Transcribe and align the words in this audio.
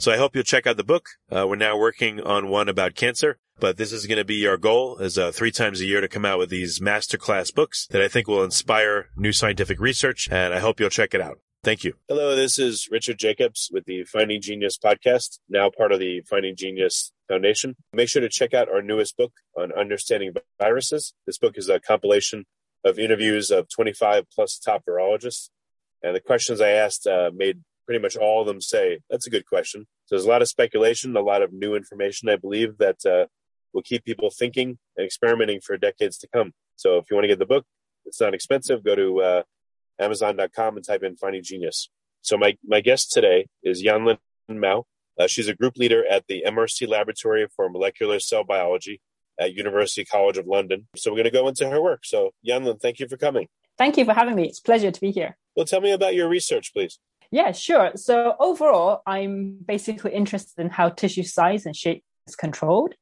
So 0.00 0.12
I 0.12 0.16
hope 0.16 0.36
you'll 0.36 0.44
check 0.44 0.64
out 0.64 0.76
the 0.76 0.84
book. 0.84 1.08
Uh, 1.28 1.44
we're 1.48 1.56
now 1.56 1.76
working 1.76 2.20
on 2.20 2.48
one 2.48 2.68
about 2.68 2.94
cancer, 2.94 3.36
but 3.58 3.78
this 3.78 3.92
is 3.92 4.06
going 4.06 4.18
to 4.18 4.24
be 4.24 4.46
our 4.46 4.56
goal 4.56 4.98
is 4.98 5.18
uh, 5.18 5.32
three 5.32 5.50
times 5.50 5.80
a 5.80 5.86
year 5.86 6.00
to 6.00 6.06
come 6.06 6.24
out 6.24 6.38
with 6.38 6.50
these 6.50 6.78
masterclass 6.78 7.52
books 7.52 7.88
that 7.90 8.00
I 8.00 8.06
think 8.06 8.28
will 8.28 8.44
inspire 8.44 9.08
new 9.16 9.32
scientific 9.32 9.80
research. 9.80 10.28
And 10.30 10.54
I 10.54 10.60
hope 10.60 10.78
you'll 10.78 10.88
check 10.88 11.14
it 11.14 11.20
out. 11.20 11.40
Thank 11.64 11.82
you. 11.82 11.94
Hello, 12.06 12.36
this 12.36 12.60
is 12.60 12.88
Richard 12.92 13.18
Jacobs 13.18 13.70
with 13.72 13.86
the 13.86 14.04
Finding 14.04 14.40
Genius 14.40 14.78
podcast, 14.78 15.40
now 15.48 15.68
part 15.68 15.90
of 15.90 15.98
the 15.98 16.20
Finding 16.30 16.54
Genius 16.54 17.12
Foundation. 17.26 17.74
Make 17.92 18.08
sure 18.08 18.22
to 18.22 18.28
check 18.28 18.54
out 18.54 18.68
our 18.68 18.82
newest 18.82 19.16
book 19.16 19.32
on 19.56 19.72
understanding 19.72 20.32
viruses. 20.60 21.12
This 21.26 21.38
book 21.38 21.54
is 21.58 21.68
a 21.68 21.80
compilation 21.80 22.46
of 22.84 23.00
interviews 23.00 23.50
of 23.50 23.68
25 23.68 24.26
plus 24.32 24.60
top 24.60 24.84
virologists. 24.88 25.50
And 26.04 26.14
the 26.14 26.20
questions 26.20 26.60
I 26.60 26.70
asked 26.70 27.08
uh, 27.08 27.32
made 27.34 27.62
pretty 27.88 28.02
much 28.02 28.16
all 28.18 28.42
of 28.42 28.46
them 28.46 28.60
say 28.60 29.00
that's 29.08 29.26
a 29.26 29.30
good 29.30 29.46
question. 29.46 29.86
So 30.04 30.14
there's 30.14 30.26
a 30.26 30.28
lot 30.28 30.42
of 30.42 30.48
speculation, 30.48 31.16
a 31.16 31.22
lot 31.22 31.40
of 31.40 31.54
new 31.54 31.74
information, 31.74 32.28
I 32.28 32.36
believe, 32.36 32.76
that 32.76 32.98
uh, 33.06 33.24
will 33.72 33.80
keep 33.80 34.04
people 34.04 34.30
thinking 34.30 34.76
and 34.98 35.06
experimenting 35.06 35.62
for 35.62 35.78
decades 35.78 36.18
to 36.18 36.28
come. 36.28 36.52
So 36.76 36.98
if 36.98 37.06
you 37.10 37.16
want 37.16 37.24
to 37.24 37.28
get 37.28 37.38
the 37.38 37.46
book, 37.46 37.64
it's 38.04 38.20
not 38.20 38.34
expensive. 38.34 38.84
Go 38.84 38.94
to 38.94 39.20
uh, 39.22 39.42
Amazon.com 39.98 40.76
and 40.76 40.86
type 40.86 41.02
in 41.02 41.16
Finding 41.16 41.42
Genius. 41.42 41.88
So 42.20 42.36
my, 42.36 42.58
my 42.62 42.82
guest 42.82 43.10
today 43.10 43.46
is 43.62 43.82
Yanlin 43.82 44.18
Mao. 44.50 44.84
Uh, 45.18 45.26
she's 45.26 45.48
a 45.48 45.54
group 45.54 45.78
leader 45.78 46.04
at 46.06 46.26
the 46.28 46.44
MRC 46.46 46.86
Laboratory 46.88 47.46
for 47.56 47.70
Molecular 47.70 48.20
Cell 48.20 48.44
Biology 48.44 49.00
at 49.40 49.54
University 49.54 50.04
College 50.04 50.36
of 50.36 50.46
London. 50.46 50.88
So 50.94 51.10
we're 51.10 51.16
going 51.16 51.24
to 51.24 51.30
go 51.30 51.48
into 51.48 51.70
her 51.70 51.80
work. 51.80 52.00
So 52.04 52.32
Yanlin, 52.46 52.82
thank 52.82 52.98
you 53.00 53.08
for 53.08 53.16
coming. 53.16 53.48
Thank 53.78 53.96
you 53.96 54.04
for 54.04 54.12
having 54.12 54.34
me. 54.34 54.46
It's 54.46 54.58
a 54.58 54.62
pleasure 54.62 54.90
to 54.90 55.00
be 55.00 55.10
here. 55.10 55.38
Well, 55.56 55.64
tell 55.64 55.80
me 55.80 55.92
about 55.92 56.14
your 56.14 56.28
research, 56.28 56.74
please. 56.74 56.98
Yeah, 57.30 57.52
sure. 57.52 57.92
So 57.96 58.34
overall, 58.40 59.02
I'm 59.06 59.58
basically 59.66 60.14
interested 60.14 60.60
in 60.60 60.70
how 60.70 60.88
tissue 60.88 61.22
size 61.22 61.66
and 61.66 61.76
shape 61.76 62.02
is 62.26 62.36
controlled 62.36 62.94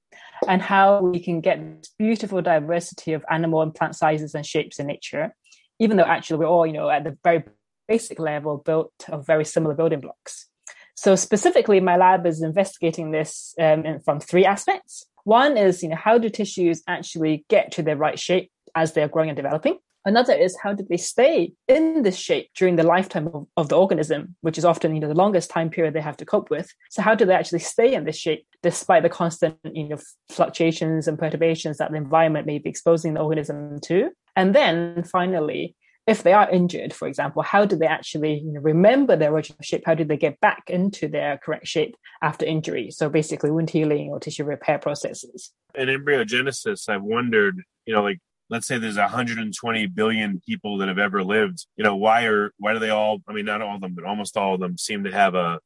and 0.48 0.60
how 0.60 1.00
we 1.00 1.20
can 1.20 1.40
get 1.40 1.58
this 1.80 1.92
beautiful 1.98 2.42
diversity 2.42 3.12
of 3.12 3.24
animal 3.30 3.62
and 3.62 3.74
plant 3.74 3.94
sizes 3.94 4.34
and 4.34 4.44
shapes 4.44 4.78
in 4.78 4.86
nature, 4.86 5.34
even 5.78 5.96
though 5.96 6.04
actually 6.04 6.38
we're 6.38 6.46
all, 6.46 6.66
you 6.66 6.72
know, 6.72 6.90
at 6.90 7.04
the 7.04 7.16
very 7.22 7.44
basic 7.86 8.18
level 8.18 8.58
built 8.58 8.92
of 9.08 9.26
very 9.26 9.44
similar 9.44 9.74
building 9.74 10.00
blocks. 10.00 10.48
So 10.96 11.14
specifically, 11.14 11.78
my 11.78 11.96
lab 11.96 12.26
is 12.26 12.42
investigating 12.42 13.10
this 13.10 13.54
um, 13.60 14.00
from 14.04 14.18
three 14.18 14.44
aspects. 14.44 15.06
One 15.24 15.56
is, 15.56 15.82
you 15.82 15.90
know, 15.90 15.96
how 15.96 16.18
do 16.18 16.30
tissues 16.30 16.82
actually 16.88 17.44
get 17.48 17.72
to 17.72 17.82
their 17.82 17.96
right 17.96 18.18
shape 18.18 18.50
as 18.74 18.92
they're 18.92 19.08
growing 19.08 19.28
and 19.28 19.36
developing? 19.36 19.78
Another 20.06 20.32
is 20.34 20.56
how 20.62 20.72
did 20.72 20.88
they 20.88 20.96
stay 20.96 21.52
in 21.66 22.04
this 22.04 22.16
shape 22.16 22.50
during 22.54 22.76
the 22.76 22.84
lifetime 22.84 23.26
of, 23.26 23.46
of, 23.56 23.68
the 23.68 23.76
organism, 23.76 24.36
which 24.40 24.56
is 24.56 24.64
often 24.64 24.94
you 24.94 25.00
know 25.00 25.08
the 25.08 25.14
longest 25.14 25.50
time 25.50 25.68
period 25.68 25.94
they 25.94 26.00
have 26.00 26.16
to 26.18 26.24
cope 26.24 26.48
with. 26.48 26.72
So 26.90 27.02
how 27.02 27.16
do 27.16 27.24
they 27.26 27.34
actually 27.34 27.58
stay 27.58 27.92
in 27.92 28.04
this 28.04 28.16
shape 28.16 28.46
despite 28.62 29.02
the 29.02 29.08
constant 29.08 29.56
you 29.64 29.88
know 29.88 29.98
fluctuations 30.30 31.08
and 31.08 31.18
perturbations 31.18 31.78
that 31.78 31.90
the 31.90 31.96
environment 31.96 32.46
may 32.46 32.58
be 32.58 32.70
exposing 32.70 33.14
the 33.14 33.20
organism 33.20 33.80
to? 33.86 34.10
And 34.36 34.54
then 34.54 35.02
finally, 35.02 35.74
if 36.06 36.22
they 36.22 36.32
are 36.32 36.48
injured, 36.50 36.92
for 36.94 37.08
example, 37.08 37.42
how 37.42 37.64
do 37.64 37.74
they 37.74 37.88
actually 37.88 38.34
you 38.34 38.52
know, 38.52 38.60
remember 38.60 39.16
their 39.16 39.32
original 39.32 39.58
shape? 39.60 39.82
How 39.86 39.94
do 39.96 40.04
they 40.04 40.16
get 40.16 40.38
back 40.40 40.70
into 40.70 41.08
their 41.08 41.36
correct 41.38 41.66
shape 41.66 41.96
after 42.22 42.46
injury? 42.46 42.92
So 42.92 43.08
basically, 43.08 43.50
wound 43.50 43.70
healing 43.70 44.10
or 44.10 44.20
tissue 44.20 44.44
repair 44.44 44.78
processes. 44.78 45.50
In 45.74 45.88
embryogenesis, 45.88 46.88
I've 46.88 47.02
wondered, 47.02 47.60
you 47.86 47.94
know, 47.94 48.04
like 48.04 48.20
let's 48.48 48.66
say 48.66 48.78
there's 48.78 48.96
120 48.96 49.86
billion 49.88 50.40
people 50.46 50.78
that 50.78 50.88
have 50.88 50.98
ever 50.98 51.22
lived 51.24 51.66
you 51.76 51.84
know 51.84 51.96
why 51.96 52.24
are 52.24 52.52
why 52.58 52.72
do 52.72 52.78
they 52.78 52.90
all 52.90 53.18
i 53.28 53.32
mean 53.32 53.44
not 53.44 53.62
all 53.62 53.76
of 53.76 53.80
them 53.80 53.94
but 53.94 54.04
almost 54.04 54.36
all 54.36 54.54
of 54.54 54.60
them 54.60 54.78
seem 54.78 55.04
to 55.04 55.12
have 55.12 55.34
a 55.34 55.58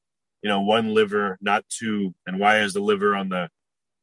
you 0.42 0.48
know 0.48 0.60
one 0.60 0.94
liver 0.94 1.38
not 1.40 1.64
two? 1.68 2.14
And 2.26 2.38
why 2.38 2.60
is 2.60 2.72
the 2.72 2.80
liver 2.80 3.14
on 3.14 3.28
the 3.28 3.48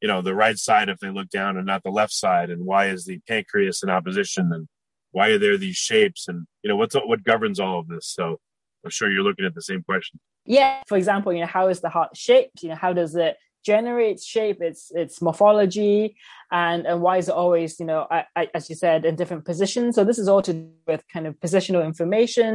you 0.00 0.08
know 0.08 0.22
the 0.22 0.34
right 0.34 0.58
side 0.58 0.88
if 0.88 0.98
they 0.98 1.10
look 1.10 1.28
down 1.28 1.56
and 1.56 1.66
not 1.66 1.82
the 1.82 1.90
left 1.90 2.12
side? 2.12 2.50
And 2.50 2.64
why 2.64 2.88
is 2.88 3.04
the 3.04 3.18
pancreas 3.26 3.82
in 3.82 3.90
opposition? 3.90 4.50
And 4.52 4.68
why 5.12 5.30
are 5.30 5.38
there 5.38 5.56
these 5.56 5.76
shapes? 5.76 6.28
And 6.28 6.46
you 6.62 6.68
know 6.68 6.76
what's 6.76 6.94
what 6.94 7.24
governs 7.24 7.60
all 7.60 7.80
of 7.80 7.88
this? 7.88 8.06
So 8.06 8.38
i'm 8.84 8.90
sure 8.90 9.10
you're 9.10 9.24
looking 9.24 9.44
at 9.44 9.54
the 9.54 9.62
same 9.62 9.82
question. 9.82 10.20
Yeah 10.44 10.82
for 10.86 10.96
example 10.96 11.32
you 11.32 11.40
know 11.40 11.46
how 11.46 11.68
is 11.68 11.80
the 11.80 11.88
heart 11.88 12.16
shaped? 12.16 12.62
You 12.62 12.70
know 12.70 12.76
how 12.76 12.92
does 12.92 13.14
it 13.14 13.36
generates 13.68 14.24
shape, 14.34 14.58
its 14.68 14.80
its 15.02 15.14
morphology, 15.26 16.16
and 16.50 16.86
and 16.86 16.98
why 17.04 17.14
is 17.20 17.28
it 17.28 17.36
always 17.42 17.70
you 17.80 17.88
know 17.90 18.00
I, 18.10 18.20
I, 18.40 18.42
as 18.58 18.64
you 18.70 18.76
said 18.84 19.04
in 19.04 19.14
different 19.20 19.44
positions. 19.44 19.94
So 19.96 20.04
this 20.04 20.18
is 20.22 20.28
all 20.28 20.42
to 20.48 20.54
do 20.54 20.70
with 20.86 21.02
kind 21.12 21.26
of 21.26 21.32
positional 21.44 21.84
information, 21.84 22.50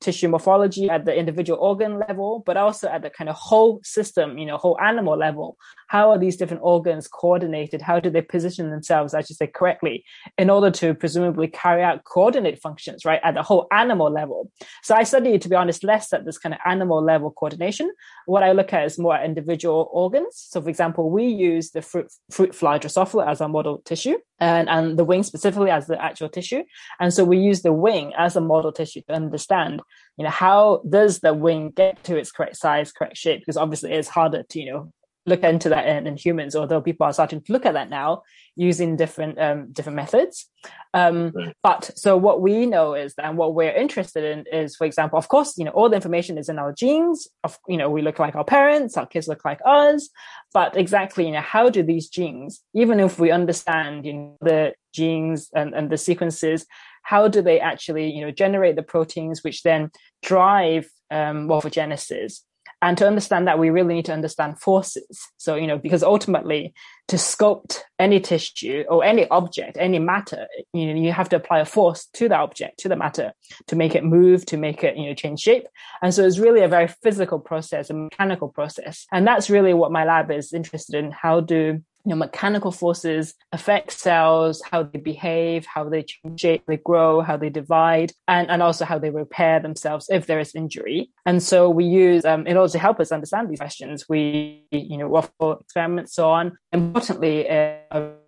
tissue 0.00 0.28
morphology 0.28 0.90
at 0.90 1.04
the 1.04 1.14
individual 1.22 1.58
organ 1.70 1.92
level, 2.06 2.42
but 2.48 2.56
also 2.56 2.88
at 2.88 3.02
the 3.02 3.10
kind 3.18 3.30
of 3.30 3.36
whole 3.36 3.80
system, 3.84 4.38
you 4.40 4.46
know, 4.46 4.56
whole 4.56 4.78
animal 4.90 5.16
level. 5.26 5.56
how 5.88 6.10
are 6.10 6.18
these 6.18 6.36
different 6.36 6.62
organs 6.74 7.06
coordinated? 7.08 7.80
How 7.80 8.00
do 8.00 8.10
they 8.10 8.22
position 8.22 8.70
themselves, 8.70 9.14
as 9.14 9.30
you 9.30 9.36
say, 9.36 9.46
correctly 9.46 10.04
in 10.36 10.50
order 10.50 10.70
to 10.80 10.94
presumably 10.94 11.48
carry 11.48 11.82
out 11.88 12.04
coordinate 12.04 12.58
functions, 12.60 13.04
right, 13.04 13.20
at 13.22 13.34
the 13.34 13.42
whole 13.42 13.64
animal 13.82 14.10
level? 14.10 14.50
So 14.82 14.94
I 14.94 15.04
study, 15.04 15.38
to 15.38 15.48
be 15.48 15.54
honest, 15.54 15.84
less 15.84 16.12
at 16.12 16.24
this 16.24 16.38
kind 16.38 16.54
of 16.54 16.60
animal 16.66 17.00
level 17.12 17.30
coordination. 17.30 17.88
What 18.26 18.42
I 18.42 18.52
look 18.52 18.72
at 18.72 18.84
is 18.84 18.98
more 18.98 19.18
individual 19.30 19.88
organs. 19.92 20.34
So, 20.56 20.62
for 20.62 20.70
example, 20.70 21.10
we 21.10 21.26
use 21.26 21.72
the 21.72 21.82
fruit, 21.82 22.10
fruit 22.30 22.54
fly 22.54 22.78
Drosophila 22.78 23.28
as 23.28 23.42
our 23.42 23.48
model 23.48 23.82
tissue 23.84 24.16
and, 24.40 24.70
and 24.70 24.98
the 24.98 25.04
wing 25.04 25.22
specifically 25.22 25.70
as 25.70 25.86
the 25.86 26.02
actual 26.02 26.30
tissue. 26.30 26.62
And 26.98 27.12
so 27.12 27.24
we 27.26 27.36
use 27.36 27.60
the 27.60 27.74
wing 27.74 28.14
as 28.16 28.36
a 28.36 28.40
model 28.40 28.72
tissue 28.72 29.02
to 29.02 29.12
understand, 29.12 29.82
you 30.16 30.24
know, 30.24 30.30
how 30.30 30.80
does 30.88 31.18
the 31.18 31.34
wing 31.34 31.72
get 31.76 32.02
to 32.04 32.16
its 32.16 32.32
correct 32.32 32.56
size, 32.56 32.90
correct 32.90 33.18
shape? 33.18 33.40
Because 33.40 33.58
obviously 33.58 33.92
it's 33.92 34.08
harder 34.08 34.44
to, 34.44 34.58
you 34.58 34.72
know, 34.72 34.92
look 35.26 35.42
into 35.42 35.68
that 35.70 35.86
in, 35.86 36.06
in, 36.06 36.16
humans, 36.16 36.54
although 36.54 36.80
people 36.80 37.06
are 37.06 37.12
starting 37.12 37.40
to 37.42 37.52
look 37.52 37.66
at 37.66 37.74
that 37.74 37.90
now 37.90 38.22
using 38.54 38.96
different 38.96 39.38
um, 39.38 39.72
different 39.72 39.96
methods. 39.96 40.48
Um, 40.94 41.32
right. 41.34 41.54
But 41.62 41.90
so 41.96 42.16
what 42.16 42.40
we 42.40 42.64
know 42.64 42.94
is 42.94 43.14
that, 43.14 43.34
what 43.34 43.54
we're 43.54 43.72
interested 43.72 44.24
in 44.24 44.44
is, 44.50 44.76
for 44.76 44.86
example, 44.86 45.18
of 45.18 45.28
course, 45.28 45.58
you 45.58 45.64
know, 45.64 45.72
all 45.72 45.88
the 45.88 45.96
information 45.96 46.38
is 46.38 46.48
in 46.48 46.58
our 46.58 46.72
genes. 46.72 47.28
Of 47.44 47.58
you 47.68 47.76
know, 47.76 47.90
we 47.90 48.02
look 48.02 48.18
like 48.18 48.36
our 48.36 48.44
parents, 48.44 48.96
our 48.96 49.06
kids 49.06 49.28
look 49.28 49.44
like 49.44 49.60
us. 49.64 50.08
But 50.54 50.76
exactly, 50.76 51.26
you 51.26 51.32
know, 51.32 51.40
how 51.40 51.68
do 51.68 51.82
these 51.82 52.08
genes, 52.08 52.62
even 52.74 53.00
if 53.00 53.18
we 53.18 53.30
understand, 53.30 54.06
you 54.06 54.12
know, 54.14 54.36
the 54.40 54.74
genes 54.94 55.50
and, 55.54 55.74
and 55.74 55.90
the 55.90 55.98
sequences, 55.98 56.66
how 57.02 57.28
do 57.28 57.42
they 57.42 57.60
actually, 57.60 58.10
you 58.10 58.20
know, 58.20 58.30
generate 58.30 58.76
the 58.76 58.82
proteins 58.82 59.44
which 59.44 59.62
then 59.62 59.90
drive 60.22 60.88
um, 61.10 61.46
morphogenesis? 61.46 62.40
And 62.82 62.98
to 62.98 63.06
understand 63.06 63.48
that, 63.48 63.58
we 63.58 63.70
really 63.70 63.94
need 63.94 64.04
to 64.06 64.12
understand 64.12 64.60
forces. 64.60 65.20
So, 65.38 65.56
you 65.56 65.66
know, 65.66 65.78
because 65.78 66.02
ultimately 66.02 66.74
to 67.08 67.16
sculpt 67.16 67.80
any 67.98 68.20
tissue 68.20 68.84
or 68.88 69.04
any 69.04 69.28
object, 69.28 69.76
any 69.80 69.98
matter, 69.98 70.46
you 70.72 70.92
know, 70.92 71.00
you 71.00 71.12
have 71.12 71.28
to 71.30 71.36
apply 71.36 71.60
a 71.60 71.64
force 71.64 72.06
to 72.14 72.28
the 72.28 72.36
object, 72.36 72.78
to 72.80 72.88
the 72.88 72.96
matter, 72.96 73.32
to 73.68 73.76
make 73.76 73.94
it 73.94 74.04
move, 74.04 74.44
to 74.46 74.56
make 74.56 74.84
it, 74.84 74.96
you 74.96 75.06
know, 75.06 75.14
change 75.14 75.40
shape. 75.40 75.66
And 76.02 76.12
so 76.12 76.24
it's 76.24 76.38
really 76.38 76.62
a 76.62 76.68
very 76.68 76.88
physical 76.88 77.38
process, 77.38 77.90
a 77.90 77.94
mechanical 77.94 78.48
process. 78.48 79.06
And 79.12 79.26
that's 79.26 79.48
really 79.48 79.72
what 79.72 79.92
my 79.92 80.04
lab 80.04 80.30
is 80.30 80.52
interested 80.52 80.96
in. 80.96 81.12
How 81.12 81.40
do 81.40 81.82
you 82.06 82.10
know, 82.10 82.16
mechanical 82.16 82.70
forces 82.70 83.34
affect 83.50 83.90
cells, 83.90 84.62
how 84.70 84.84
they 84.84 85.00
behave, 85.00 85.66
how 85.66 85.82
they 85.88 86.04
change 86.04 86.40
shape, 86.40 86.62
they 86.68 86.76
grow, 86.76 87.20
how 87.20 87.36
they 87.36 87.50
divide, 87.50 88.12
and, 88.28 88.48
and 88.48 88.62
also 88.62 88.84
how 88.84 88.96
they 88.96 89.10
repair 89.10 89.58
themselves 89.58 90.06
if 90.08 90.26
there 90.26 90.38
is 90.38 90.54
injury. 90.54 91.10
And 91.26 91.42
so 91.42 91.68
we 91.68 91.84
use, 91.84 92.24
um, 92.24 92.46
in 92.46 92.56
order 92.56 92.70
to 92.70 92.78
help 92.78 93.00
us 93.00 93.10
understand 93.10 93.50
these 93.50 93.58
questions, 93.58 94.08
we, 94.08 94.64
you 94.70 94.98
know, 94.98 95.08
waffle 95.08 95.58
experiments, 95.58 96.14
so 96.14 96.30
on. 96.30 96.56
Importantly, 96.72 97.44
a 97.48 97.80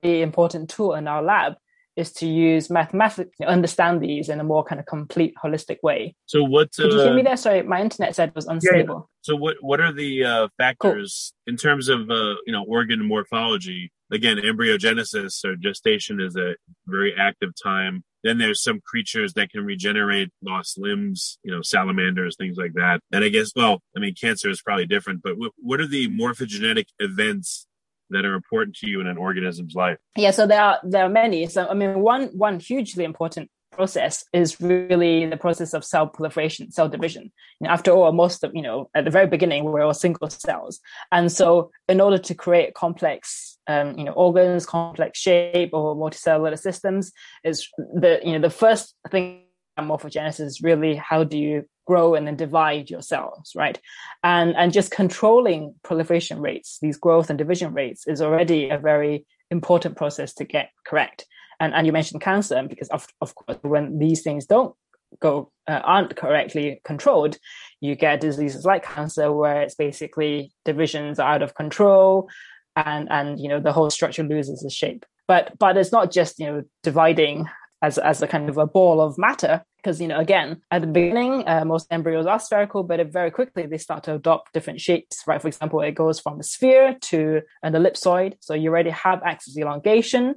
very 0.03 0.23
important 0.23 0.71
tool 0.71 0.95
in 0.95 1.07
our 1.07 1.23
lab 1.23 1.55
is 1.99 2.13
to 2.13 2.27
use 2.27 2.71
mathematics 2.71 3.37
to 3.41 3.47
understand 3.47 4.01
these 4.01 4.29
in 4.29 4.39
a 4.39 4.45
more 4.45 4.63
kind 4.65 4.79
of 4.79 4.87
complete, 4.87 5.35
holistic 5.43 5.79
way. 5.83 6.15
So 6.27 6.45
what? 6.45 6.69
Uh, 6.79 6.85
Did 6.85 6.93
you 6.93 7.01
hear 7.01 7.15
me 7.15 7.23
there? 7.23 7.37
Sorry, 7.37 7.63
my 7.63 7.81
internet 7.81 8.15
said 8.15 8.33
was 8.35 8.47
unstable. 8.47 8.95
Yeah, 8.95 9.23
So 9.23 9.37
what? 9.37 9.57
What 9.61 9.81
are 9.81 9.93
the 9.93 10.25
uh, 10.25 10.49
factors 10.57 11.33
cool. 11.45 11.53
in 11.53 11.57
terms 11.59 11.89
of 11.89 12.09
uh, 12.09 12.37
you 12.47 12.53
know 12.53 12.65
organ 12.67 13.05
morphology? 13.07 13.93
Again, 14.11 14.39
embryogenesis 14.39 15.45
or 15.45 15.57
gestation 15.57 16.19
is 16.21 16.35
a 16.35 16.55
very 16.87 17.15
active 17.19 17.51
time. 17.63 18.05
Then 18.25 18.39
there's 18.39 18.63
some 18.63 18.81
creatures 18.81 19.35
that 19.35 19.51
can 19.51 19.65
regenerate 19.65 20.31
lost 20.43 20.79
limbs, 20.79 21.39
you 21.43 21.55
know, 21.55 21.61
salamanders, 21.63 22.35
things 22.37 22.57
like 22.57 22.73
that. 22.73 23.01
And 23.13 23.23
I 23.23 23.29
guess, 23.29 23.53
well, 23.55 23.81
I 23.97 24.01
mean, 24.01 24.15
cancer 24.21 24.49
is 24.49 24.63
probably 24.63 24.87
different, 24.87 25.23
but 25.23 25.35
what 25.59 25.81
are 25.81 25.87
the 25.87 26.09
morphogenetic 26.09 26.87
events 26.99 27.68
that 28.11 28.25
are 28.25 28.35
important 28.35 28.77
to 28.77 28.89
you 28.89 29.01
in 29.01 29.07
an 29.07 29.17
organism's 29.17 29.75
life? 29.75 29.99
Yeah, 30.17 30.31
so 30.31 30.47
there 30.47 30.63
are 30.63 30.79
there 30.83 31.05
are 31.05 31.09
many. 31.09 31.47
So 31.47 31.67
I 31.67 31.75
mean, 31.75 32.01
one 32.01 32.29
one 32.29 32.61
hugely 32.61 33.05
important 33.05 33.51
process 33.73 34.25
is 34.33 34.61
really 34.61 35.25
the 35.27 35.37
process 35.37 35.73
of 35.73 35.85
cell 35.85 36.07
proliferation, 36.09 36.71
cell 36.73 36.89
division. 36.89 37.31
After 37.65 37.93
all, 37.93 38.13
most 38.13 38.43
of 38.45 38.55
you 38.55 38.63
know 38.63 38.91
at 38.95 39.05
the 39.05 39.11
very 39.11 39.27
beginning 39.27 39.65
we're 39.65 39.83
all 39.83 39.95
single 39.95 40.31
cells, 40.31 40.81
and 41.13 41.31
so 41.31 41.71
in 41.89 42.01
order 42.01 42.19
to 42.19 42.35
create 42.35 42.75
complex 42.75 43.59
um, 43.67 43.97
you 43.99 44.05
know 44.05 44.13
organs, 44.13 44.67
complex 44.67 45.19
shape 45.19 45.71
or 45.73 45.95
multicellular 45.95 46.59
systems, 46.59 47.13
is 47.45 47.69
the 47.77 48.21
you 48.25 48.33
know 48.33 48.41
the 48.41 48.51
first 48.51 48.95
thing 49.11 49.45
morphogenesis 49.79 50.41
is 50.41 50.61
really 50.61 50.97
how 50.97 51.23
do 51.25 51.39
you 51.39 51.65
grow 51.89 52.15
and 52.15 52.27
then 52.27 52.37
divide 52.37 52.91
your 52.91 53.03
cells, 53.03 53.53
right? 53.57 53.81
And 54.23 54.55
and 54.57 54.73
just 54.73 54.91
controlling 54.91 55.75
proliferation 55.83 56.39
rates, 56.41 56.79
these 56.81 56.99
growth 56.99 57.31
and 57.31 57.39
division 57.39 57.73
rates, 57.73 58.07
is 58.07 58.21
already 58.21 58.69
a 58.69 58.79
very 58.79 59.27
important 59.51 59.97
process 59.97 60.35
to 60.35 60.45
get 60.45 60.71
correct. 60.87 61.25
And 61.59 61.75
and 61.75 61.87
you 61.87 61.93
mentioned 61.93 62.21
cancer 62.21 62.63
because 62.69 62.89
of 62.91 63.09
of 63.21 63.35
course 63.35 63.59
when 63.63 63.99
these 63.99 64.23
things 64.23 64.47
don't 64.47 64.75
go 65.21 65.51
uh, 65.67 65.81
aren't 65.83 66.15
correctly 66.15 66.81
controlled, 66.85 67.39
you 67.81 67.97
get 67.97 68.21
diseases 68.21 68.67
like 68.67 68.85
cancer 68.85 69.33
where 69.33 69.63
it's 69.63 69.75
basically 69.75 70.53
divisions 70.67 71.19
are 71.19 71.33
out 71.33 71.43
of 71.43 71.55
control, 71.55 72.29
and 72.77 73.09
and 73.11 73.41
you 73.41 73.49
know 73.49 73.61
the 73.61 73.73
whole 73.73 73.91
structure 73.91 74.23
loses 74.23 74.63
its 74.63 74.75
shape. 74.75 75.07
But 75.27 75.59
but 75.59 75.79
it's 75.79 75.93
not 75.93 76.13
just 76.13 76.39
you 76.39 76.47
know 76.47 76.63
dividing 76.83 77.49
as 77.83 77.99
as 77.99 78.23
a 78.23 78.27
kind 78.27 78.49
of 78.49 78.59
a 78.59 78.67
ball 78.67 79.01
of 79.01 79.19
matter. 79.19 79.65
Because 79.77 80.01
you 80.01 80.09
know 80.09 80.19
again 80.19 80.61
at 80.71 80.81
the 80.81 80.87
beginning 80.87 81.47
uh, 81.49 81.65
most 81.65 81.87
embryos 81.91 82.27
are 82.27 82.41
spherical 82.41 82.83
but 82.83 83.05
very 83.13 83.31
quickly 83.31 83.67
they 83.67 83.79
start 83.79 84.03
to 84.05 84.15
adopt 84.15 84.53
different 84.53 84.81
shapes 84.81 85.23
right? 85.27 85.41
For 85.41 85.49
example 85.49 85.81
it 85.81 85.93
goes 85.93 86.19
from 86.19 86.41
a 86.41 86.43
sphere 86.43 86.97
to 87.03 87.43
an 87.63 87.75
ellipsoid. 87.75 88.35
So 88.41 88.55
you 88.55 88.71
already 88.71 88.91
have 88.91 89.23
axis 89.25 89.57
elongation 89.57 90.35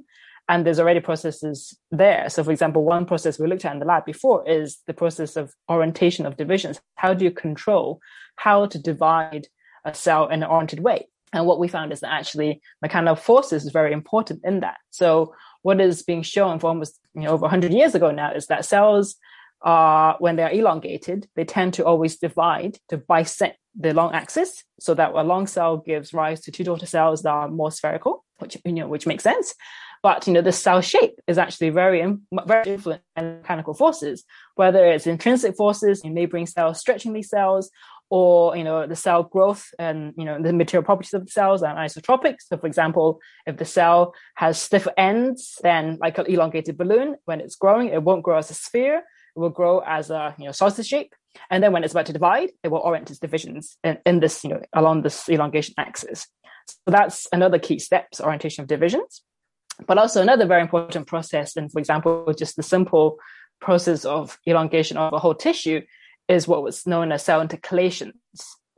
and 0.48 0.64
there's 0.64 0.78
already 0.78 1.00
processes 1.00 1.76
there. 1.90 2.28
So 2.28 2.44
for 2.44 2.52
example 2.52 2.84
one 2.84 3.04
process 3.04 3.38
we 3.38 3.48
looked 3.48 3.64
at 3.64 3.72
in 3.72 3.80
the 3.80 3.86
lab 3.86 4.04
before 4.04 4.48
is 4.48 4.78
the 4.86 4.94
process 4.94 5.36
of 5.36 5.52
orientation 5.68 6.24
of 6.24 6.36
divisions. 6.36 6.80
How 6.94 7.12
do 7.14 7.24
you 7.24 7.32
control 7.32 8.00
how 8.36 8.66
to 8.66 8.78
divide 8.78 9.48
a 9.84 9.92
cell 9.92 10.28
in 10.28 10.42
an 10.42 10.48
oriented 10.48 10.80
way? 10.80 11.08
And 11.32 11.46
what 11.46 11.58
we 11.58 11.68
found 11.68 11.92
is 11.92 12.00
that 12.00 12.12
actually 12.12 12.60
mechanical 12.82 13.16
forces 13.16 13.64
is 13.64 13.72
very 13.72 13.92
important 13.92 14.42
in 14.44 14.60
that. 14.60 14.76
So 14.90 15.34
what 15.62 15.80
is 15.80 16.02
being 16.02 16.22
shown 16.22 16.58
for 16.58 16.68
almost 16.68 16.98
you 17.14 17.22
know, 17.22 17.30
over 17.30 17.42
100 17.42 17.72
years 17.72 17.94
ago 17.94 18.10
now 18.10 18.32
is 18.32 18.46
that 18.46 18.64
cells 18.64 19.16
are, 19.60 20.16
when 20.18 20.36
they 20.36 20.42
are 20.42 20.50
elongated, 20.50 21.28
they 21.36 21.44
tend 21.44 21.74
to 21.74 21.84
always 21.84 22.16
divide 22.16 22.78
to 22.88 22.98
bisect 22.98 23.58
the 23.78 23.94
long 23.94 24.12
axis 24.12 24.64
so 24.80 24.94
that 24.94 25.12
a 25.12 25.22
long 25.22 25.46
cell 25.46 25.78
gives 25.78 26.12
rise 26.12 26.40
to 26.42 26.50
two 26.50 26.64
daughter 26.64 26.86
cells 26.86 27.22
that 27.22 27.30
are 27.30 27.48
more 27.48 27.70
spherical, 27.70 28.24
which, 28.38 28.56
you 28.64 28.72
know, 28.72 28.88
which 28.88 29.06
makes 29.06 29.24
sense. 29.24 29.54
But, 30.02 30.26
you 30.26 30.32
know, 30.32 30.42
the 30.42 30.52
cell 30.52 30.80
shape 30.80 31.14
is 31.28 31.38
actually 31.38 31.70
very, 31.70 32.02
um, 32.02 32.22
very 32.46 32.72
influenced 32.72 33.04
by 33.14 33.22
mechanical 33.22 33.72
forces, 33.72 34.24
whether 34.56 34.84
it's 34.84 35.06
intrinsic 35.06 35.56
forces 35.56 36.00
in 36.02 36.12
neighboring 36.12 36.46
cells 36.46 36.80
stretching 36.80 37.12
these 37.12 37.30
cells 37.30 37.70
or 38.12 38.54
you 38.54 38.62
know 38.62 38.86
the 38.86 38.94
cell 38.94 39.22
growth 39.22 39.70
and 39.78 40.12
you 40.18 40.26
know 40.26 40.36
the 40.40 40.52
material 40.52 40.84
properties 40.84 41.14
of 41.14 41.24
the 41.24 41.30
cells 41.30 41.62
are 41.62 41.74
isotropic. 41.74 42.36
So, 42.40 42.58
for 42.58 42.66
example, 42.66 43.20
if 43.46 43.56
the 43.56 43.64
cell 43.64 44.14
has 44.34 44.60
stiff 44.60 44.86
ends, 44.98 45.56
then 45.62 45.96
like 45.98 46.18
an 46.18 46.26
elongated 46.26 46.76
balloon, 46.76 47.16
when 47.24 47.40
it's 47.40 47.56
growing, 47.56 47.88
it 47.88 48.02
won't 48.02 48.22
grow 48.22 48.36
as 48.36 48.50
a 48.50 48.54
sphere. 48.54 48.98
It 48.98 49.38
will 49.38 49.48
grow 49.48 49.78
as 49.78 50.10
a 50.10 50.34
you 50.38 50.44
know 50.44 50.52
sausage 50.52 50.88
shape, 50.88 51.14
and 51.48 51.64
then 51.64 51.72
when 51.72 51.84
it's 51.84 51.94
about 51.94 52.04
to 52.04 52.12
divide, 52.12 52.50
it 52.62 52.68
will 52.68 52.80
orient 52.80 53.08
its 53.08 53.18
divisions 53.18 53.78
in, 53.82 53.96
in 54.04 54.20
this 54.20 54.44
you 54.44 54.50
know 54.50 54.60
along 54.74 55.02
this 55.02 55.26
elongation 55.30 55.74
axis. 55.78 56.28
So 56.66 56.90
that's 56.90 57.26
another 57.32 57.58
key 57.58 57.78
steps 57.78 58.20
orientation 58.20 58.60
of 58.60 58.68
divisions. 58.68 59.22
But 59.86 59.96
also 59.96 60.20
another 60.20 60.44
very 60.44 60.60
important 60.60 61.06
process, 61.06 61.56
and 61.56 61.72
for 61.72 61.78
example, 61.78 62.34
just 62.38 62.56
the 62.56 62.62
simple 62.62 63.16
process 63.58 64.04
of 64.04 64.38
elongation 64.46 64.98
of 64.98 65.14
a 65.14 65.18
whole 65.18 65.34
tissue 65.34 65.80
is 66.28 66.48
what 66.48 66.62
was 66.62 66.86
known 66.86 67.12
as 67.12 67.24
cell 67.24 67.44
intercalations. 67.46 68.12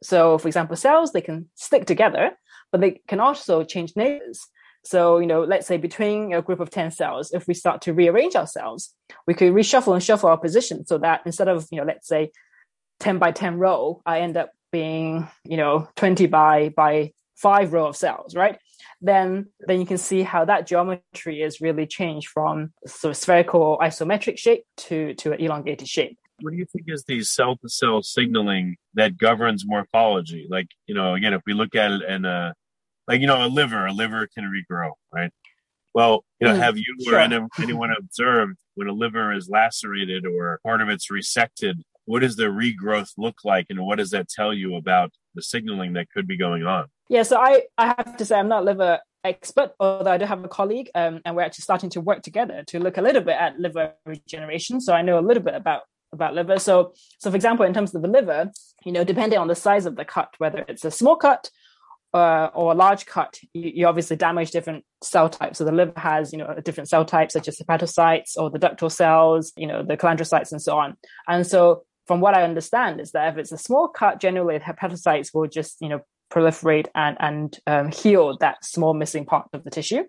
So, 0.03 0.39
for 0.39 0.49
example, 0.49 0.77
cells, 0.77 1.13
they 1.13 1.21
can 1.21 1.49
stick 1.55 1.87
together, 1.87 2.33
but 2.71 2.81
they 2.81 3.01
can 3.09 3.21
also 3.21 3.65
change 3.65 3.95
neighbors. 3.97 4.47
So, 4.85 5.19
you 5.19 5.27
know, 5.27 5.43
let's 5.45 5.67
say 5.67 5.79
between 5.79 6.35
a 6.35 6.43
group 6.43 6.61
of 6.61 6.71
10 6.71 6.91
cells, 6.91 7.33
if 7.33 7.49
we 7.49 7.55
start 7.55 7.81
to 7.83 7.95
rearrange 7.95 8.37
ourselves, 8.37 8.95
we 9.27 9.33
could 9.33 9.55
reshuffle 9.55 9.95
and 9.95 10.03
shuffle 10.03 10.29
our 10.29 10.37
position 10.37 10.85
so 10.87 10.99
that 10.99 11.23
instead 11.25 11.49
of, 11.49 11.67
you 11.71 11.79
know, 11.79 11.87
let's 11.87 12.07
say 12.07 12.33
10 13.01 13.19
by 13.19 13.33
10 13.33 13.59
row, 13.59 14.03
I 14.05 14.21
end 14.21 14.37
up 14.37 14.51
being, 14.73 15.27
you 15.45 15.57
know, 15.57 15.89
20 15.97 16.27
by, 16.27 16.69
by 16.77 17.13
five 17.35 17.73
row 17.73 17.87
of 17.87 17.97
cells, 17.97 18.35
right? 18.35 18.59
Then, 19.01 19.47
then 19.61 19.81
you 19.81 19.87
can 19.87 19.99
see 19.99 20.23
how 20.23 20.45
that 20.45 20.67
geometry 20.67 21.41
is 21.41 21.63
really 21.63 21.87
changed 21.87 22.29
from 22.29 22.73
sort 22.87 23.13
of 23.13 23.17
spherical 23.17 23.79
isometric 23.81 24.39
shape 24.39 24.65
to, 24.79 25.15
to 25.15 25.33
an 25.33 25.41
elongated 25.41 25.89
shape 25.89 26.19
what 26.41 26.51
do 26.51 26.57
you 26.57 26.67
think 26.67 26.85
is 26.89 27.05
the 27.05 27.23
cell 27.23 27.57
to 27.57 27.69
cell 27.69 28.03
signaling 28.03 28.77
that 28.95 29.17
governs 29.17 29.65
morphology? 29.67 30.47
Like, 30.51 30.69
you 30.87 30.95
know, 30.95 31.15
again, 31.15 31.33
if 31.33 31.43
we 31.47 31.55
look 31.55 31.75
at 31.75 31.93
it 31.93 32.03
in 32.03 32.25
a, 32.25 32.55
like, 33.07 33.21
you 33.21 33.27
know, 33.27 33.45
a 33.45 33.49
liver, 33.49 33.87
a 33.87 33.93
liver 33.93 34.27
can 34.27 34.45
regrow, 34.45 34.93
right? 35.13 35.31
Well, 35.95 36.25
you 36.41 36.49
know, 36.49 36.55
mm, 36.55 36.59
have 36.59 36.77
you 36.77 36.85
sure. 37.05 37.17
or 37.17 37.49
anyone 37.61 37.91
observed 37.97 38.57
when 38.75 38.89
a 38.89 38.93
liver 38.93 39.33
is 39.33 39.49
lacerated 39.49 40.27
or 40.27 40.59
part 40.65 40.81
of 40.81 40.89
it's 40.89 41.09
resected? 41.11 41.75
What 42.07 42.21
does 42.21 42.37
the 42.37 42.45
regrowth 42.45 43.13
look 43.17 43.45
like, 43.45 43.67
and 43.71 43.81
what 43.81 43.99
does 43.99 44.11
that 44.11 44.29
tell 44.29 44.53
you 44.53 44.77
about 44.77 45.13
the 45.35 45.43
signaling 45.43 45.95
that 45.95 46.11
could 46.11 46.27
be 46.27 46.37
going 46.37 46.67
on? 46.67 46.87
Yeah, 47.09 47.23
so 47.23 47.39
I, 47.39 47.63
I 47.79 47.87
have 47.87 48.17
to 48.17 48.25
say 48.25 48.37
I'm 48.37 48.49
not 48.49 48.65
liver 48.65 48.99
expert, 49.25 49.73
although 49.81 50.11
I 50.11 50.19
do 50.19 50.27
have 50.27 50.45
a 50.45 50.49
colleague, 50.49 50.91
um, 50.95 51.21
and 51.25 51.35
we're 51.35 51.43
actually 51.43 51.63
starting 51.63 51.91
to 51.91 52.01
work 52.01 52.23
together 52.23 52.63
to 52.67 52.79
look 52.79 52.99
a 52.99 53.03
little 53.03 53.23
bit 53.23 53.37
at 53.37 53.59
liver 53.59 53.95
regeneration. 54.05 54.81
So 54.81 54.93
I 54.93 55.03
know 55.03 55.19
a 55.19 55.21
little 55.21 55.43
bit 55.43 55.55
about 55.55 55.83
about 56.15 56.35
liver. 56.35 56.59
So, 56.59 56.95
so 57.19 57.31
for 57.31 57.37
example, 57.37 57.67
in 57.67 57.75
terms 57.75 57.95
of 57.95 58.03
the 58.03 58.09
liver, 58.09 58.51
you 58.85 58.93
know, 58.93 59.05
depending 59.05 59.39
on 59.39 59.49
the 59.49 59.55
size 59.55 59.87
of 59.87 59.97
the 59.97 60.05
cut, 60.05 60.35
whether 60.39 60.65
it's 60.69 60.85
a 60.85 60.91
small 60.91 61.17
cut 61.17 61.51
uh, 62.15 62.49
or 62.55 62.73
a 62.73 62.75
large 62.75 63.07
cut, 63.07 63.39
you, 63.53 63.73
you, 63.75 63.87
obviously 63.87 64.17
damage 64.17 64.53
different 64.53 64.85
cell 65.03 65.29
types. 65.29 65.59
So 65.59 65.65
the 65.65 65.73
liver 65.73 65.99
has, 65.99 66.33
you 66.33 66.39
know, 66.39 66.55
different 66.65 66.89
cell 66.89 67.05
types 67.05 67.35
such 67.35 67.49
as 67.49 67.59
hepatocytes 67.59 68.37
or 68.37 68.51
the 68.51 68.59
ductal 68.59 68.91
cells, 68.91 69.53
you 69.57 69.67
know, 69.67 69.83
the 69.83 69.97
cholangiocytes 69.97 70.53
and 70.53 70.63
so 70.63 70.79
on. 70.79 70.97
And 71.27 71.47
so 71.47 71.83
from 72.07 72.21
what 72.21 72.35
I 72.35 72.45
understand 72.45 73.01
is 73.01 73.13
that 73.13 73.33
if 73.33 73.39
it's 73.39 73.53
a 73.53 73.59
small 73.59 73.89
cut, 73.89 74.21
generally 74.21 74.59
the 74.59 74.65
hepatocytes 74.65 75.35
will 75.35 75.49
just, 75.49 75.79
you 75.81 75.89
know, 75.89 76.01
proliferate 76.33 76.87
and, 76.95 77.17
and 77.21 77.59
um, 77.67 77.91
heal 77.91 78.37
that 78.39 78.65
small 78.65 78.95
missing 78.95 79.25
part 79.25 79.49
of 79.53 79.65
the 79.65 79.71
tissue. 79.71 80.05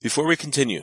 Before 0.00 0.26
we 0.26 0.36
continue, 0.36 0.82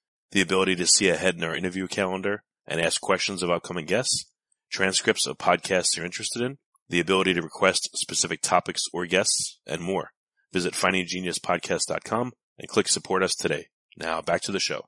the 0.31 0.41
ability 0.41 0.75
to 0.75 0.87
see 0.87 1.09
ahead 1.09 1.35
in 1.35 1.43
our 1.43 1.55
interview 1.55 1.87
calendar 1.87 2.43
and 2.65 2.81
ask 2.81 3.01
questions 3.01 3.43
of 3.43 3.49
upcoming 3.49 3.85
guests, 3.85 4.25
transcripts 4.71 5.27
of 5.27 5.37
podcasts 5.37 5.95
you're 5.95 6.05
interested 6.05 6.41
in, 6.41 6.57
the 6.89 6.99
ability 6.99 7.33
to 7.33 7.41
request 7.41 7.89
specific 7.95 8.41
topics 8.41 8.83
or 8.93 9.05
guests, 9.05 9.59
and 9.65 9.81
more. 9.81 10.11
Visit 10.53 10.73
findinggeniuspodcast.com 10.73 12.31
and 12.59 12.67
click 12.67 12.87
support 12.87 13.23
us 13.23 13.35
today. 13.35 13.67
Now 13.97 14.21
back 14.21 14.41
to 14.41 14.51
the 14.51 14.59
show. 14.59 14.85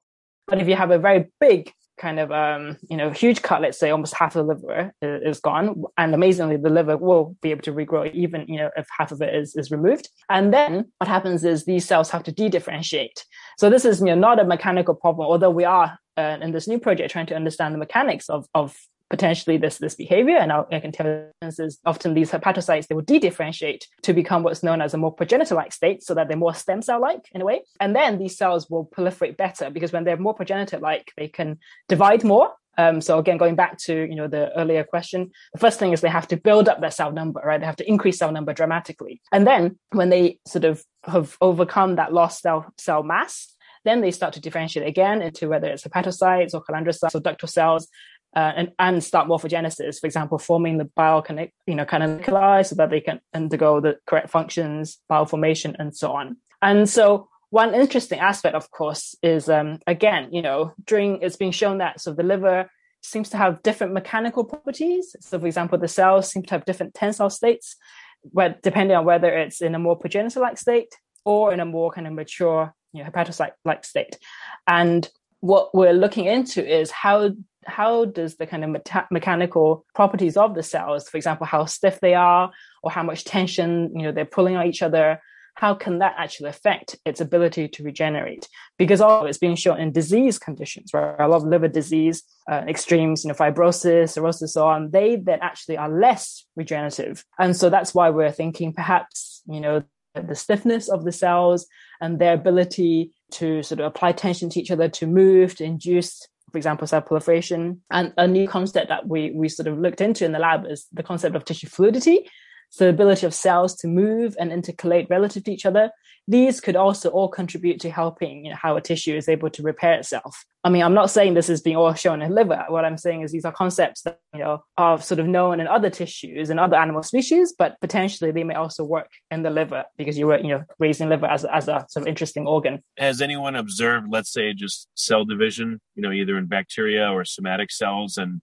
But 0.47 0.61
if 0.61 0.67
you 0.67 0.75
have 0.75 0.91
a 0.91 0.99
very 0.99 1.27
big 1.39 1.71
kind 1.97 2.19
of 2.19 2.31
um, 2.31 2.77
you 2.89 2.97
know 2.97 3.09
huge 3.11 3.41
cut 3.41 3.61
let's 3.61 3.79
say 3.79 3.89
almost 3.89 4.13
half 4.13 4.35
of 4.35 4.45
the 4.45 4.53
liver 4.53 4.93
is, 5.01 5.39
gone. 5.39 5.83
And 5.97 6.13
amazingly 6.13 6.57
the 6.57 6.69
liver 6.69 6.97
will 6.97 7.35
be 7.41 7.51
able 7.51 7.63
to 7.63 7.73
regrow 7.73 8.11
even 8.13 8.45
you 8.47 8.57
know 8.57 8.69
if 8.75 8.87
half 8.97 9.11
of 9.11 9.21
it 9.21 9.33
is, 9.35 9.55
is 9.55 9.71
removed. 9.71 10.09
And 10.29 10.53
then 10.53 10.91
what 10.97 11.07
happens 11.07 11.43
is 11.43 11.65
these 11.65 11.85
cells 11.85 12.09
have 12.09 12.23
to 12.23 12.31
de-differentiate. 12.31 13.25
So 13.57 13.69
this 13.69 13.85
is 13.85 13.99
you 13.99 14.07
know 14.07 14.15
not 14.15 14.39
a 14.39 14.45
mechanical 14.45 14.95
problem 14.95 15.27
although 15.27 15.49
we 15.49 15.65
are 15.65 15.97
uh, 16.17 16.37
in 16.41 16.51
this 16.51 16.67
new 16.67 16.79
project 16.79 17.11
trying 17.11 17.25
to 17.27 17.35
understand 17.35 17.73
the 17.73 17.79
mechanics 17.79 18.29
of 18.29 18.45
of 18.53 18.75
potentially 19.09 19.57
this 19.57 19.77
this 19.77 19.95
behavior. 19.95 20.37
And 20.37 20.51
I, 20.51 20.79
can 20.79 20.91
tell 20.91 21.05
you, 21.05 21.27
is 21.41 21.79
often 21.85 22.13
these 22.13 22.31
hepatocytes 22.31 22.87
they 22.87 22.95
will 22.95 23.01
de-differentiate 23.01 23.87
to 24.03 24.13
become 24.13 24.43
what's 24.43 24.63
known 24.63 24.81
as 24.81 24.93
a 24.93 24.97
more 24.97 25.13
progenitor-like 25.13 25.73
state, 25.73 26.03
so 26.03 26.13
that 26.13 26.27
they're 26.27 26.37
more 26.37 26.53
stem 26.53 26.81
cell-like 26.81 27.29
in 27.33 27.41
a 27.41 27.45
way. 27.45 27.61
And 27.79 27.95
then 27.95 28.17
these 28.17 28.37
cells 28.37 28.69
will 28.69 28.85
proliferate 28.85 29.37
better 29.37 29.69
because 29.69 29.91
when 29.91 30.03
they're 30.03 30.17
more 30.17 30.33
progenitor-like, 30.33 31.11
they 31.17 31.27
can 31.27 31.59
divide 31.87 32.23
more. 32.23 32.53
Um, 32.77 33.01
so 33.01 33.19
again, 33.19 33.37
going 33.37 33.55
back 33.55 33.77
to 33.79 33.93
you 33.93 34.15
know 34.15 34.27
the 34.27 34.51
earlier 34.57 34.83
question, 34.83 35.31
the 35.53 35.59
first 35.59 35.79
thing 35.79 35.93
is 35.93 36.01
they 36.01 36.09
have 36.09 36.27
to 36.29 36.37
build 36.37 36.67
up 36.67 36.81
their 36.81 36.91
cell 36.91 37.11
number, 37.11 37.41
right? 37.43 37.59
They 37.59 37.65
have 37.65 37.75
to 37.77 37.87
increase 37.87 38.17
cell 38.17 38.31
number 38.31 38.53
dramatically, 38.53 39.21
and 39.31 39.45
then 39.45 39.77
when 39.91 40.09
they 40.09 40.39
sort 40.47 40.65
of 40.65 40.83
have 41.03 41.37
overcome 41.41 41.97
that 41.97 42.13
lost 42.13 42.41
cell 42.41 42.65
cell 42.77 43.03
mass, 43.03 43.53
then 43.85 44.01
they 44.01 44.11
start 44.11 44.33
to 44.33 44.41
differentiate 44.41 44.87
again 44.87 45.21
into 45.21 45.49
whether 45.49 45.67
it's 45.67 45.83
hepatocytes 45.83 46.53
or 46.53 46.63
cholangiocytes 46.63 47.15
or 47.15 47.21
ductal 47.21 47.49
cells, 47.49 47.87
uh, 48.35 48.53
and, 48.55 48.71
and 48.79 49.03
start 49.03 49.27
morphogenesis, 49.27 49.99
for 49.99 50.07
example, 50.07 50.37
forming 50.37 50.77
the 50.77 50.85
bile 50.85 51.21
can 51.21 51.49
you 51.67 51.75
know, 51.75 51.85
canaliculi 51.85 52.65
so 52.65 52.75
that 52.75 52.89
they 52.89 53.01
can 53.01 53.19
undergo 53.33 53.79
the 53.79 53.97
correct 54.07 54.29
functions, 54.29 54.99
bile 55.07 55.25
formation, 55.25 55.75
and 55.79 55.95
so 55.95 56.11
on. 56.11 56.37
And 56.61 56.89
so 56.89 57.27
one 57.49 57.75
interesting 57.75 58.19
aspect, 58.19 58.55
of 58.55 58.71
course, 58.71 59.15
is 59.21 59.49
um, 59.49 59.79
again, 59.85 60.29
you 60.31 60.41
know, 60.41 60.73
during 60.85 61.21
it's 61.21 61.35
been 61.35 61.51
shown 61.51 61.77
that 61.77 62.01
so 62.01 62.11
the 62.11 62.23
liver 62.23 62.67
seems 63.03 63.29
to 63.29 63.37
have 63.37 63.61
different 63.61 63.93
mechanical 63.93 64.43
properties. 64.43 65.15
So, 65.19 65.39
for 65.39 65.45
example, 65.45 65.77
the 65.77 65.87
cells 65.87 66.31
seem 66.31 66.43
to 66.43 66.55
have 66.55 66.65
different 66.65 66.95
tensile 66.95 67.29
states, 67.29 67.75
where 68.21 68.55
depending 68.63 68.97
on 68.97 69.05
whether 69.05 69.29
it's 69.29 69.61
in 69.61 69.75
a 69.75 69.79
more 69.79 69.95
progenitor-like 69.95 70.57
state 70.57 70.95
or 71.25 71.53
in 71.53 71.59
a 71.59 71.65
more 71.65 71.91
kind 71.91 72.07
of 72.07 72.13
mature, 72.13 72.73
you 72.93 73.03
know, 73.03 73.09
hepatocyte-like 73.09 73.85
state. 73.85 74.17
And 74.65 75.07
what 75.41 75.75
we're 75.75 75.93
looking 75.93 76.25
into 76.25 76.65
is 76.65 76.89
how 76.89 77.31
how 77.65 78.05
does 78.05 78.35
the 78.37 78.47
kind 78.47 78.63
of 78.63 78.69
meta- 78.69 79.07
mechanical 79.11 79.85
properties 79.93 80.37
of 80.37 80.55
the 80.55 80.63
cells, 80.63 81.09
for 81.09 81.17
example, 81.17 81.45
how 81.45 81.65
stiff 81.65 81.99
they 81.99 82.13
are 82.13 82.51
or 82.81 82.91
how 82.91 83.03
much 83.03 83.23
tension 83.23 83.91
you 83.95 84.03
know 84.03 84.11
they're 84.11 84.25
pulling 84.25 84.55
on 84.55 84.67
each 84.67 84.81
other, 84.81 85.19
how 85.55 85.75
can 85.75 85.99
that 85.99 86.15
actually 86.17 86.49
affect 86.49 86.97
its 87.05 87.21
ability 87.21 87.67
to 87.67 87.83
regenerate? 87.83 88.47
Because 88.77 89.01
all 89.01 89.25
it's 89.25 89.37
being 89.37 89.55
shown 89.55 89.79
in 89.79 89.91
disease 89.91 90.39
conditions, 90.39 90.93
right? 90.93 91.19
A 91.19 91.27
lot 91.27 91.37
of 91.37 91.47
liver 91.47 91.67
disease, 91.67 92.23
uh, 92.51 92.63
extremes, 92.67 93.23
you 93.23 93.29
know, 93.29 93.35
fibrosis, 93.35 94.09
cirrhosis, 94.09 94.53
so 94.53 94.67
on, 94.67 94.91
they 94.91 95.17
that 95.17 95.39
actually 95.41 95.77
are 95.77 95.89
less 95.89 96.45
regenerative. 96.55 97.23
And 97.37 97.55
so 97.55 97.69
that's 97.69 97.93
why 97.93 98.09
we're 98.09 98.31
thinking 98.31 98.73
perhaps, 98.73 99.43
you 99.47 99.61
know, 99.61 99.83
the 100.15 100.35
stiffness 100.35 100.89
of 100.89 101.05
the 101.05 101.11
cells 101.11 101.67
and 101.99 102.19
their 102.19 102.33
ability 102.33 103.11
to 103.31 103.63
sort 103.63 103.79
of 103.79 103.87
apply 103.87 104.11
tension 104.11 104.49
to 104.49 104.59
each 104.59 104.71
other 104.71 104.87
to 104.87 105.07
move, 105.07 105.55
to 105.55 105.63
induce 105.63 106.27
for 106.53 106.59
example, 106.59 106.85
cell 106.85 107.01
proliferation. 107.01 107.81
And 107.89 108.13
a 108.15 108.27
new 108.27 108.47
concept 108.47 108.89
that 108.89 109.07
we, 109.07 109.31
we 109.31 109.49
sort 109.49 109.67
of 109.67 109.79
looked 109.79 110.01
into 110.01 110.23
in 110.23 110.33
the 110.33 110.39
lab 110.39 110.67
is 110.67 110.85
the 110.93 111.01
concept 111.01 111.35
of 111.35 111.43
tissue 111.43 111.67
fluidity. 111.67 112.29
So 112.73 112.85
the 112.85 112.89
ability 112.89 113.27
of 113.27 113.35
cells 113.35 113.75
to 113.75 113.87
move 113.87 114.35
and 114.39 114.51
intercalate 114.51 115.07
relative 115.07 115.43
to 115.43 115.53
each 115.53 115.67
other. 115.67 115.91
These 116.27 116.59
could 116.59 116.75
also 116.75 117.09
all 117.09 117.27
contribute 117.27 117.79
to 117.81 117.91
helping 117.91 118.45
you 118.45 118.51
know, 118.51 118.57
how 118.59 118.75
a 118.75 118.81
tissue 118.81 119.15
is 119.15 119.29
able 119.29 119.51
to 119.51 119.61
repair 119.61 119.93
itself. 119.93 120.43
I 120.63 120.69
mean, 120.69 120.81
I'm 120.81 120.95
not 120.95 121.11
saying 121.11 121.35
this 121.35 121.49
is 121.49 121.61
being 121.61 121.75
all 121.75 121.93
shown 121.93 122.23
in 122.23 122.33
liver. 122.33 122.65
What 122.69 122.83
I'm 122.83 122.97
saying 122.97 123.21
is 123.21 123.31
these 123.31 123.45
are 123.45 123.51
concepts 123.51 124.01
that 124.03 124.19
you 124.33 124.39
know 124.39 124.63
are 124.75 124.99
sort 124.99 125.19
of 125.19 125.27
known 125.27 125.59
in 125.59 125.67
other 125.67 125.91
tissues 125.91 126.49
and 126.49 126.59
other 126.59 126.75
animal 126.75 127.03
species, 127.03 127.53
but 127.55 127.79
potentially 127.79 128.31
they 128.31 128.43
may 128.43 128.55
also 128.55 128.83
work 128.83 129.11
in 129.29 129.43
the 129.43 129.51
liver 129.51 129.83
because 129.95 130.17
you 130.17 130.25
were 130.25 130.39
you 130.39 130.47
know 130.47 130.63
raising 130.79 131.09
liver 131.09 131.27
as 131.27 131.45
as 131.45 131.67
a 131.67 131.85
sort 131.89 132.03
of 132.03 132.07
interesting 132.07 132.47
organ. 132.47 132.81
Has 132.97 133.21
anyone 133.21 133.55
observed, 133.55 134.07
let's 134.09 134.33
say, 134.33 134.53
just 134.53 134.87
cell 134.95 135.25
division? 135.25 135.79
You 135.93 136.01
know, 136.01 136.11
either 136.11 136.37
in 136.39 136.47
bacteria 136.47 137.11
or 137.11 137.23
somatic 137.23 137.69
cells, 137.69 138.17
and 138.17 138.41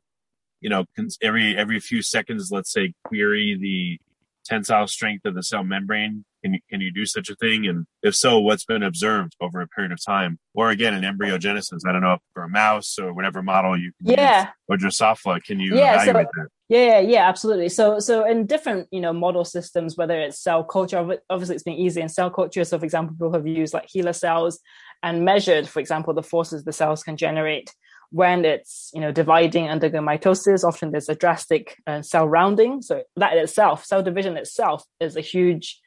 you 0.61 0.69
know, 0.69 0.85
every 1.21 1.57
every 1.57 1.81
few 1.81 2.01
seconds, 2.01 2.51
let's 2.53 2.71
say, 2.71 2.93
query 3.03 3.59
the 3.59 3.99
tensile 4.51 4.87
strength 4.87 5.25
of 5.25 5.35
the 5.35 5.43
cell 5.43 5.65
membrane? 5.65 6.25
Can 6.43 6.55
you, 6.55 6.61
can 6.71 6.81
you 6.81 6.91
do 6.93 7.05
such 7.05 7.29
a 7.29 7.37
thing? 7.37 7.67
And 7.67 7.87
if 8.03 8.15
so, 8.15 8.41
what's 8.41 8.65
been 8.65 8.83
observed 8.83 9.37
over 9.41 9.61
a 9.61 9.69
period 9.69 9.93
of 9.93 10.03
time? 10.05 10.39
Or 10.55 10.71
again, 10.71 10.95
in 10.95 11.03
embryogenesis, 11.03 11.81
I 11.87 11.93
don't 11.93 12.01
know, 12.01 12.19
for 12.33 12.43
a 12.45 12.49
mouse 12.49 12.99
or 12.99 13.13
whatever 13.13 13.43
model 13.43 13.79
you 13.79 13.93
can 13.99 14.13
yeah. 14.13 14.41
use, 14.41 14.49
or 14.69 14.77
Drosophila, 14.77 15.43
can 15.45 15.61
you 15.61 15.77
yeah, 15.77 16.03
evaluate 16.03 16.27
so, 16.35 16.43
that? 16.43 16.49
Yeah, 16.71 17.01
yeah, 17.01 17.29
absolutely. 17.29 17.69
So, 17.69 17.99
so 17.99 18.25
in 18.25 18.47
different, 18.47 18.89
you 18.91 19.01
know, 19.01 19.13
model 19.13 19.45
systems, 19.45 19.97
whether 19.97 20.19
it's 20.21 20.41
cell 20.41 20.65
culture, 20.65 21.19
obviously 21.29 21.57
it's 21.57 21.65
been 21.65 21.75
easy 21.75 22.01
in 22.01 22.09
cell 22.09 22.31
culture. 22.31 22.65
So, 22.65 22.79
for 22.79 22.85
example, 22.85 23.15
people 23.17 23.33
have 23.33 23.47
used 23.47 23.75
like 23.75 23.89
HeLa 23.89 24.15
cells 24.15 24.61
and 25.03 25.25
measured, 25.25 25.69
for 25.69 25.81
example, 25.81 26.15
the 26.15 26.23
forces 26.23 26.65
the 26.65 26.73
cells 26.73 27.03
can 27.03 27.17
generate 27.17 27.75
when 28.11 28.45
it's 28.45 28.91
you 28.93 29.01
know 29.01 29.13
dividing 29.13 29.69
under 29.69 29.89
mitosis 29.91 30.65
often 30.65 30.91
there's 30.91 31.09
a 31.09 31.15
drastic 31.15 31.77
uh, 31.87 32.03
cell 32.03 32.29
rounding. 32.29 32.83
So 32.83 33.03
that 33.17 33.37
itself 33.37 33.85
cell 33.85 34.03
division 34.03 34.37
itself 34.37 34.85
is 35.01 35.17
a 35.17 35.21
huge 35.21 35.81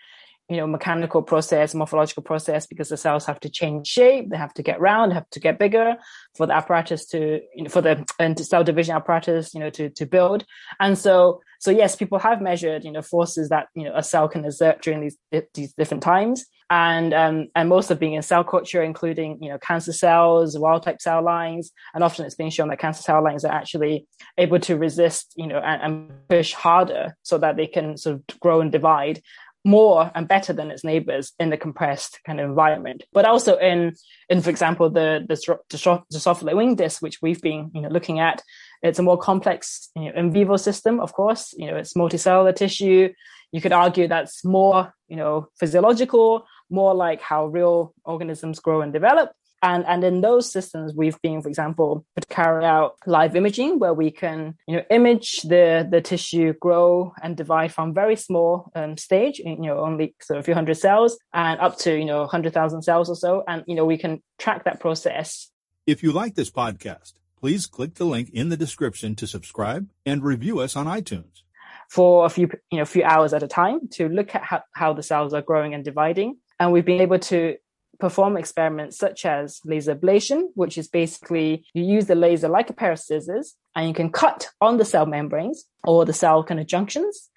you 0.50 0.58
know 0.58 0.68
mechanical 0.68 1.22
process 1.22 1.74
morphological 1.74 2.22
process 2.22 2.68
because 2.68 2.90
the 2.90 2.98
cells 2.98 3.26
have 3.26 3.40
to 3.40 3.50
change 3.50 3.88
shape 3.88 4.30
they 4.30 4.36
have 4.38 4.54
to 4.54 4.62
get 4.62 4.80
round 4.82 5.14
have 5.14 5.30
to 5.30 5.40
get 5.40 5.58
bigger 5.58 5.96
for 6.36 6.46
the 6.46 6.54
apparatus 6.54 7.06
to 7.06 7.40
you 7.56 7.64
know 7.64 7.70
for 7.70 7.82
the 7.82 8.06
and 8.20 8.38
cell 8.46 8.64
division 8.64 8.96
apparatus 8.96 9.54
you 9.54 9.60
know 9.60 9.70
to 9.70 9.90
to 9.90 10.06
build. 10.06 10.46
And 10.80 10.98
so 10.98 11.42
so 11.60 11.72
yes 11.72 11.96
people 11.96 12.20
have 12.20 12.42
measured 12.42 12.84
you 12.84 12.92
know 12.92 13.02
forces 13.02 13.50
that 13.50 13.68
you 13.74 13.84
know 13.84 13.96
a 13.96 14.04
cell 14.04 14.28
can 14.28 14.46
exert 14.46 14.82
during 14.82 15.02
these 15.02 15.18
these 15.54 15.74
different 15.74 16.04
times 16.04 16.46
and 16.74 17.14
um, 17.14 17.48
and 17.54 17.70
most 17.70 17.92
of 17.92 18.00
being 18.00 18.14
in 18.14 18.24
cell 18.24 18.44
culture, 18.44 18.82
including 18.82 19.38
you 19.44 19.50
know 19.50 19.60
cancer 19.60 19.94
cells, 19.94 20.58
wild 20.58 20.82
type 20.82 21.00
cell 21.00 21.22
lines, 21.22 21.72
and 21.94 22.04
often 22.04 22.26
it's 22.26 22.34
been 22.34 22.50
shown 22.50 22.70
that 22.70 22.80
cancer 22.80 23.04
cell 23.04 23.24
lines 23.24 23.46
are 23.46 23.54
actually 23.54 24.08
able 24.40 24.60
to 24.62 24.76
resist, 24.76 25.34
you 25.36 25.46
know, 25.46 25.60
and, 25.60 25.82
and 25.84 26.28
push 26.30 26.54
harder 26.54 27.16
so 27.22 27.38
that 27.38 27.58
they 27.58 27.68
can 27.68 27.96
sort 27.96 28.16
of 28.16 28.40
grow 28.40 28.60
and 28.60 28.72
divide 28.72 29.22
more 29.64 30.12
and 30.16 30.28
better 30.28 30.52
than 30.52 30.72
its 30.72 30.84
neighbors 30.84 31.34
in 31.40 31.52
the 31.52 31.58
compressed 31.58 32.20
kind 32.26 32.40
of 32.40 32.50
environment. 32.50 33.04
But 33.14 33.26
also 33.26 33.56
in, 33.58 33.94
in 34.28 34.42
for 34.42 34.50
example, 34.50 34.90
the 34.90 35.24
the 35.30 35.36
Drosophila 35.36 36.56
wing 36.56 36.76
disc, 36.76 37.04
which 37.04 37.22
we've 37.22 37.42
been 37.42 37.70
you 37.76 37.82
know 37.82 37.90
looking 37.90 38.20
at, 38.20 38.42
It's 38.82 39.00
a 39.00 39.04
more 39.04 39.20
complex 39.20 39.92
you 39.96 40.06
know, 40.06 40.14
in 40.16 40.34
vivo 40.34 40.58
system, 40.58 41.00
of 41.00 41.14
course. 41.14 41.54
You 41.56 41.68
know, 41.68 41.78
it's 41.78 41.94
multicellular 41.94 42.56
tissue. 42.56 43.14
You 43.54 43.62
could 43.62 43.72
argue 43.72 44.10
that's 44.10 44.44
more, 44.44 44.94
you 45.08 45.16
know, 45.16 45.48
physiological, 45.60 46.46
more 46.70 46.94
like 46.94 47.22
how 47.22 47.46
real 47.46 47.94
organisms 48.04 48.60
grow 48.60 48.82
and 48.82 48.92
develop. 48.92 49.32
And, 49.62 49.86
and 49.86 50.04
in 50.04 50.20
those 50.20 50.52
systems, 50.52 50.94
we've 50.94 51.20
been, 51.22 51.42
for 51.42 51.48
example, 51.48 52.06
to 52.20 52.28
carry 52.28 52.66
out 52.66 52.96
live 53.06 53.34
imaging 53.34 53.80
where 53.80 53.94
we 53.94 54.12
can, 54.12 54.56
you 54.68 54.76
know, 54.76 54.84
image 54.90 55.44
the, 55.44 55.88
the 55.90 56.02
tissue 56.02 56.52
grow 56.60 57.14
and 57.22 57.38
divide 57.38 57.74
from 57.74 57.94
very 57.94 58.18
small 58.18 58.72
um, 58.76 58.98
stage, 58.98 59.40
you 59.40 59.56
know, 59.56 59.80
only 59.80 60.16
sort 60.22 60.38
of 60.38 60.44
a 60.44 60.46
few 60.46 60.54
hundred 60.54 60.76
cells 60.76 61.18
and 61.34 61.62
up 61.62 61.78
to, 61.78 61.98
you 61.98 62.04
know, 62.04 62.22
100,000 62.22 62.82
cells 62.82 63.10
or 63.10 63.16
so. 63.16 63.44
And, 63.48 63.64
you 63.66 63.76
know, 63.76 63.86
we 63.86 63.98
can 63.98 64.22
track 64.38 64.66
that 64.66 64.82
process. 64.82 65.50
If 65.88 66.04
you 66.04 66.12
like 66.12 66.36
this 66.36 66.52
podcast, 66.52 67.14
please 67.40 67.66
click 67.66 67.94
the 67.94 68.06
link 68.06 68.32
in 68.32 68.50
the 68.50 68.58
description 68.58 69.16
to 69.16 69.28
subscribe 69.28 69.90
and 70.06 70.24
review 70.24 70.60
us 70.60 70.76
on 70.76 70.88
iTunes. 70.88 71.43
For 71.90 72.26
a 72.26 72.30
few, 72.30 72.50
you 72.72 72.80
know, 72.80 72.86
few 72.86 73.04
hours 73.04 73.34
at 73.34 73.44
a 73.44 73.48
time 73.48 73.88
to 73.94 74.10
look 74.10 74.34
at 74.36 74.44
how, 74.44 74.62
how 74.74 74.94
the 74.94 75.04
cells 75.04 75.34
are 75.34 75.42
growing 75.42 75.74
and 75.74 75.84
dividing. 75.84 76.38
And 76.60 76.72
we've 76.72 76.86
been 76.86 77.02
able 77.02 77.20
to 77.20 77.56
perform 78.00 78.38
experiments 78.38 78.98
such 78.98 79.26
as 79.26 79.60
laser 79.66 79.96
ablation, 79.96 80.48
which 80.56 80.78
is 80.78 80.88
basically 80.88 81.66
you 81.74 81.84
use 81.84 82.08
the 82.08 82.16
laser 82.16 82.50
like 82.50 82.70
a 82.70 82.74
pair 82.74 82.92
of 82.92 83.00
scissors 83.00 83.56
and 83.76 83.88
you 83.88 83.94
can 83.94 84.12
cut 84.12 84.50
on 84.62 84.78
the 84.78 84.86
cell 84.86 85.06
membranes 85.06 85.66
or 85.84 86.06
the 86.06 86.14
cell 86.14 86.44
kind 86.44 86.60
of 86.60 86.68
junctions 86.68 87.30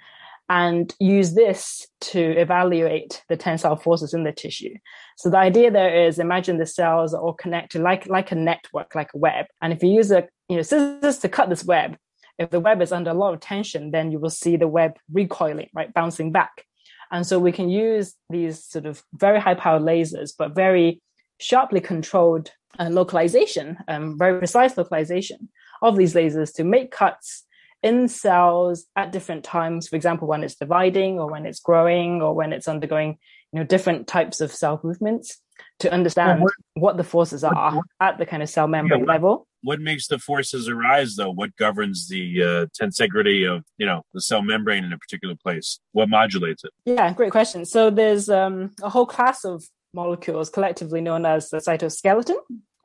and 0.48 0.94
use 1.00 1.34
this 1.34 1.86
to 2.00 2.20
evaluate 2.20 3.22
the 3.28 3.36
tensile 3.36 3.76
forces 3.76 4.14
in 4.14 4.24
the 4.24 4.32
tissue. 4.32 4.74
So 5.16 5.28
the 5.28 5.38
idea 5.38 5.70
there 5.70 6.06
is 6.06 6.18
imagine 6.18 6.58
the 6.58 6.66
cells 6.66 7.14
are 7.14 7.20
all 7.20 7.32
connected 7.32 7.82
like, 7.82 8.06
like 8.06 8.32
a 8.32 8.36
network, 8.36 8.94
like 8.94 9.10
a 9.14 9.18
web. 9.18 9.46
And 9.60 9.72
if 9.72 9.82
you 9.82 9.90
use 9.90 10.10
a 10.10 10.28
you 10.48 10.56
know 10.56 10.62
scissors 10.62 11.18
to 11.18 11.28
cut 11.28 11.48
this 11.48 11.64
web, 11.64 11.96
if 12.38 12.50
the 12.50 12.60
web 12.60 12.82
is 12.82 12.92
under 12.92 13.10
a 13.10 13.14
lot 13.14 13.34
of 13.34 13.40
tension, 13.40 13.90
then 13.90 14.10
you 14.10 14.18
will 14.18 14.30
see 14.30 14.56
the 14.56 14.68
web 14.68 14.96
recoiling, 15.12 15.68
right, 15.74 15.92
bouncing 15.92 16.32
back. 16.32 16.64
And 17.10 17.26
so 17.26 17.38
we 17.38 17.52
can 17.52 17.68
use 17.68 18.14
these 18.30 18.64
sort 18.64 18.86
of 18.86 19.02
very 19.14 19.40
high 19.40 19.54
power 19.54 19.78
lasers, 19.78 20.32
but 20.36 20.54
very 20.54 21.00
sharply 21.38 21.80
controlled 21.80 22.50
uh, 22.78 22.88
localization, 22.90 23.78
um, 23.88 24.18
very 24.18 24.38
precise 24.38 24.76
localization 24.76 25.48
of 25.82 25.96
these 25.96 26.14
lasers 26.14 26.54
to 26.54 26.64
make 26.64 26.90
cuts 26.90 27.44
in 27.82 28.08
cells 28.08 28.86
at 28.96 29.12
different 29.12 29.44
times. 29.44 29.88
For 29.88 29.96
example, 29.96 30.26
when 30.26 30.42
it's 30.42 30.56
dividing 30.56 31.18
or 31.18 31.30
when 31.30 31.46
it's 31.46 31.60
growing 31.60 32.22
or 32.22 32.34
when 32.34 32.52
it's 32.52 32.68
undergoing, 32.68 33.18
you 33.52 33.60
know, 33.60 33.64
different 33.64 34.06
types 34.06 34.40
of 34.40 34.52
cell 34.52 34.80
movements 34.82 35.40
to 35.80 35.92
understand 35.92 36.42
what, 36.42 36.52
what, 36.74 36.96
the 36.96 37.04
forces 37.04 37.44
are 37.44 37.80
at 38.00 38.18
the 38.18 38.26
kind 38.26 38.42
of 38.42 38.48
cell 38.48 38.66
membrane 38.66 39.00
yeah, 39.00 39.12
level 39.12 39.46
what 39.66 39.80
makes 39.80 40.06
the 40.06 40.18
forces 40.18 40.68
arise 40.68 41.16
though? 41.16 41.32
What 41.32 41.56
governs 41.56 42.08
the 42.08 42.42
uh, 42.42 42.66
tensegrity 42.80 43.52
of 43.52 43.64
you 43.78 43.86
know 43.86 44.02
the 44.14 44.20
cell 44.20 44.40
membrane 44.40 44.84
in 44.84 44.92
a 44.92 44.98
particular 44.98 45.34
place? 45.34 45.80
What 45.90 46.08
modulates 46.08 46.62
it? 46.62 46.70
Yeah 46.84 47.12
great 47.12 47.32
question. 47.32 47.64
So 47.64 47.90
there's 47.90 48.28
um, 48.28 48.70
a 48.80 48.88
whole 48.88 49.06
class 49.06 49.44
of 49.44 49.64
molecules 49.92 50.50
collectively 50.50 51.00
known 51.00 51.26
as 51.26 51.50
the 51.50 51.56
cytoskeleton. 51.58 52.36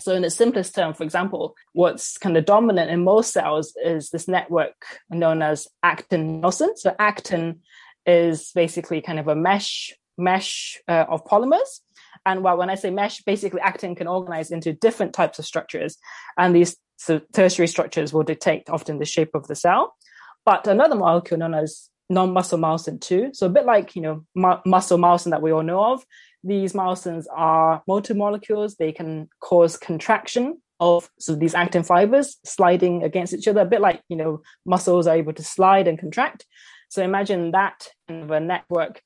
So 0.01 0.15
in 0.15 0.23
the 0.23 0.31
simplest 0.31 0.73
term 0.73 0.95
for 0.95 1.03
example 1.03 1.55
what's 1.73 2.17
kind 2.17 2.35
of 2.35 2.45
dominant 2.45 2.89
in 2.89 3.03
most 3.03 3.31
cells 3.31 3.75
is 3.85 4.09
this 4.09 4.27
network 4.27 4.79
known 5.11 5.43
as 5.43 5.67
actin 5.83 6.41
myosin 6.41 6.75
so 6.75 6.95
actin 6.97 7.59
is 8.07 8.51
basically 8.55 8.99
kind 9.01 9.19
of 9.19 9.27
a 9.27 9.35
mesh 9.35 9.93
mesh 10.17 10.81
uh, 10.87 11.05
of 11.07 11.23
polymers 11.25 11.81
and 12.25 12.43
well, 12.43 12.57
when 12.57 12.69
I 12.69 12.75
say 12.75 12.89
mesh, 12.89 13.21
basically 13.23 13.61
actin 13.61 13.95
can 13.95 14.07
organize 14.07 14.51
into 14.51 14.73
different 14.73 15.13
types 15.13 15.39
of 15.39 15.45
structures. 15.45 15.97
And 16.37 16.55
these 16.55 16.77
tertiary 17.33 17.67
structures 17.67 18.13
will 18.13 18.23
dictate 18.23 18.69
often 18.69 18.99
the 18.99 19.05
shape 19.05 19.31
of 19.33 19.47
the 19.47 19.55
cell. 19.55 19.95
But 20.45 20.67
another 20.67 20.95
molecule 20.95 21.39
known 21.39 21.55
as 21.55 21.89
non-muscle 22.09 22.59
myosin 22.59 22.99
2, 22.99 23.31
so 23.33 23.47
a 23.47 23.49
bit 23.49 23.65
like, 23.65 23.95
you 23.95 24.01
know, 24.01 24.25
mu- 24.35 24.57
muscle 24.65 24.97
myosin 24.97 25.31
that 25.31 25.41
we 25.41 25.51
all 25.51 25.63
know 25.63 25.93
of, 25.93 26.03
these 26.43 26.73
myosins 26.73 27.25
are 27.35 27.83
motor 27.87 28.13
molecules. 28.13 28.75
They 28.75 28.91
can 28.91 29.29
cause 29.39 29.77
contraction 29.77 30.61
of 30.79 31.09
so 31.19 31.35
these 31.35 31.53
actin 31.53 31.83
fibers 31.83 32.37
sliding 32.43 33.03
against 33.03 33.33
each 33.33 33.47
other, 33.47 33.61
a 33.61 33.65
bit 33.65 33.81
like, 33.81 34.01
you 34.09 34.15
know, 34.15 34.41
muscles 34.65 35.05
are 35.05 35.15
able 35.15 35.33
to 35.33 35.43
slide 35.43 35.87
and 35.87 35.99
contract. 35.99 36.45
So 36.89 37.03
imagine 37.03 37.51
that 37.51 37.87
kind 38.07 38.23
of 38.23 38.31
a 38.31 38.39
network 38.39 39.01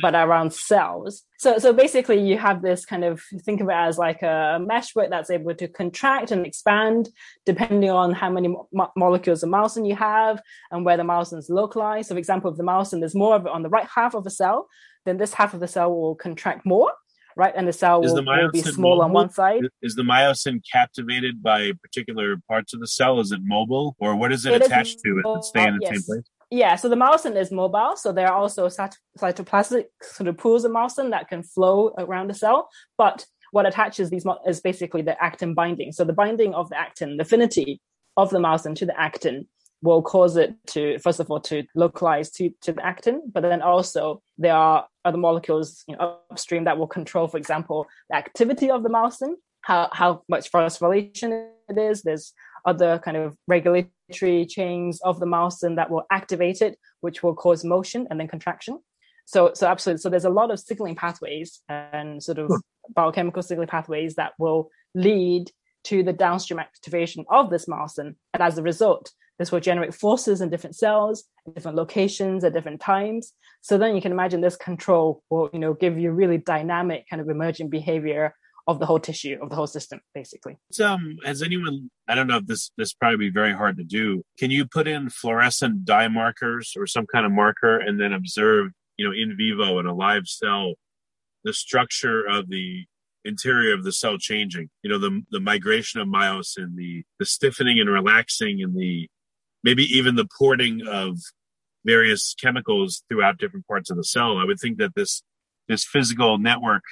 but 0.00 0.14
around 0.14 0.52
cells. 0.52 1.22
So 1.38 1.58
so 1.58 1.72
basically 1.72 2.20
you 2.20 2.38
have 2.38 2.62
this 2.62 2.84
kind 2.84 3.04
of 3.04 3.22
think 3.42 3.60
of 3.60 3.68
it 3.68 3.74
as 3.74 3.98
like 3.98 4.22
a 4.22 4.58
meshwork 4.64 5.10
that's 5.10 5.30
able 5.30 5.54
to 5.54 5.68
contract 5.68 6.30
and 6.30 6.46
expand 6.46 7.08
depending 7.44 7.90
on 7.90 8.12
how 8.12 8.30
many 8.30 8.48
mo- 8.48 8.92
molecules 8.96 9.42
of 9.42 9.50
myosin 9.50 9.88
you 9.88 9.96
have 9.96 10.40
and 10.70 10.84
where 10.84 10.96
the 10.96 11.02
myosin 11.02 11.38
is 11.38 11.50
localized. 11.50 12.08
So 12.08 12.14
for 12.14 12.18
example, 12.18 12.50
if 12.50 12.56
the 12.56 12.64
myosin 12.64 13.00
there's 13.00 13.14
more 13.14 13.34
of 13.34 13.46
it 13.46 13.52
on 13.52 13.62
the 13.62 13.68
right 13.68 13.88
half 13.92 14.14
of 14.14 14.24
the 14.24 14.30
cell, 14.30 14.68
then 15.04 15.16
this 15.16 15.34
half 15.34 15.54
of 15.54 15.60
the 15.60 15.68
cell 15.68 15.92
will 15.92 16.14
contract 16.14 16.64
more. 16.64 16.92
Right, 17.36 17.54
and 17.54 17.68
the 17.68 17.72
cell 17.72 18.00
will, 18.00 18.16
the 18.16 18.22
will 18.24 18.50
be 18.50 18.62
small 18.62 18.96
mobile? 18.96 19.02
on 19.02 19.12
one 19.12 19.30
side. 19.30 19.62
Is 19.80 19.94
the 19.94 20.02
myosin 20.02 20.60
captivated 20.72 21.40
by 21.40 21.70
particular 21.80 22.36
parts 22.48 22.74
of 22.74 22.80
the 22.80 22.88
cell? 22.88 23.20
Is 23.20 23.30
it 23.30 23.38
mobile, 23.44 23.94
or 24.00 24.16
what 24.16 24.32
is 24.32 24.44
it, 24.44 24.54
it 24.54 24.66
attached 24.66 24.96
is, 24.96 25.02
to? 25.02 25.18
Is 25.20 25.24
it 25.24 25.44
stay 25.44 25.68
in 25.68 25.78
the 25.78 25.86
uh, 25.86 25.88
yes. 25.88 25.90
same 25.90 26.02
place? 26.02 26.24
Yeah, 26.50 26.76
so 26.76 26.88
the 26.88 26.96
myosin 26.96 27.36
is 27.36 27.52
mobile. 27.52 27.94
So 27.96 28.10
there 28.10 28.28
are 28.28 28.38
also 28.38 28.68
cytoplasmic 28.68 29.84
sort 30.02 30.28
of 30.28 30.38
pools 30.38 30.64
of 30.64 30.72
myosin 30.72 31.10
that 31.10 31.28
can 31.28 31.42
flow 31.42 31.94
around 31.98 32.30
the 32.30 32.34
cell. 32.34 32.70
But 32.96 33.26
what 33.52 33.66
attaches 33.66 34.10
these 34.10 34.26
is 34.46 34.60
basically 34.60 35.02
the 35.02 35.22
actin 35.22 35.54
binding. 35.54 35.92
So 35.92 36.04
the 36.04 36.12
binding 36.12 36.54
of 36.54 36.68
the 36.70 36.78
actin, 36.78 37.16
the 37.16 37.22
affinity 37.22 37.80
of 38.16 38.30
the 38.30 38.38
myosin 38.38 38.74
to 38.76 38.86
the 38.86 38.98
actin 38.98 39.46
will 39.82 40.02
cause 40.02 40.36
it 40.36 40.54
to, 40.66 40.98
first 40.98 41.20
of 41.20 41.30
all, 41.30 41.40
to 41.40 41.64
localize 41.74 42.30
to, 42.32 42.50
to 42.62 42.72
the 42.72 42.84
actin, 42.84 43.22
but 43.32 43.42
then 43.42 43.62
also 43.62 44.20
there 44.36 44.54
are 44.54 44.86
other 45.04 45.18
molecules 45.18 45.84
you 45.86 45.96
know, 45.96 46.18
upstream 46.30 46.64
that 46.64 46.78
will 46.78 46.86
control, 46.86 47.28
for 47.28 47.36
example, 47.36 47.86
the 48.10 48.16
activity 48.16 48.70
of 48.70 48.82
the 48.82 48.88
myosin, 48.88 49.34
how, 49.60 49.88
how 49.92 50.22
much 50.28 50.50
phosphorylation 50.50 51.50
it 51.68 51.78
is. 51.78 52.02
There's 52.02 52.32
other 52.68 53.00
kind 53.04 53.16
of 53.16 53.36
regulatory 53.46 54.46
chains 54.46 55.00
of 55.02 55.18
the 55.20 55.26
myosin 55.26 55.76
that 55.76 55.90
will 55.90 56.04
activate 56.10 56.60
it, 56.60 56.78
which 57.00 57.22
will 57.22 57.34
cause 57.34 57.64
motion 57.64 58.06
and 58.10 58.20
then 58.20 58.28
contraction. 58.28 58.78
So, 59.24 59.52
so 59.54 59.66
absolutely. 59.66 60.00
So 60.00 60.10
there's 60.10 60.24
a 60.24 60.30
lot 60.40 60.50
of 60.50 60.60
signaling 60.60 60.96
pathways 60.96 61.60
and 61.68 62.22
sort 62.22 62.38
of 62.38 62.48
hmm. 62.48 62.56
biochemical 62.94 63.42
signaling 63.42 63.68
pathways 63.68 64.14
that 64.14 64.32
will 64.38 64.70
lead 64.94 65.50
to 65.84 66.02
the 66.02 66.12
downstream 66.12 66.58
activation 66.58 67.24
of 67.30 67.50
this 67.50 67.66
myosin. 67.66 68.14
And 68.34 68.42
as 68.42 68.58
a 68.58 68.62
result, 68.62 69.10
this 69.38 69.52
will 69.52 69.60
generate 69.60 69.94
forces 69.94 70.40
in 70.40 70.50
different 70.50 70.76
cells, 70.76 71.24
different 71.54 71.76
locations 71.76 72.42
at 72.44 72.52
different 72.52 72.80
times. 72.80 73.32
So 73.60 73.78
then 73.78 73.94
you 73.94 74.02
can 74.02 74.12
imagine 74.12 74.40
this 74.40 74.56
control 74.56 75.22
will, 75.30 75.48
you 75.52 75.58
know, 75.58 75.74
give 75.74 75.98
you 75.98 76.10
really 76.10 76.38
dynamic 76.38 77.04
kind 77.08 77.22
of 77.22 77.28
emergent 77.28 77.70
behavior 77.70 78.34
of 78.68 78.78
the 78.78 78.86
whole 78.86 79.00
tissue 79.00 79.38
of 79.40 79.48
the 79.48 79.56
whole 79.56 79.66
system 79.66 80.00
basically. 80.14 80.58
Um 80.80 81.18
has 81.24 81.42
anyone 81.42 81.90
i 82.06 82.14
don't 82.14 82.28
know 82.28 82.36
if 82.36 82.46
this 82.46 82.70
this 82.76 82.92
probably 82.92 83.16
be 83.16 83.30
very 83.30 83.54
hard 83.54 83.78
to 83.78 83.84
do. 83.84 84.22
Can 84.38 84.50
you 84.50 84.66
put 84.66 84.86
in 84.86 85.08
fluorescent 85.08 85.84
dye 85.84 86.08
markers 86.08 86.74
or 86.76 86.86
some 86.86 87.06
kind 87.06 87.24
of 87.24 87.32
marker 87.32 87.78
and 87.78 87.98
then 87.98 88.12
observe 88.12 88.70
you 88.98 89.06
know 89.06 89.12
in 89.12 89.36
vivo 89.36 89.78
in 89.78 89.86
a 89.86 89.94
live 89.94 90.26
cell 90.26 90.74
the 91.44 91.54
structure 91.54 92.24
of 92.28 92.50
the 92.50 92.84
interior 93.24 93.74
of 93.74 93.84
the 93.84 93.92
cell 93.92 94.18
changing? 94.18 94.68
You 94.82 94.90
know 94.90 94.98
the 94.98 95.22
the 95.30 95.40
migration 95.40 96.00
of 96.02 96.06
myosin 96.06 96.76
the 96.76 97.04
the 97.18 97.26
stiffening 97.26 97.80
and 97.80 97.88
relaxing 97.88 98.62
and 98.62 98.76
the 98.78 99.08
maybe 99.64 99.84
even 99.84 100.14
the 100.14 100.28
porting 100.38 100.86
of 100.86 101.18
various 101.86 102.34
chemicals 102.38 103.02
throughout 103.08 103.38
different 103.38 103.66
parts 103.66 103.90
of 103.90 103.96
the 103.96 104.04
cell. 104.04 104.36
I 104.36 104.44
would 104.44 104.60
think 104.60 104.76
that 104.76 104.94
this 104.94 105.22
this 105.68 105.84
physical 105.84 106.36
network 106.38 106.82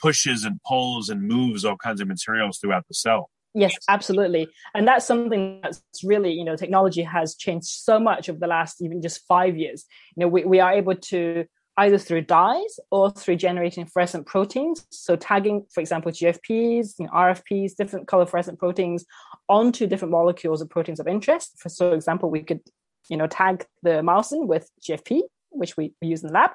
pushes 0.00 0.44
and 0.44 0.60
pulls 0.66 1.08
and 1.08 1.22
moves 1.22 1.64
all 1.64 1.76
kinds 1.76 2.00
of 2.00 2.08
materials 2.08 2.58
throughout 2.58 2.86
the 2.88 2.94
cell. 2.94 3.30
Yes, 3.54 3.74
absolutely. 3.88 4.48
And 4.74 4.86
that's 4.86 5.06
something 5.06 5.60
that's 5.62 5.82
really, 6.04 6.32
you 6.32 6.44
know, 6.44 6.54
technology 6.54 7.02
has 7.02 7.34
changed 7.34 7.66
so 7.66 7.98
much 7.98 8.28
over 8.28 8.38
the 8.38 8.46
last 8.46 8.82
even 8.82 9.02
just 9.02 9.26
five 9.26 9.56
years. 9.56 9.84
You 10.16 10.22
know, 10.22 10.28
we, 10.28 10.44
we 10.44 10.60
are 10.60 10.72
able 10.72 10.94
to 10.94 11.44
either 11.78 11.96
through 11.96 12.22
dyes 12.22 12.78
or 12.90 13.10
through 13.10 13.36
generating 13.36 13.86
fluorescent 13.86 14.26
proteins. 14.26 14.86
So 14.90 15.16
tagging, 15.16 15.64
for 15.72 15.80
example, 15.80 16.12
GFPs, 16.12 16.94
you 16.98 17.06
know, 17.06 17.12
RFPs, 17.12 17.76
different 17.76 18.08
color 18.08 18.26
fluorescent 18.26 18.58
proteins 18.58 19.04
onto 19.48 19.86
different 19.86 20.12
molecules 20.12 20.60
of 20.60 20.68
proteins 20.68 21.00
of 21.00 21.06
interest. 21.06 21.54
For 21.58 21.68
so 21.68 21.92
example, 21.92 22.30
we 22.30 22.42
could, 22.42 22.60
you 23.08 23.16
know, 23.16 23.28
tag 23.28 23.64
the 23.82 24.02
myosin 24.02 24.46
with 24.46 24.68
GFP, 24.82 25.22
which 25.50 25.76
we 25.76 25.94
use 26.00 26.22
in 26.22 26.28
the 26.28 26.34
lab 26.34 26.50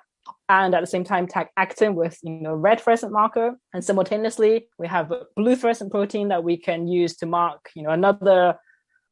and 0.50 0.76
at 0.76 0.82
the 0.82 0.88
same 0.88 1.04
time 1.04 1.28
tag 1.28 1.48
actin 1.58 1.96
with 1.96 2.18
you 2.24 2.32
know 2.32 2.54
red 2.54 2.82
fluorescent 2.82 3.12
marker. 3.12 3.56
And 3.74 3.84
simultaneously 3.84 4.68
we 4.78 4.88
have 4.88 5.12
a 5.12 5.24
blue 5.36 5.56
fluorescent 5.56 5.92
protein 5.92 6.30
that 6.30 6.44
we 6.44 6.58
can 6.58 6.88
use 6.88 7.16
to 7.18 7.26
mark 7.26 7.70
you 7.76 7.84
know 7.84 7.90
another 7.90 8.58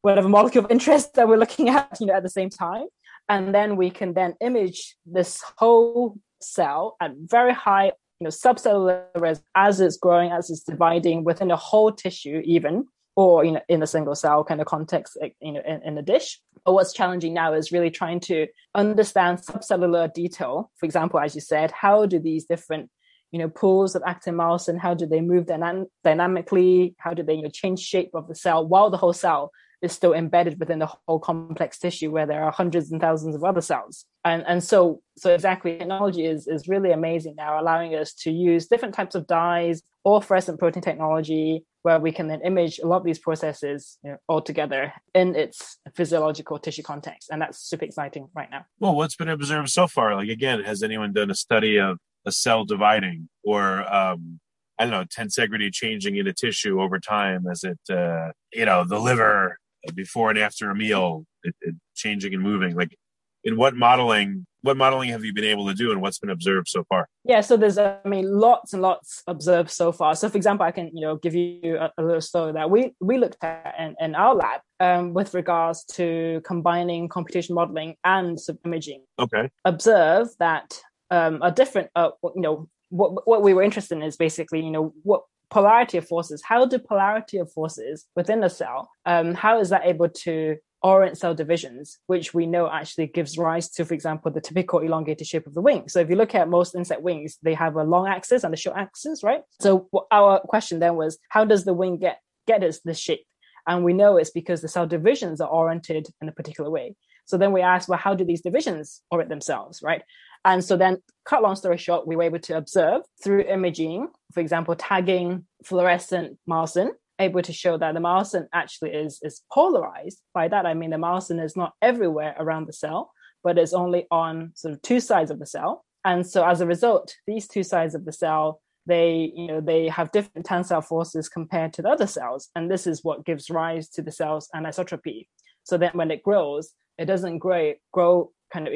whatever 0.01 0.29
molecule 0.29 0.65
of 0.65 0.71
interest 0.71 1.13
that 1.15 1.27
we're 1.27 1.37
looking 1.37 1.69
at 1.69 1.97
you 1.99 2.07
know 2.07 2.13
at 2.13 2.23
the 2.23 2.29
same 2.29 2.49
time. 2.49 2.87
And 3.29 3.55
then 3.55 3.77
we 3.77 3.89
can 3.89 4.13
then 4.13 4.35
image 4.41 4.95
this 5.05 5.41
whole 5.57 6.17
cell 6.41 6.97
at 7.01 7.11
very 7.17 7.53
high 7.53 7.85
you 7.85 8.25
know 8.25 8.29
subcellular 8.29 9.05
res 9.15 9.41
as 9.55 9.79
it's 9.79 9.97
growing 9.97 10.31
as 10.31 10.49
it's 10.49 10.63
dividing 10.63 11.23
within 11.23 11.47
the 11.47 11.55
whole 11.55 11.91
tissue 11.91 12.41
even 12.45 12.85
or 13.15 13.43
you 13.43 13.51
know 13.51 13.61
in 13.67 13.83
a 13.83 13.87
single 13.87 14.15
cell 14.15 14.43
kind 14.43 14.61
of 14.61 14.67
context 14.67 15.17
you 15.39 15.51
know 15.51 15.61
in, 15.65 15.81
in 15.83 15.97
a 15.97 16.01
dish. 16.01 16.39
But 16.65 16.73
what's 16.73 16.93
challenging 16.93 17.33
now 17.33 17.53
is 17.53 17.71
really 17.71 17.89
trying 17.89 18.19
to 18.21 18.47
understand 18.75 19.39
subcellular 19.39 20.13
detail. 20.13 20.71
For 20.77 20.85
example 20.85 21.19
as 21.19 21.35
you 21.35 21.41
said 21.41 21.71
how 21.71 22.05
do 22.05 22.19
these 22.19 22.45
different 22.45 22.89
you 23.31 23.39
know 23.39 23.49
pools 23.49 23.95
of 23.95 24.03
actin 24.05 24.35
myosin 24.35 24.77
how 24.77 24.93
do 24.93 25.05
they 25.05 25.21
move 25.21 25.45
dynam- 25.45 25.87
dynamically? 26.03 26.95
How 26.97 27.13
do 27.13 27.23
they 27.23 27.35
you 27.35 27.43
know, 27.43 27.49
change 27.49 27.79
shape 27.79 28.11
of 28.13 28.27
the 28.27 28.35
cell 28.35 28.65
while 28.65 28.89
the 28.89 28.97
whole 28.97 29.13
cell 29.13 29.51
is 29.81 29.91
still 29.91 30.13
embedded 30.13 30.59
within 30.59 30.79
the 30.79 30.89
whole 31.07 31.19
complex 31.19 31.79
tissue 31.79 32.11
where 32.11 32.27
there 32.27 32.43
are 32.43 32.51
hundreds 32.51 32.91
and 32.91 33.01
thousands 33.01 33.35
of 33.35 33.43
other 33.43 33.61
cells. 33.61 34.05
And 34.23 34.43
and 34.47 34.63
so 34.63 35.01
so 35.17 35.33
exactly 35.33 35.77
technology 35.77 36.25
is 36.25 36.47
is 36.47 36.67
really 36.67 36.91
amazing 36.91 37.35
now, 37.35 37.59
allowing 37.59 37.95
us 37.95 38.13
to 38.23 38.31
use 38.31 38.67
different 38.67 38.93
types 38.93 39.15
of 39.15 39.27
dyes 39.27 39.81
or 40.03 40.21
fluorescent 40.21 40.59
protein 40.59 40.83
technology 40.83 41.65
where 41.83 41.99
we 41.99 42.11
can 42.11 42.27
then 42.27 42.41
image 42.41 42.79
a 42.79 42.87
lot 42.87 42.97
of 42.97 43.03
these 43.03 43.19
processes 43.19 43.97
you 44.03 44.11
know, 44.11 44.17
all 44.27 44.41
together 44.41 44.93
in 45.13 45.35
its 45.35 45.77
physiological 45.95 46.59
tissue 46.59 46.83
context. 46.83 47.29
And 47.31 47.41
that's 47.41 47.59
super 47.59 47.85
exciting 47.85 48.29
right 48.35 48.49
now. 48.51 48.65
Well, 48.79 48.95
what's 48.95 49.15
been 49.15 49.29
observed 49.29 49.69
so 49.69 49.87
far? 49.87 50.15
Like 50.15 50.29
again, 50.29 50.63
has 50.63 50.83
anyone 50.83 51.13
done 51.13 51.31
a 51.31 51.35
study 51.35 51.79
of 51.79 51.97
a 52.25 52.31
cell 52.31 52.65
dividing 52.65 53.29
or 53.43 53.91
um 53.93 54.39
I 54.79 54.85
don't 54.85 54.91
know, 54.91 55.03
tensegrity 55.03 55.71
changing 55.71 56.15
in 56.15 56.25
a 56.25 56.33
tissue 56.33 56.81
over 56.81 56.99
time 56.99 57.45
as 57.51 57.63
it, 57.63 57.77
uh, 57.91 58.31
you 58.51 58.65
know, 58.65 58.83
the 58.83 58.97
liver 58.97 59.59
before 59.93 60.31
and 60.31 60.39
after 60.39 60.71
a 60.71 60.75
meal, 60.75 61.25
it, 61.43 61.53
it 61.61 61.75
changing 61.93 62.33
and 62.33 62.41
moving? 62.41 62.75
Like, 62.75 62.97
in 63.43 63.57
what 63.57 63.75
modeling 63.75 64.45
what 64.63 64.77
modeling 64.77 65.09
have 65.09 65.25
you 65.25 65.33
been 65.33 65.43
able 65.43 65.67
to 65.67 65.73
do 65.73 65.91
and 65.91 66.03
what's 66.03 66.19
been 66.19 66.29
observed 66.29 66.67
so 66.67 66.83
far? 66.83 67.07
Yeah 67.23 67.41
so 67.41 67.57
there's 67.57 67.77
i 67.77 67.97
mean 68.05 68.31
lots 68.31 68.73
and 68.73 68.81
lots 68.81 69.23
observed 69.27 69.69
so 69.69 69.91
far. 69.91 70.15
So 70.15 70.29
for 70.29 70.37
example 70.37 70.65
i 70.65 70.71
can 70.71 70.91
you 70.93 71.01
know 71.01 71.17
give 71.17 71.35
you 71.35 71.77
a, 71.77 71.91
a 71.97 72.03
little 72.03 72.21
story 72.21 72.53
that 72.53 72.69
we 72.69 72.93
we 72.99 73.17
looked 73.17 73.43
at 73.43 73.75
in, 73.79 73.95
in 73.99 74.15
our 74.15 74.35
lab 74.35 74.61
um, 74.79 75.13
with 75.13 75.33
regards 75.33 75.83
to 75.93 76.41
combining 76.45 77.09
computation 77.09 77.55
modeling 77.55 77.95
and 78.03 78.37
imaging. 78.65 79.03
Okay. 79.19 79.49
Observe 79.65 80.27
that 80.39 80.79
um, 81.09 81.41
a 81.41 81.51
different 81.51 81.89
uh, 81.95 82.11
you 82.35 82.41
know 82.41 82.67
what 82.89 83.27
what 83.27 83.41
we 83.41 83.53
were 83.53 83.63
interested 83.63 83.95
in 83.95 84.03
is 84.03 84.17
basically 84.17 84.61
you 84.61 84.71
know 84.71 84.93
what 85.03 85.23
polarity 85.51 85.97
of 85.97 86.07
forces. 86.07 86.41
How 86.43 86.65
do 86.65 86.79
polarity 86.79 87.37
of 87.37 87.51
forces 87.51 88.05
within 88.15 88.43
a 88.43 88.49
cell, 88.49 88.89
um, 89.05 89.35
how 89.35 89.59
is 89.59 89.69
that 89.69 89.85
able 89.85 90.09
to 90.09 90.57
orient 90.83 91.17
cell 91.17 91.35
divisions, 91.35 91.99
which 92.07 92.33
we 92.33 92.45
know 92.45 92.69
actually 92.69 93.07
gives 93.07 93.37
rise 93.37 93.69
to, 93.69 93.85
for 93.85 93.93
example, 93.93 94.31
the 94.31 94.41
typical 94.41 94.79
elongated 94.79 95.27
shape 95.27 95.47
of 95.47 95.53
the 95.53 95.61
wing. 95.61 95.87
So 95.87 95.99
if 95.99 96.09
you 96.09 96.15
look 96.15 96.33
at 96.33 96.49
most 96.49 96.75
insect 96.75 97.01
wings, 97.01 97.37
they 97.43 97.53
have 97.53 97.75
a 97.75 97.83
long 97.83 98.07
axis 98.07 98.43
and 98.43 98.53
a 98.53 98.57
short 98.57 98.77
axis, 98.77 99.23
right? 99.23 99.41
So 99.59 99.89
our 100.11 100.39
question 100.39 100.79
then 100.79 100.95
was, 100.95 101.19
how 101.29 101.45
does 101.45 101.65
the 101.65 101.73
wing 101.73 101.97
get 101.97 102.19
get 102.47 102.63
its 102.63 102.79
this 102.81 102.99
shape? 102.99 103.25
And 103.67 103.83
we 103.83 103.93
know 103.93 104.17
it's 104.17 104.31
because 104.31 104.61
the 104.61 104.67
cell 104.67 104.87
divisions 104.87 105.39
are 105.39 105.49
oriented 105.49 106.07
in 106.21 106.27
a 106.27 106.31
particular 106.31 106.69
way. 106.69 106.95
So 107.25 107.37
then 107.37 107.51
we 107.51 107.61
asked, 107.61 107.87
well, 107.87 107.99
how 107.99 108.15
do 108.15 108.25
these 108.25 108.41
divisions 108.41 109.01
orient 109.11 109.29
themselves, 109.29 109.81
right? 109.83 110.01
And 110.43 110.63
so 110.63 110.75
then, 110.75 110.97
cut 111.23 111.43
long 111.43 111.55
story 111.55 111.77
short, 111.77 112.07
we 112.07 112.15
were 112.15 112.23
able 112.23 112.39
to 112.39 112.57
observe 112.57 113.03
through 113.23 113.41
imaging, 113.41 114.07
for 114.33 114.39
example, 114.39 114.75
tagging 114.75 115.45
fluorescent 115.63 116.39
myosin, 116.49 116.89
able 117.21 117.41
to 117.41 117.53
show 117.53 117.77
that 117.77 117.93
the 117.93 117.99
myosin 117.99 118.47
actually 118.53 118.91
is, 118.91 119.19
is 119.21 119.41
polarized. 119.51 120.21
By 120.33 120.47
that, 120.49 120.65
I 120.65 120.73
mean 120.73 120.89
the 120.89 120.97
myosin 120.97 121.43
is 121.43 121.55
not 121.55 121.73
everywhere 121.81 122.35
around 122.37 122.67
the 122.67 122.73
cell, 122.73 123.11
but 123.43 123.57
it's 123.57 123.73
only 123.73 124.07
on 124.11 124.51
sort 124.55 124.73
of 124.73 124.81
two 124.81 124.99
sides 124.99 125.31
of 125.31 125.39
the 125.39 125.45
cell. 125.45 125.85
And 126.03 126.25
so 126.25 126.45
as 126.45 126.61
a 126.61 126.65
result, 126.65 127.15
these 127.27 127.47
two 127.47 127.63
sides 127.63 127.95
of 127.95 128.05
the 128.05 128.11
cell, 128.11 128.61
they, 128.87 129.31
you 129.35 129.47
know, 129.47 129.61
they 129.61 129.87
have 129.87 130.11
different 130.11 130.45
tensile 130.45 130.81
forces 130.81 131.29
compared 131.29 131.73
to 131.73 131.81
the 131.81 131.89
other 131.89 132.07
cells. 132.07 132.49
And 132.55 132.69
this 132.69 132.87
is 132.87 133.03
what 133.03 133.25
gives 133.25 133.49
rise 133.49 133.87
to 133.89 134.01
the 134.01 134.11
cell's 134.11 134.49
anisotropy. 134.55 135.27
So 135.63 135.77
then 135.77 135.91
when 135.93 136.11
it 136.11 136.23
grows, 136.23 136.73
it 136.97 137.05
doesn't 137.05 137.37
grow, 137.39 137.73
grow 137.91 138.31
kind 138.51 138.67
of 138.67 138.73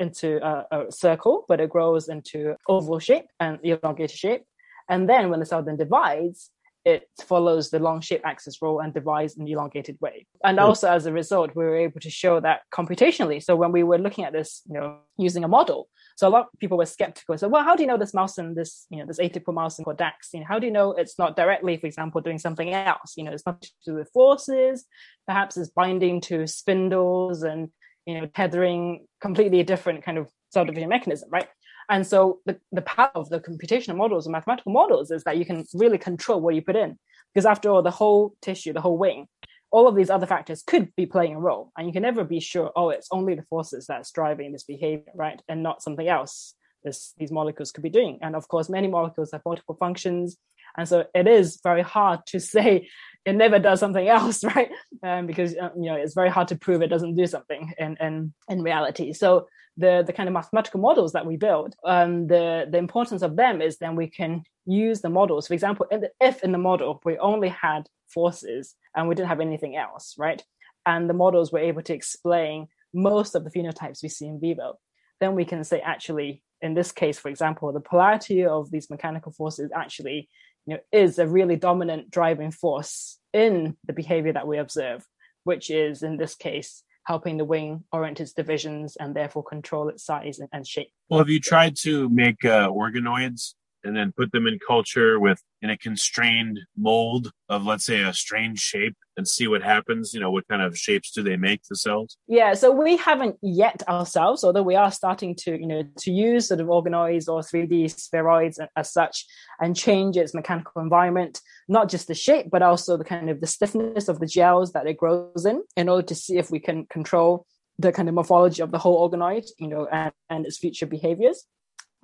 into 0.00 0.44
a, 0.44 0.66
a, 0.70 0.92
circle, 0.92 1.44
but 1.48 1.60
it 1.60 1.70
grows 1.70 2.08
into 2.08 2.56
oval 2.68 2.98
shape 2.98 3.26
and 3.38 3.58
elongated 3.62 4.16
shape. 4.16 4.42
And 4.88 5.08
then 5.08 5.30
when 5.30 5.40
the 5.40 5.46
cell 5.46 5.62
then 5.62 5.76
divides, 5.76 6.50
it 6.84 7.08
follows 7.26 7.70
the 7.70 7.78
long 7.78 8.00
shape 8.00 8.20
axis 8.24 8.60
rule 8.60 8.80
and 8.80 8.92
divides 8.92 9.36
in 9.36 9.42
an 9.42 9.48
elongated 9.48 9.96
way. 10.00 10.26
And 10.42 10.58
hmm. 10.58 10.64
also 10.64 10.90
as 10.90 11.06
a 11.06 11.12
result, 11.12 11.54
we 11.54 11.64
were 11.64 11.76
able 11.76 12.00
to 12.00 12.10
show 12.10 12.40
that 12.40 12.62
computationally. 12.72 13.42
So 13.42 13.56
when 13.56 13.72
we 13.72 13.82
were 13.82 13.98
looking 13.98 14.24
at 14.24 14.32
this, 14.32 14.62
you 14.66 14.74
know, 14.74 14.98
using 15.16 15.44
a 15.44 15.48
model, 15.48 15.88
so 16.16 16.28
a 16.28 16.30
lot 16.30 16.48
of 16.52 16.60
people 16.60 16.78
were 16.78 16.86
skeptical. 16.86 17.36
So, 17.38 17.48
well, 17.48 17.64
how 17.64 17.74
do 17.74 17.82
you 17.82 17.88
know 17.88 17.98
this 17.98 18.14
mouse 18.14 18.38
and 18.38 18.54
this, 18.54 18.86
you 18.90 18.98
know, 18.98 19.06
this 19.06 19.18
atypical 19.18 19.54
mouse 19.54 19.80
called 19.82 19.98
Dachs? 19.98 20.30
You 20.32 20.40
know, 20.40 20.46
how 20.46 20.58
do 20.58 20.66
you 20.66 20.72
know 20.72 20.92
it's 20.92 21.18
not 21.18 21.36
directly, 21.36 21.76
for 21.76 21.86
example, 21.86 22.20
doing 22.20 22.38
something 22.38 22.72
else? 22.72 23.14
You 23.16 23.24
know, 23.24 23.32
it's 23.32 23.46
not 23.46 23.62
to 23.62 23.70
do 23.84 23.94
with 23.94 24.10
forces, 24.10 24.84
perhaps 25.26 25.56
it's 25.56 25.70
binding 25.70 26.20
to 26.22 26.46
spindles 26.46 27.42
and 27.42 27.70
you 28.06 28.20
know, 28.20 28.26
tethering 28.26 29.06
completely 29.20 29.62
different 29.62 30.04
kind 30.04 30.18
of 30.18 30.28
cell 30.52 30.64
division 30.64 30.88
mechanism, 30.88 31.28
right? 31.30 31.48
And 31.88 32.06
so 32.06 32.40
the, 32.46 32.58
the 32.72 32.82
power 32.82 33.10
of 33.14 33.28
the 33.28 33.40
computational 33.40 33.96
models 33.96 34.26
and 34.26 34.32
mathematical 34.32 34.72
models 34.72 35.10
is 35.10 35.24
that 35.24 35.36
you 35.36 35.44
can 35.44 35.64
really 35.74 35.98
control 35.98 36.40
what 36.40 36.54
you 36.54 36.62
put 36.62 36.76
in. 36.76 36.98
Because 37.32 37.46
after 37.46 37.70
all, 37.70 37.82
the 37.82 37.90
whole 37.90 38.34
tissue, 38.40 38.72
the 38.72 38.80
whole 38.80 38.98
wing, 38.98 39.26
all 39.70 39.88
of 39.88 39.96
these 39.96 40.10
other 40.10 40.26
factors 40.26 40.62
could 40.62 40.94
be 40.94 41.04
playing 41.04 41.34
a 41.34 41.40
role. 41.40 41.72
And 41.76 41.86
you 41.86 41.92
can 41.92 42.02
never 42.02 42.22
be 42.22 42.40
sure, 42.40 42.70
oh, 42.76 42.90
it's 42.90 43.08
only 43.10 43.34
the 43.34 43.42
forces 43.42 43.86
that's 43.86 44.12
driving 44.12 44.52
this 44.52 44.64
behavior, 44.64 45.12
right? 45.14 45.40
And 45.48 45.62
not 45.62 45.82
something 45.82 46.06
else 46.06 46.54
this, 46.84 47.14
these 47.18 47.32
molecules 47.32 47.72
could 47.72 47.82
be 47.82 47.90
doing. 47.90 48.18
And 48.22 48.36
of 48.36 48.46
course, 48.46 48.68
many 48.68 48.86
molecules 48.86 49.32
have 49.32 49.42
multiple 49.44 49.74
functions. 49.74 50.36
And 50.76 50.88
so 50.88 51.06
it 51.14 51.26
is 51.26 51.60
very 51.62 51.82
hard 51.82 52.20
to 52.26 52.40
say 52.54 52.88
it 53.24 53.34
never 53.34 53.58
does 53.58 53.80
something 53.80 54.06
else, 54.06 54.44
right? 54.54 54.70
Um, 55.02 55.26
because 55.26 55.56
uh, 55.56 55.70
you 55.76 55.90
know 55.90 55.96
it's 55.96 56.14
very 56.14 56.30
hard 56.30 56.48
to 56.48 56.56
prove 56.56 56.82
it 56.82 56.88
doesn't 56.88 57.16
do 57.16 57.26
something 57.26 57.72
in 57.78 57.96
in, 58.00 58.34
in 58.48 58.62
reality. 58.62 59.12
So 59.12 59.48
the 59.76 60.04
the 60.06 60.12
kind 60.12 60.28
of 60.28 60.32
mathematical 60.32 60.80
models 60.80 61.12
that 61.12 61.26
we 61.26 61.36
build, 61.36 61.74
um, 61.84 62.26
the 62.26 62.66
the 62.70 62.78
importance 62.78 63.22
of 63.22 63.36
them 63.36 63.60
is 63.60 63.78
then 63.78 63.96
we 63.96 64.08
can 64.08 64.44
use 64.66 65.00
the 65.00 65.10
models. 65.10 65.48
For 65.48 65.54
example, 65.54 65.86
in 65.90 66.00
the, 66.02 66.10
if 66.20 66.42
in 66.42 66.52
the 66.52 66.58
model 66.58 67.00
we 67.04 67.18
only 67.18 67.48
had 67.48 67.88
forces 68.08 68.74
and 68.94 69.08
we 69.08 69.14
didn't 69.14 69.28
have 69.28 69.40
anything 69.40 69.76
else, 69.76 70.14
right? 70.18 70.42
And 70.86 71.08
the 71.08 71.14
models 71.14 71.50
were 71.50 71.58
able 71.58 71.82
to 71.82 71.94
explain 71.94 72.68
most 72.92 73.34
of 73.34 73.42
the 73.42 73.50
phenotypes 73.50 74.02
we 74.02 74.08
see 74.08 74.26
in 74.26 74.38
vivo, 74.38 74.78
then 75.18 75.34
we 75.34 75.44
can 75.44 75.64
say 75.64 75.80
actually 75.80 76.42
in 76.64 76.72
this 76.72 76.92
case, 76.92 77.18
for 77.18 77.28
example, 77.28 77.70
the 77.72 77.80
polarity 77.80 78.46
of 78.46 78.70
these 78.70 78.88
mechanical 78.88 79.32
forces 79.32 79.70
actually 79.76 80.30
you 80.66 80.74
know, 80.74 80.80
is 80.92 81.18
a 81.18 81.26
really 81.26 81.56
dominant 81.56 82.10
driving 82.10 82.50
force 82.50 83.18
in 83.32 83.76
the 83.86 83.92
behavior 83.92 84.32
that 84.32 84.46
we 84.46 84.58
observe, 84.58 85.04
which 85.44 85.70
is 85.70 86.02
in 86.02 86.16
this 86.16 86.34
case 86.34 86.82
helping 87.04 87.36
the 87.36 87.44
wing 87.44 87.84
orient 87.92 88.20
its 88.20 88.32
divisions 88.32 88.96
and 88.96 89.14
therefore 89.14 89.44
control 89.44 89.88
its 89.88 90.04
size 90.04 90.38
and, 90.38 90.48
and 90.52 90.66
shape. 90.66 90.90
Well, 91.08 91.18
have 91.18 91.28
you 91.28 91.40
tried 91.40 91.76
to 91.82 92.08
make 92.08 92.44
uh, 92.44 92.68
organoids 92.70 93.54
and 93.84 93.94
then 93.94 94.12
put 94.16 94.32
them 94.32 94.46
in 94.46 94.58
culture 94.66 95.20
with 95.20 95.42
in 95.60 95.68
a 95.68 95.76
constrained 95.76 96.60
mold 96.76 97.30
of 97.48 97.64
let's 97.64 97.84
say 97.84 98.00
a 98.02 98.14
strange 98.14 98.58
shape 98.58 98.96
and 99.16 99.28
see 99.28 99.46
what 99.46 99.62
happens 99.62 100.12
you 100.12 100.20
know 100.20 100.30
what 100.30 100.46
kind 100.48 100.62
of 100.62 100.76
shapes 100.76 101.10
do 101.10 101.22
they 101.22 101.36
make 101.36 101.62
the 101.68 101.76
cells 101.76 102.16
yeah 102.26 102.54
so 102.54 102.70
we 102.70 102.96
haven't 102.96 103.36
yet 103.42 103.82
ourselves 103.88 104.44
although 104.44 104.62
we 104.62 104.76
are 104.76 104.90
starting 104.90 105.34
to 105.34 105.58
you 105.58 105.66
know 105.66 105.82
to 105.98 106.10
use 106.10 106.48
sort 106.48 106.60
of 106.60 106.66
organoids 106.66 107.28
or 107.28 107.40
3d 107.40 107.86
spheroids 107.86 108.58
as 108.76 108.92
such 108.92 109.26
and 109.60 109.76
change 109.76 110.16
its 110.16 110.34
mechanical 110.34 110.82
environment 110.82 111.40
not 111.68 111.88
just 111.88 112.08
the 112.08 112.14
shape 112.14 112.50
but 112.50 112.62
also 112.62 112.96
the 112.96 113.04
kind 113.04 113.30
of 113.30 113.40
the 113.40 113.46
stiffness 113.46 114.08
of 114.08 114.20
the 114.20 114.26
gels 114.26 114.72
that 114.72 114.86
it 114.86 114.96
grows 114.96 115.46
in 115.46 115.62
in 115.76 115.88
order 115.88 116.06
to 116.06 116.14
see 116.14 116.36
if 116.36 116.50
we 116.50 116.58
can 116.58 116.86
control 116.86 117.46
the 117.78 117.92
kind 117.92 118.08
of 118.08 118.14
morphology 118.14 118.62
of 118.62 118.70
the 118.70 118.78
whole 118.78 119.08
organoid 119.08 119.46
you 119.58 119.68
know 119.68 119.86
and, 119.86 120.12
and 120.30 120.46
its 120.46 120.58
future 120.58 120.86
behaviors 120.86 121.44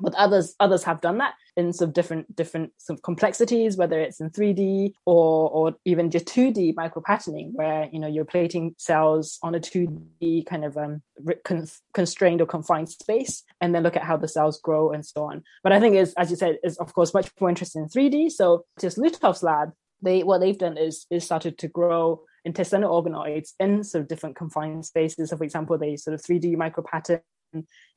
but 0.02 0.14
others 0.14 0.54
others 0.60 0.82
have 0.84 1.00
done 1.00 1.18
that 1.18 1.34
in 1.56 1.72
some 1.72 1.90
different 1.90 2.34
different 2.34 2.72
sort 2.78 2.98
of 2.98 3.02
complexities 3.02 3.76
whether 3.76 4.00
it's 4.00 4.20
in 4.20 4.30
3d 4.30 4.92
or 5.06 5.50
or 5.50 5.74
even 5.84 6.10
just 6.10 6.26
2d 6.26 6.74
micropatterning 6.74 7.50
where 7.52 7.88
you 7.92 7.98
know 7.98 8.08
you're 8.08 8.24
plating 8.24 8.74
cells 8.78 9.38
on 9.42 9.54
a 9.54 9.60
2d 9.60 10.46
kind 10.46 10.64
of 10.64 10.76
um, 10.76 11.02
con- 11.44 11.68
constrained 11.94 12.40
or 12.40 12.46
confined 12.46 12.88
space 12.88 13.42
and 13.60 13.74
then 13.74 13.82
look 13.82 13.96
at 13.96 14.04
how 14.04 14.16
the 14.16 14.28
cells 14.28 14.60
grow 14.60 14.90
and 14.90 15.04
so 15.04 15.24
on. 15.24 15.42
But 15.62 15.72
i 15.72 15.80
think 15.80 15.96
is 15.96 16.14
as 16.14 16.30
you 16.30 16.36
said 16.36 16.58
is 16.62 16.76
of 16.78 16.92
course 16.94 17.14
much 17.14 17.30
more 17.40 17.50
interested 17.50 17.78
in 17.78 17.88
3d 17.88 18.30
so 18.30 18.64
just 18.80 18.98
Lutolf's 18.98 19.42
lab 19.42 19.72
they 20.02 20.22
what 20.22 20.38
they've 20.38 20.58
done 20.58 20.76
is 20.76 21.06
is 21.10 21.24
started 21.24 21.58
to 21.58 21.68
grow 21.68 22.22
intestinal 22.44 23.02
organoids 23.02 23.50
in 23.60 23.84
sort 23.84 24.02
of 24.02 24.08
different 24.08 24.36
confined 24.36 24.86
spaces. 24.86 25.30
So 25.30 25.36
for 25.36 25.44
example 25.44 25.76
they 25.78 25.96
sort 25.96 26.14
of 26.14 26.22
3d 26.22 26.56
micro 26.56 26.82
micropattern 26.82 27.20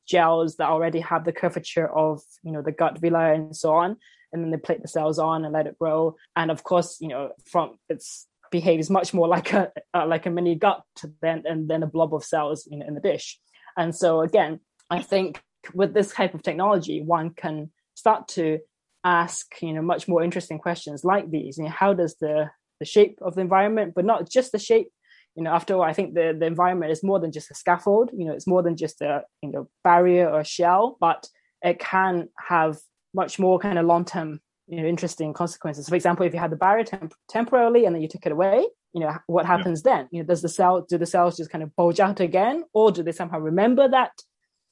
gels 0.07 0.57
that 0.57 0.69
already 0.69 0.99
have 0.99 1.23
the 1.23 1.31
curvature 1.31 1.87
of 1.87 2.21
you 2.43 2.51
know 2.51 2.61
the 2.61 2.71
gut 2.71 2.99
villi 2.99 3.35
and 3.35 3.55
so 3.55 3.73
on 3.73 3.95
and 4.31 4.43
then 4.43 4.51
they 4.51 4.57
plate 4.57 4.81
the 4.81 4.87
cells 4.87 5.17
on 5.17 5.45
and 5.45 5.53
let 5.53 5.67
it 5.67 5.79
grow 5.79 6.15
and 6.35 6.51
of 6.51 6.63
course 6.63 6.97
you 6.99 7.07
know 7.07 7.31
from 7.45 7.77
it's 7.89 8.27
behaves 8.51 8.89
much 8.89 9.13
more 9.13 9.27
like 9.35 9.53
a 9.53 9.71
uh, 9.93 10.05
like 10.05 10.25
a 10.25 10.29
mini 10.29 10.55
gut 10.55 10.83
than 11.21 11.43
and 11.45 11.69
then 11.69 11.83
a 11.83 11.87
blob 11.87 12.13
of 12.13 12.23
cells 12.23 12.67
know, 12.71 12.85
in 12.85 12.93
the 12.93 12.99
dish 12.99 13.39
and 13.77 13.95
so 13.95 14.21
again 14.21 14.59
i 14.89 15.01
think 15.01 15.41
with 15.73 15.93
this 15.93 16.11
type 16.11 16.33
of 16.33 16.43
technology 16.43 17.01
one 17.01 17.29
can 17.29 17.71
start 17.95 18.27
to 18.27 18.59
ask 19.05 19.61
you 19.61 19.73
know 19.73 19.81
much 19.81 20.07
more 20.07 20.21
interesting 20.23 20.59
questions 20.59 21.05
like 21.05 21.29
these 21.31 21.57
you 21.57 21.63
know 21.63 21.69
how 21.69 21.93
does 21.93 22.15
the 22.15 22.49
the 22.83 22.89
shape 22.89 23.19
of 23.21 23.35
the 23.35 23.41
environment, 23.41 23.93
but 23.95 24.05
not 24.05 24.29
just 24.29 24.51
the 24.51 24.59
shape. 24.59 24.89
You 25.35 25.43
know, 25.43 25.51
after 25.51 25.75
all, 25.75 25.81
I 25.81 25.93
think 25.93 26.13
the, 26.13 26.35
the 26.37 26.45
environment 26.45 26.91
is 26.91 27.03
more 27.03 27.19
than 27.19 27.31
just 27.31 27.51
a 27.51 27.55
scaffold. 27.55 28.11
You 28.15 28.25
know, 28.25 28.33
it's 28.33 28.47
more 28.47 28.61
than 28.61 28.77
just 28.77 29.01
a 29.01 29.23
you 29.41 29.51
know 29.51 29.69
barrier 29.83 30.29
or 30.29 30.43
shell, 30.43 30.97
but 30.99 31.27
it 31.61 31.79
can 31.79 32.29
have 32.37 32.77
much 33.13 33.39
more 33.39 33.59
kind 33.59 33.79
of 33.79 33.85
long 33.85 34.05
term 34.05 34.39
you 34.67 34.81
know 34.81 34.87
interesting 34.87 35.33
consequences. 35.33 35.89
For 35.89 35.95
example, 35.95 36.25
if 36.25 36.33
you 36.33 36.39
had 36.39 36.51
the 36.51 36.55
barrier 36.55 36.83
temp- 36.83 37.15
temporarily 37.29 37.85
and 37.85 37.95
then 37.95 38.01
you 38.01 38.07
took 38.07 38.25
it 38.25 38.31
away, 38.31 38.65
you 38.93 39.01
know 39.01 39.15
what 39.27 39.45
happens 39.45 39.81
yeah. 39.85 39.97
then? 39.97 40.09
You 40.11 40.19
know, 40.21 40.27
does 40.27 40.41
the 40.41 40.49
cell 40.49 40.85
do 40.87 40.97
the 40.97 41.05
cells 41.05 41.37
just 41.37 41.49
kind 41.49 41.63
of 41.63 41.75
bulge 41.75 41.99
out 41.99 42.19
again, 42.19 42.63
or 42.73 42.91
do 42.91 43.03
they 43.03 43.11
somehow 43.11 43.39
remember 43.39 43.87
that 43.89 44.11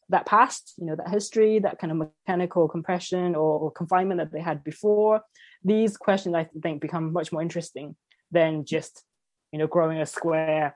that 0.09 0.25
past, 0.25 0.73
you 0.77 0.85
know, 0.85 0.95
that 0.95 1.09
history, 1.09 1.59
that 1.59 1.79
kind 1.79 1.91
of 1.91 1.97
mechanical 1.97 2.67
compression 2.67 3.33
or, 3.33 3.59
or 3.59 3.71
confinement 3.71 4.19
that 4.19 4.31
they 4.31 4.41
had 4.41 4.63
before? 4.63 5.21
These 5.63 5.97
questions, 5.97 6.35
I 6.35 6.49
think, 6.61 6.81
become 6.81 7.13
much 7.13 7.31
more 7.31 7.41
interesting 7.41 7.95
than 8.29 8.65
just 8.65 9.03
you 9.51 9.59
know 9.59 9.67
growing 9.67 9.99
a 9.99 10.05
square 10.05 10.75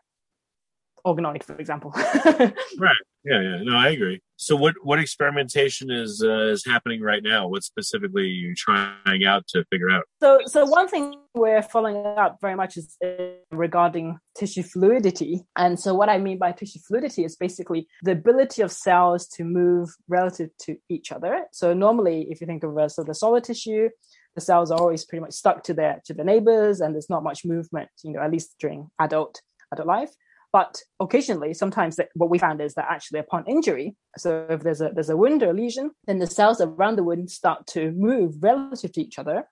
organoid, 1.05 1.43
for 1.43 1.55
example. 1.57 1.91
right. 1.95 2.95
Yeah. 3.23 3.41
Yeah. 3.41 3.63
No, 3.63 3.75
I 3.75 3.89
agree. 3.89 4.21
So, 4.37 4.55
what 4.55 4.75
what 4.83 4.99
experimentation 4.99 5.89
is 5.89 6.23
uh, 6.23 6.47
is 6.47 6.65
happening 6.65 7.01
right 7.01 7.23
now? 7.23 7.47
What 7.47 7.63
specifically 7.63 8.23
are 8.23 8.25
you 8.25 8.53
trying 8.55 9.25
out 9.25 9.47
to 9.47 9.63
figure 9.71 9.89
out? 9.89 10.03
So, 10.21 10.39
so 10.45 10.65
one 10.65 10.87
thing 10.87 11.15
we're 11.33 11.63
following 11.63 12.05
up 12.05 12.37
very 12.41 12.55
much 12.55 12.77
is 12.77 12.97
uh, 13.03 13.07
regarding 13.51 14.19
tissue 14.37 14.63
fluidity. 14.63 15.43
And 15.55 15.79
so, 15.79 15.95
what 15.95 16.09
I 16.09 16.17
mean 16.17 16.37
by 16.37 16.51
tissue 16.51 16.79
fluidity 16.87 17.23
is 17.23 17.35
basically 17.35 17.87
the 18.03 18.11
ability 18.11 18.61
of 18.61 18.71
cells 18.71 19.27
to 19.29 19.43
move 19.43 19.89
relative 20.07 20.49
to 20.63 20.75
each 20.89 21.11
other. 21.11 21.45
So, 21.51 21.73
normally, 21.73 22.27
if 22.29 22.41
you 22.41 22.47
think 22.47 22.63
of 22.63 22.77
a 22.77 22.89
sort 22.89 23.09
of 23.09 23.17
solid 23.17 23.43
tissue, 23.43 23.89
the 24.35 24.41
cells 24.41 24.71
are 24.71 24.79
always 24.79 25.05
pretty 25.05 25.21
much 25.21 25.33
stuck 25.33 25.63
to 25.63 25.73
their 25.73 26.01
to 26.05 26.13
the 26.13 26.23
neighbors, 26.23 26.81
and 26.81 26.93
there's 26.93 27.09
not 27.09 27.23
much 27.23 27.45
movement. 27.45 27.89
You 28.03 28.13
know, 28.13 28.21
at 28.21 28.31
least 28.31 28.55
during 28.59 28.89
adult 28.99 29.41
adult 29.71 29.87
life. 29.87 30.11
But 30.51 30.81
occasionally, 31.01 31.53
sometimes 31.53 31.99
what 32.13 32.29
we 32.29 32.39
found 32.39 32.61
is 32.61 32.75
that 32.75 32.87
actually 32.89 33.19
upon 33.19 33.45
injury, 33.45 33.95
so 34.17 34.45
if 34.49 34.61
there's 34.61 34.81
a 34.81 34.91
there's 34.93 35.09
a 35.09 35.17
wound 35.17 35.43
or 35.43 35.49
a 35.49 35.53
lesion, 35.53 35.91
then 36.05 36.19
the 36.19 36.27
cells 36.27 36.61
around 36.61 36.97
the 36.97 37.03
wound 37.03 37.29
start 37.29 37.67
to 37.67 37.91
move 37.91 38.35
relative 38.41 38.93
to 38.93 39.01
each 39.01 39.19
other 39.19 39.43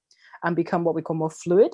and 0.44 0.56
become 0.56 0.84
what 0.84 0.96
we 0.96 1.02
call 1.02 1.16
more 1.16 1.30
fluid. 1.30 1.72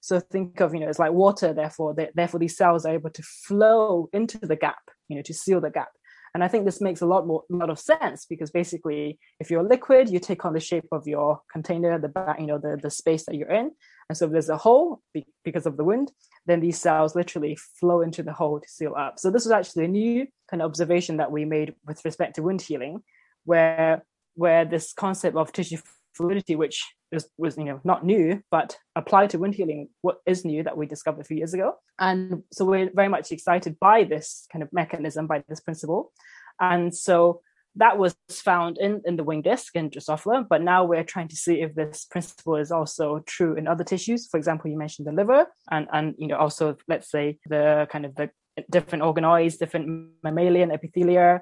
So 0.00 0.18
think 0.18 0.60
of 0.60 0.72
you 0.72 0.80
know 0.80 0.88
it's 0.88 0.98
like 0.98 1.12
water. 1.12 1.52
Therefore, 1.52 1.94
they, 1.94 2.08
therefore 2.14 2.40
these 2.40 2.56
cells 2.56 2.86
are 2.86 2.94
able 2.94 3.10
to 3.10 3.22
flow 3.22 4.08
into 4.12 4.38
the 4.38 4.56
gap, 4.56 4.80
you 5.08 5.16
know, 5.16 5.22
to 5.22 5.34
seal 5.34 5.60
the 5.60 5.70
gap. 5.70 5.90
And 6.34 6.44
I 6.44 6.48
think 6.48 6.64
this 6.64 6.80
makes 6.80 7.00
a 7.00 7.06
lot 7.06 7.26
more 7.26 7.44
lot 7.50 7.70
of 7.70 7.78
sense 7.78 8.24
because 8.24 8.50
basically, 8.50 9.18
if 9.40 9.50
you're 9.50 9.62
liquid, 9.62 10.08
you 10.08 10.20
take 10.20 10.44
on 10.44 10.52
the 10.52 10.60
shape 10.60 10.86
of 10.92 11.06
your 11.06 11.40
container, 11.52 11.98
the 11.98 12.34
you 12.38 12.46
know 12.46 12.58
the 12.58 12.78
the 12.80 12.90
space 12.90 13.24
that 13.26 13.34
you're 13.34 13.50
in, 13.50 13.72
and 14.08 14.16
so 14.16 14.26
if 14.26 14.32
there's 14.32 14.48
a 14.48 14.56
hole 14.56 15.02
because 15.44 15.66
of 15.66 15.76
the 15.76 15.84
wind, 15.84 16.12
then 16.46 16.60
these 16.60 16.80
cells 16.80 17.14
literally 17.14 17.56
flow 17.78 18.00
into 18.00 18.22
the 18.22 18.32
hole 18.32 18.60
to 18.60 18.68
seal 18.68 18.94
up. 18.96 19.18
So 19.18 19.30
this 19.30 19.44
was 19.44 19.52
actually 19.52 19.84
a 19.84 19.88
new 19.88 20.26
kind 20.50 20.62
of 20.62 20.68
observation 20.68 21.18
that 21.18 21.32
we 21.32 21.44
made 21.44 21.74
with 21.86 22.04
respect 22.04 22.36
to 22.36 22.42
wound 22.42 22.62
healing, 22.62 23.02
where 23.44 24.04
where 24.34 24.64
this 24.64 24.92
concept 24.92 25.36
of 25.36 25.52
tissue 25.52 25.78
fluidity, 26.14 26.56
which 26.56 26.84
was, 27.12 27.28
was 27.38 27.56
you 27.56 27.64
know 27.64 27.80
not 27.84 28.04
new, 28.04 28.42
but 28.50 28.76
applied 28.96 29.30
to 29.30 29.38
wound 29.38 29.54
healing, 29.54 29.88
what 30.02 30.18
is 30.26 30.44
new 30.44 30.62
that 30.62 30.76
we 30.76 30.86
discovered 30.86 31.20
a 31.20 31.24
few 31.24 31.36
years 31.36 31.54
ago. 31.54 31.74
And 31.98 32.42
so 32.52 32.64
we're 32.64 32.90
very 32.94 33.08
much 33.08 33.32
excited 33.32 33.78
by 33.80 34.04
this 34.04 34.46
kind 34.52 34.62
of 34.62 34.72
mechanism, 34.72 35.26
by 35.26 35.42
this 35.48 35.60
principle. 35.60 36.12
And 36.60 36.94
so 36.94 37.40
that 37.76 37.98
was 37.98 38.16
found 38.32 38.78
in, 38.78 39.00
in 39.04 39.16
the 39.16 39.24
wing 39.24 39.42
disc 39.42 39.76
in 39.76 39.90
Drosophila, 39.90 40.46
but 40.48 40.62
now 40.62 40.84
we're 40.84 41.04
trying 41.04 41.28
to 41.28 41.36
see 41.36 41.60
if 41.60 41.74
this 41.74 42.04
principle 42.04 42.56
is 42.56 42.72
also 42.72 43.20
true 43.26 43.54
in 43.54 43.68
other 43.68 43.84
tissues. 43.84 44.26
For 44.26 44.38
example, 44.38 44.70
you 44.70 44.76
mentioned 44.76 45.06
the 45.06 45.12
liver 45.12 45.46
and, 45.70 45.86
and 45.92 46.14
you 46.18 46.26
know, 46.26 46.36
also 46.36 46.76
let's 46.88 47.10
say 47.10 47.38
the 47.46 47.86
kind 47.90 48.04
of 48.04 48.14
the 48.16 48.30
different 48.70 49.04
organoids, 49.04 49.58
different 49.58 50.10
mammalian 50.24 50.70
epithelia, 50.70 51.40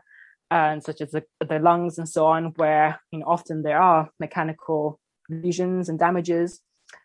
and 0.51 0.83
such 0.83 1.01
as 1.01 1.11
the, 1.11 1.25
the 1.47 1.59
lungs 1.59 1.99
and 1.99 2.09
so 2.09 2.27
on, 2.27 2.53
where 2.57 3.01
you 3.11 3.21
know 3.21 3.27
often 3.27 3.63
there 3.63 3.81
are 3.81 4.11
mechanical 4.19 4.99
lesions 5.29 5.89
and 5.89 5.99
damages. 5.99 6.61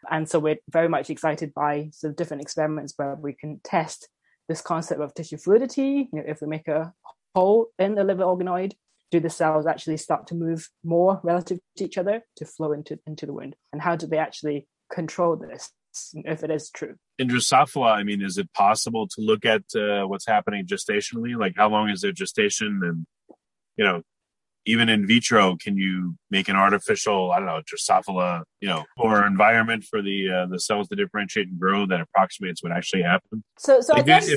And 0.09 0.29
so 0.29 0.39
we're 0.39 0.59
very 0.69 0.87
much 0.87 1.09
excited 1.09 1.53
by 1.53 1.89
sort 1.91 2.11
of 2.11 2.15
different 2.15 2.41
experiments 2.41 2.93
where 2.95 3.15
we 3.15 3.33
can 3.33 3.59
test 3.63 4.07
this 4.47 4.61
concept 4.61 5.01
of 5.01 5.13
tissue 5.13 5.37
fluidity. 5.37 6.09
You 6.11 6.19
know, 6.19 6.23
if 6.25 6.41
we 6.41 6.47
make 6.47 6.67
a 6.67 6.93
hole 7.35 7.67
in 7.77 7.95
the 7.95 8.03
liver 8.03 8.23
organoid, 8.23 8.73
do 9.11 9.19
the 9.19 9.29
cells 9.29 9.67
actually 9.67 9.97
start 9.97 10.27
to 10.27 10.35
move 10.35 10.69
more 10.83 11.19
relative 11.23 11.59
to 11.77 11.83
each 11.83 11.97
other 11.97 12.21
to 12.37 12.45
flow 12.45 12.71
into, 12.71 12.97
into 13.05 13.25
the 13.25 13.33
wound? 13.33 13.55
And 13.71 13.81
how 13.81 13.95
do 13.95 14.07
they 14.07 14.17
actually 14.17 14.67
control 14.91 15.35
this 15.35 15.71
if 16.13 16.43
it 16.43 16.49
is 16.49 16.69
true? 16.69 16.95
In 17.19 17.27
Drosophila, 17.27 17.91
I 17.91 18.03
mean, 18.03 18.21
is 18.21 18.37
it 18.37 18.51
possible 18.53 19.07
to 19.09 19.21
look 19.21 19.45
at 19.45 19.63
uh, 19.75 20.07
what's 20.07 20.25
happening 20.25 20.65
gestationally? 20.65 21.37
Like 21.37 21.53
how 21.57 21.69
long 21.69 21.89
is 21.89 22.01
their 22.01 22.11
gestation? 22.11 22.79
And, 22.83 23.05
you 23.77 23.85
know, 23.85 24.01
even 24.65 24.87
in 24.87 25.05
vitro, 25.05 25.57
can 25.57 25.77
you 25.77 26.15
make 26.31 26.47
an 26.47 26.55
artificial, 26.55 27.31
I 27.31 27.39
don't 27.39 27.47
know, 27.47 27.61
Drosophila, 27.61 28.43
you 28.61 28.69
know, 28.69 28.85
or 28.97 29.25
environment 29.25 29.83
for 29.83 30.01
the 30.01 30.29
uh, 30.29 30.45
the 30.45 30.59
cells 30.59 30.87
to 30.89 30.95
differentiate 30.95 31.47
and 31.49 31.59
grow 31.59 31.85
that 31.87 31.99
approximates 31.99 32.63
what 32.63 32.71
actually 32.71 33.03
happens? 33.03 33.43
So, 33.59 33.81
so 33.81 33.93
like 33.93 34.03
I 34.03 34.05
guess, 34.05 34.31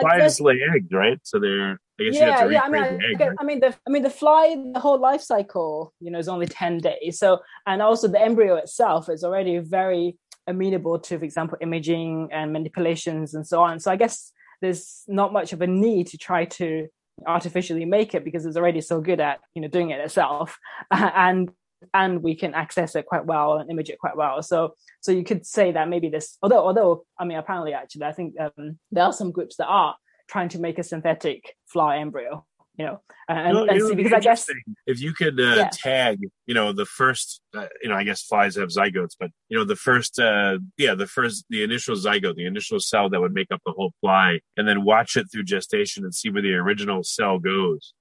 flies 0.00 0.40
lay 0.40 0.60
eggs, 0.74 0.92
right? 0.92 1.18
So 1.24 1.40
they're, 1.40 1.78
I 2.00 2.04
guess 2.04 2.14
yeah, 2.14 2.46
yeah. 2.46 2.60
I 2.62 2.68
mean, 2.68 2.84
egg, 2.84 3.20
right? 3.20 3.36
I 3.40 3.44
mean, 3.44 3.60
the 3.60 3.74
I 3.86 3.90
mean, 3.90 4.02
the 4.02 4.10
fly, 4.10 4.56
the 4.72 4.80
whole 4.80 5.00
life 5.00 5.20
cycle, 5.20 5.92
you 6.00 6.10
know, 6.10 6.18
is 6.18 6.28
only 6.28 6.46
ten 6.46 6.78
days. 6.78 7.18
So, 7.18 7.40
and 7.66 7.82
also 7.82 8.06
the 8.06 8.20
embryo 8.20 8.54
itself 8.56 9.08
is 9.08 9.24
already 9.24 9.58
very 9.58 10.16
amenable 10.46 10.98
to, 10.98 11.18
for 11.18 11.24
example, 11.24 11.58
imaging 11.60 12.28
and 12.30 12.52
manipulations 12.52 13.34
and 13.34 13.46
so 13.46 13.60
on. 13.62 13.80
So, 13.80 13.90
I 13.90 13.96
guess 13.96 14.32
there's 14.60 15.02
not 15.08 15.32
much 15.32 15.52
of 15.52 15.60
a 15.60 15.66
need 15.66 16.06
to 16.08 16.18
try 16.18 16.44
to 16.44 16.86
artificially 17.26 17.84
make 17.84 18.14
it 18.14 18.24
because 18.24 18.46
it's 18.46 18.56
already 18.56 18.80
so 18.80 19.00
good 19.00 19.20
at 19.20 19.40
you 19.54 19.62
know 19.62 19.68
doing 19.68 19.90
it 19.90 20.00
itself. 20.00 20.58
And 20.90 21.50
and 21.92 22.22
we 22.22 22.36
can 22.36 22.54
access 22.54 22.94
it 22.94 23.06
quite 23.06 23.26
well 23.26 23.58
and 23.58 23.68
image 23.68 23.90
it 23.90 23.98
quite 23.98 24.16
well. 24.16 24.40
So 24.42 24.74
so 25.02 25.12
you 25.12 25.24
could 25.24 25.44
say 25.44 25.72
that 25.72 25.88
maybe 25.88 26.08
this 26.08 26.38
although 26.42 26.64
although 26.64 27.04
i 27.18 27.24
mean 27.24 27.36
apparently 27.36 27.74
actually 27.74 28.04
i 28.04 28.12
think 28.12 28.34
um, 28.40 28.78
there 28.90 29.04
are 29.04 29.12
some 29.12 29.32
groups 29.32 29.56
that 29.56 29.66
are 29.66 29.94
trying 30.28 30.48
to 30.48 30.58
make 30.58 30.78
a 30.78 30.82
synthetic 30.82 31.54
fly 31.66 31.98
embryo 31.98 32.46
you 32.76 32.86
know, 32.86 33.00
and, 33.28 33.70
and 33.70 33.82
see, 33.82 33.94
because 33.94 34.14
I 34.14 34.20
guess 34.20 34.46
if 34.86 35.00
you 35.00 35.12
could 35.12 35.38
uh, 35.38 35.54
yeah. 35.56 35.70
tag, 35.70 36.20
you 36.46 36.54
know, 36.54 36.72
the 36.72 36.86
first, 36.86 37.42
uh, 37.54 37.66
you 37.82 37.90
know, 37.90 37.96
I 37.96 38.04
guess 38.04 38.22
flies 38.22 38.56
have 38.56 38.70
zygotes, 38.70 39.14
but 39.18 39.30
you 39.48 39.58
know, 39.58 39.64
the 39.64 39.76
first, 39.76 40.18
uh, 40.18 40.58
yeah, 40.78 40.94
the 40.94 41.06
first, 41.06 41.44
the 41.50 41.62
initial 41.62 41.96
zygote, 41.96 42.36
the 42.36 42.46
initial 42.46 42.80
cell 42.80 43.10
that 43.10 43.20
would 43.20 43.34
make 43.34 43.52
up 43.52 43.60
the 43.66 43.72
whole 43.72 43.92
fly, 44.00 44.40
and 44.56 44.66
then 44.66 44.84
watch 44.84 45.16
it 45.16 45.26
through 45.30 45.44
gestation 45.44 46.04
and 46.04 46.14
see 46.14 46.30
where 46.30 46.42
the 46.42 46.54
original 46.54 47.02
cell 47.02 47.38
goes. 47.38 47.92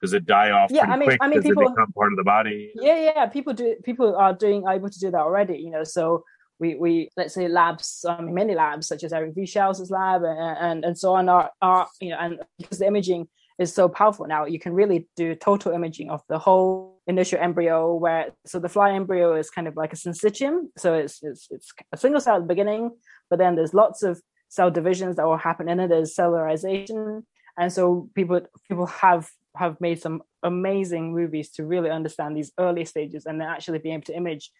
Does 0.00 0.12
it 0.12 0.26
die 0.26 0.50
off 0.50 0.70
yeah, 0.70 0.84
I 0.84 0.96
mean, 0.96 1.08
quick? 1.08 1.18
I 1.20 1.28
mean, 1.28 1.38
Does 1.38 1.44
people, 1.44 1.68
become 1.70 1.92
part 1.92 2.12
of 2.12 2.16
the 2.16 2.24
body? 2.24 2.72
Yeah, 2.74 3.12
yeah, 3.14 3.26
people 3.26 3.52
do. 3.52 3.76
People 3.84 4.16
are 4.16 4.32
doing 4.32 4.64
able 4.68 4.88
to 4.88 4.98
do 4.98 5.10
that 5.10 5.20
already. 5.20 5.58
You 5.58 5.70
know, 5.70 5.84
so 5.84 6.24
we, 6.60 6.74
we 6.74 7.08
let's 7.16 7.34
say 7.34 7.48
labs, 7.48 8.04
um, 8.08 8.34
many 8.34 8.54
labs 8.54 8.86
such 8.86 9.04
as 9.04 9.12
Eric 9.12 9.34
Wieschaus's 9.34 9.90
lab 9.90 10.22
and, 10.22 10.58
and, 10.58 10.84
and 10.84 10.98
so 10.98 11.14
on 11.14 11.28
are, 11.28 11.50
are 11.62 11.88
you 12.00 12.10
know, 12.10 12.18
and 12.18 12.40
because 12.58 12.78
the 12.78 12.86
imaging 12.86 13.28
is 13.58 13.74
so 13.74 13.88
powerful 13.88 14.26
now. 14.26 14.44
You 14.44 14.58
can 14.58 14.72
really 14.72 15.08
do 15.16 15.34
total 15.34 15.72
imaging 15.72 16.10
of 16.10 16.22
the 16.28 16.38
whole 16.38 17.00
initial 17.06 17.38
embryo. 17.40 17.94
Where 17.94 18.30
so 18.46 18.58
the 18.58 18.68
fly 18.68 18.92
embryo 18.92 19.36
is 19.36 19.50
kind 19.50 19.66
of 19.66 19.76
like 19.76 19.92
a 19.92 19.96
syncytium, 19.96 20.68
so 20.76 20.94
it's 20.94 21.20
it's, 21.22 21.48
it's 21.50 21.72
a 21.92 21.96
single 21.96 22.20
cell 22.20 22.36
at 22.36 22.42
the 22.42 22.46
beginning, 22.46 22.90
but 23.30 23.38
then 23.38 23.56
there's 23.56 23.74
lots 23.74 24.02
of 24.02 24.20
cell 24.48 24.70
divisions 24.70 25.16
that 25.16 25.26
will 25.26 25.36
happen 25.36 25.68
in 25.68 25.80
it. 25.80 25.88
There's 25.88 26.14
cellularization, 26.14 27.22
and 27.58 27.72
so 27.72 28.08
people 28.14 28.40
people 28.68 28.86
have 28.86 29.28
have 29.56 29.80
made 29.80 30.00
some 30.00 30.22
amazing 30.42 31.12
movies 31.12 31.50
to 31.50 31.64
really 31.64 31.90
understand 31.90 32.36
these 32.36 32.52
early 32.58 32.84
stages 32.84 33.26
and 33.26 33.40
then 33.40 33.48
actually 33.48 33.80
be 33.80 33.90
able 33.90 34.04
to 34.04 34.16
image 34.16 34.52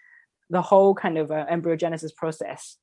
the 0.51 0.63
whole 0.63 0.95
kind 0.95 1.19
of 1.19 1.31
uh, 1.31 1.47
embryogenesis 1.47 2.15
process 2.17 2.79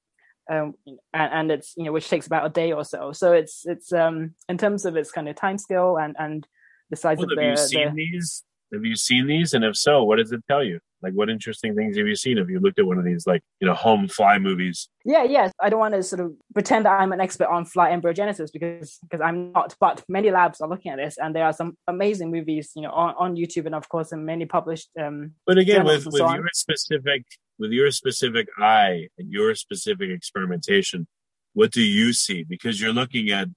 um, 0.49 0.73
and, 0.85 1.33
and, 1.33 1.51
it's 1.51 1.73
you 1.75 1.85
know 1.85 1.91
which 1.91 2.09
takes 2.09 2.27
about 2.27 2.45
a 2.45 2.49
day 2.49 2.71
or 2.71 2.83
so. 2.83 3.11
So 3.11 3.33
it's 3.33 3.65
it's 3.65 3.91
um, 3.91 4.35
in 4.47 4.57
terms 4.57 4.85
of 4.85 4.95
its 4.95 5.11
kind 5.11 5.27
of 5.27 5.35
time 5.35 5.57
scale 5.57 5.97
and 5.97 6.15
and 6.19 6.47
the 6.89 6.95
size 6.95 7.17
well, 7.17 7.25
of 7.25 7.29
have 7.31 7.37
the. 7.37 7.43
Have 7.43 7.51
you 7.51 7.67
seen 7.67 7.95
the, 7.95 7.95
these? 7.95 8.43
Have 8.73 8.85
you 8.85 8.95
seen 8.95 9.27
these? 9.27 9.53
And 9.53 9.63
if 9.63 9.75
so, 9.75 10.03
what 10.03 10.17
does 10.17 10.31
it 10.31 10.43
tell 10.47 10.63
you? 10.63 10.79
Like, 11.05 11.13
what 11.13 11.29
interesting 11.29 11.75
things 11.75 11.97
have 11.97 12.07
you 12.07 12.15
seen? 12.15 12.37
Have 12.37 12.49
you 12.49 12.59
looked 12.59 12.79
at 12.79 12.85
one 12.87 12.97
of 12.97 13.05
these, 13.05 13.27
like 13.27 13.43
you 13.59 13.67
know, 13.67 13.75
home 13.75 14.07
fly 14.07 14.39
movies? 14.39 14.89
Yeah, 15.05 15.23
yes. 15.23 15.51
I 15.61 15.69
don't 15.69 15.79
want 15.79 15.93
to 15.93 16.01
sort 16.01 16.19
of 16.19 16.33
pretend 16.53 16.85
that 16.85 16.99
I'm 16.99 17.13
an 17.13 17.21
expert 17.21 17.47
on 17.47 17.65
fly 17.65 17.91
embryogenesis 17.91 18.51
because 18.51 18.97
because 19.03 19.21
I'm 19.21 19.51
not. 19.51 19.75
But 19.79 20.03
many 20.09 20.31
labs 20.31 20.61
are 20.61 20.67
looking 20.67 20.91
at 20.91 20.97
this, 20.97 21.19
and 21.19 21.35
there 21.35 21.45
are 21.45 21.53
some 21.53 21.77
amazing 21.87 22.31
movies, 22.31 22.71
you 22.75 22.81
know, 22.81 22.91
on, 22.91 23.13
on 23.19 23.35
YouTube 23.35 23.67
and 23.67 23.75
of 23.75 23.87
course 23.87 24.11
in 24.11 24.25
many 24.25 24.45
published. 24.45 24.89
Um, 24.99 25.33
but 25.45 25.59
again, 25.59 25.85
with 25.85 26.05
with 26.05 26.15
so 26.15 26.33
your 26.33 26.49
specific 26.53 27.23
with 27.59 27.71
your 27.71 27.91
specific 27.91 28.47
eye 28.57 29.07
and 29.19 29.31
your 29.31 29.53
specific 29.53 30.09
experimentation, 30.09 31.07
what 31.53 31.71
do 31.71 31.81
you 31.81 32.13
see? 32.13 32.43
Because 32.43 32.81
you're 32.81 32.93
looking 32.93 33.29
at, 33.29 33.47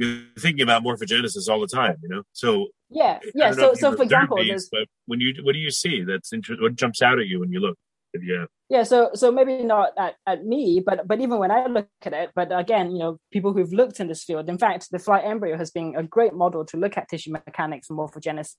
you're 0.00 0.22
thinking 0.38 0.62
about 0.62 0.82
morphogenesis 0.82 1.48
all 1.48 1.60
the 1.60 1.66
time, 1.66 1.96
you 2.02 2.08
know? 2.08 2.22
So, 2.32 2.68
yeah, 2.88 3.18
yeah. 3.34 3.52
So, 3.52 3.74
so 3.74 3.94
for 3.94 4.02
example, 4.02 4.38
but 4.72 4.86
when 5.06 5.20
you, 5.20 5.34
what 5.42 5.52
do 5.52 5.58
you 5.58 5.70
see? 5.70 6.02
That's 6.02 6.32
interesting. 6.32 6.62
What 6.62 6.74
jumps 6.76 7.02
out 7.02 7.18
at 7.20 7.26
you 7.26 7.40
when 7.40 7.52
you 7.52 7.60
look? 7.60 7.76
Yeah. 8.20 8.46
Yeah. 8.68 8.82
So 8.84 9.10
so 9.14 9.30
maybe 9.30 9.62
not 9.62 9.90
at, 9.98 10.14
at 10.26 10.44
me, 10.44 10.82
but 10.84 11.06
but 11.06 11.20
even 11.20 11.38
when 11.38 11.50
I 11.50 11.66
look 11.66 11.88
at 12.02 12.12
it, 12.12 12.30
but 12.34 12.56
again, 12.56 12.90
you 12.90 12.98
know, 12.98 13.18
people 13.32 13.52
who've 13.52 13.72
looked 13.72 14.00
in 14.00 14.08
this 14.08 14.24
field, 14.24 14.48
in 14.48 14.58
fact, 14.58 14.88
the 14.90 14.98
fly 14.98 15.20
embryo 15.20 15.56
has 15.56 15.70
been 15.70 15.94
a 15.96 16.02
great 16.02 16.34
model 16.34 16.64
to 16.66 16.76
look 16.76 16.96
at 16.96 17.08
tissue 17.08 17.32
mechanics 17.32 17.88
and 17.88 17.98
morphogenesis 17.98 18.56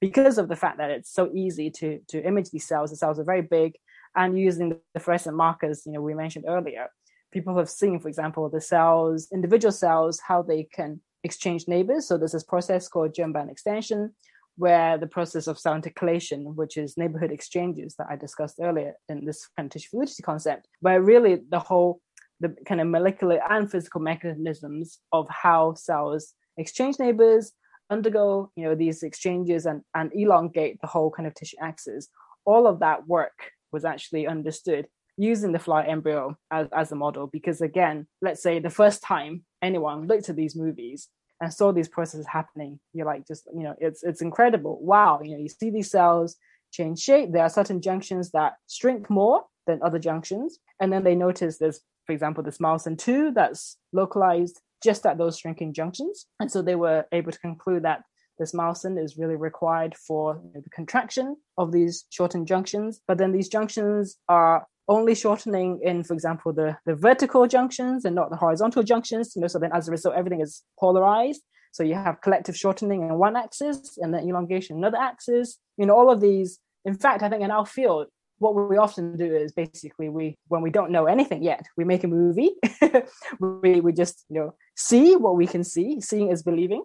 because 0.00 0.38
of 0.38 0.48
the 0.48 0.56
fact 0.56 0.78
that 0.78 0.90
it's 0.90 1.12
so 1.12 1.30
easy 1.34 1.70
to 1.70 2.00
to 2.08 2.24
image 2.26 2.50
these 2.50 2.66
cells. 2.66 2.90
The 2.90 2.96
cells 2.96 3.18
are 3.20 3.24
very 3.24 3.42
big, 3.42 3.74
and 4.16 4.38
using 4.38 4.80
the 4.94 5.00
fluorescent 5.00 5.36
markers, 5.36 5.82
you 5.86 5.92
know, 5.92 6.02
we 6.02 6.14
mentioned 6.14 6.46
earlier, 6.48 6.88
people 7.32 7.56
have 7.56 7.70
seen, 7.70 7.98
for 7.98 8.08
example, 8.08 8.48
the 8.48 8.60
cells, 8.60 9.28
individual 9.32 9.72
cells, 9.72 10.20
how 10.26 10.42
they 10.42 10.64
can 10.64 11.00
exchange 11.24 11.66
neighbors. 11.66 12.06
So 12.06 12.18
there's 12.18 12.32
this 12.32 12.44
process 12.44 12.88
called 12.88 13.14
germ 13.14 13.32
band 13.32 13.50
extension, 13.50 14.14
where 14.56 14.98
the 14.98 15.06
process 15.06 15.46
of 15.46 15.58
cell 15.58 15.74
intercalation, 15.74 16.54
which 16.54 16.76
is 16.76 16.96
neighborhood 16.96 17.32
exchanges 17.32 17.94
that 17.96 18.08
I 18.10 18.16
discussed 18.16 18.58
earlier 18.60 18.94
in 19.08 19.24
this 19.24 19.48
kind 19.56 19.66
of 19.66 19.72
tissue 19.72 19.88
fluidity 19.90 20.22
concept, 20.22 20.68
where 20.80 21.02
really 21.02 21.40
the 21.48 21.58
whole 21.58 22.00
the 22.40 22.54
kind 22.66 22.80
of 22.80 22.88
molecular 22.88 23.40
and 23.50 23.70
physical 23.70 24.00
mechanisms 24.00 24.98
of 25.12 25.28
how 25.28 25.74
cells 25.74 26.34
exchange 26.56 26.98
neighbors, 26.98 27.52
undergo 27.88 28.50
you 28.56 28.64
know 28.64 28.74
these 28.74 29.02
exchanges 29.02 29.64
and, 29.64 29.82
and 29.94 30.10
elongate 30.14 30.80
the 30.80 30.86
whole 30.86 31.10
kind 31.10 31.26
of 31.26 31.34
tissue 31.34 31.56
axis. 31.60 32.08
All 32.44 32.66
of 32.66 32.80
that 32.80 33.06
work 33.06 33.52
was 33.70 33.84
actually 33.84 34.26
understood 34.26 34.86
using 35.16 35.52
the 35.52 35.58
fly 35.58 35.84
embryo 35.84 36.36
as, 36.50 36.68
as 36.74 36.90
a 36.90 36.96
model 36.96 37.26
because 37.26 37.60
again 37.60 38.06
let's 38.22 38.42
say 38.42 38.58
the 38.58 38.70
first 38.70 39.02
time 39.02 39.44
anyone 39.60 40.06
looked 40.06 40.28
at 40.28 40.36
these 40.36 40.56
movies 40.56 41.08
and 41.40 41.52
saw 41.52 41.72
these 41.72 41.88
processes 41.88 42.26
happening 42.26 42.80
you're 42.94 43.06
like 43.06 43.26
just 43.26 43.46
you 43.54 43.62
know 43.62 43.74
it's 43.78 44.02
it's 44.02 44.22
incredible. 44.22 44.78
Wow 44.80 45.20
you 45.22 45.32
know 45.32 45.42
you 45.42 45.48
see 45.48 45.70
these 45.70 45.90
cells 45.90 46.36
change 46.72 46.98
shape. 46.98 47.32
There 47.32 47.42
are 47.42 47.48
certain 47.48 47.80
junctions 47.80 48.30
that 48.32 48.54
shrink 48.68 49.08
more 49.08 49.44
than 49.66 49.80
other 49.82 49.98
junctions. 49.98 50.58
And 50.80 50.92
then 50.92 51.04
they 51.04 51.14
notice 51.14 51.58
there's 51.58 51.80
for 52.06 52.12
example 52.12 52.42
this 52.42 52.58
myosin 52.58 52.98
2 52.98 53.32
that's 53.32 53.76
localized 53.92 54.60
just 54.82 55.06
at 55.06 55.18
those 55.18 55.38
shrinking 55.38 55.72
junctions. 55.72 56.26
And 56.40 56.50
so 56.50 56.62
they 56.62 56.74
were 56.74 57.04
able 57.12 57.30
to 57.30 57.38
conclude 57.38 57.84
that 57.84 58.02
this 58.38 58.52
myosin 58.52 59.02
is 59.02 59.16
really 59.16 59.36
required 59.36 59.94
for 59.94 60.40
the 60.54 60.70
contraction 60.70 61.36
of 61.58 61.70
these 61.70 62.06
shortened 62.10 62.48
junctions. 62.48 63.00
But 63.06 63.18
then 63.18 63.30
these 63.30 63.48
junctions 63.48 64.16
are 64.28 64.66
only 64.88 65.14
shortening 65.14 65.80
in, 65.82 66.02
for 66.04 66.14
example, 66.14 66.52
the, 66.52 66.76
the 66.86 66.94
vertical 66.94 67.46
junctions 67.46 68.04
and 68.04 68.14
not 68.14 68.30
the 68.30 68.36
horizontal 68.36 68.82
junctions. 68.82 69.32
You 69.34 69.42
know, 69.42 69.48
so 69.48 69.58
then 69.58 69.72
as 69.72 69.88
a 69.88 69.90
result, 69.90 70.14
everything 70.16 70.40
is 70.40 70.62
polarized. 70.78 71.42
So 71.72 71.82
you 71.82 71.94
have 71.94 72.20
collective 72.20 72.56
shortening 72.56 73.02
in 73.02 73.14
one 73.14 73.36
axis 73.36 73.96
and 73.98 74.12
then 74.12 74.28
elongation 74.28 74.76
in 74.76 74.84
another 74.84 74.98
axis. 74.98 75.58
You 75.76 75.86
know, 75.86 75.96
all 75.96 76.10
of 76.10 76.20
these. 76.20 76.58
In 76.84 76.94
fact, 76.94 77.22
I 77.22 77.28
think 77.28 77.42
in 77.42 77.50
our 77.50 77.64
field, 77.64 78.08
what 78.38 78.54
we 78.68 78.76
often 78.76 79.16
do 79.16 79.34
is 79.34 79.52
basically 79.52 80.08
we 80.08 80.36
when 80.48 80.62
we 80.62 80.70
don't 80.70 80.90
know 80.90 81.06
anything 81.06 81.42
yet, 81.42 81.64
we 81.76 81.84
make 81.84 82.04
a 82.04 82.08
movie. 82.08 82.50
we 83.40 83.80
we 83.80 83.92
just 83.92 84.24
you 84.28 84.40
know 84.40 84.54
see 84.76 85.16
what 85.16 85.36
we 85.36 85.46
can 85.46 85.64
see. 85.64 86.00
Seeing 86.00 86.30
is 86.30 86.42
believing, 86.42 86.82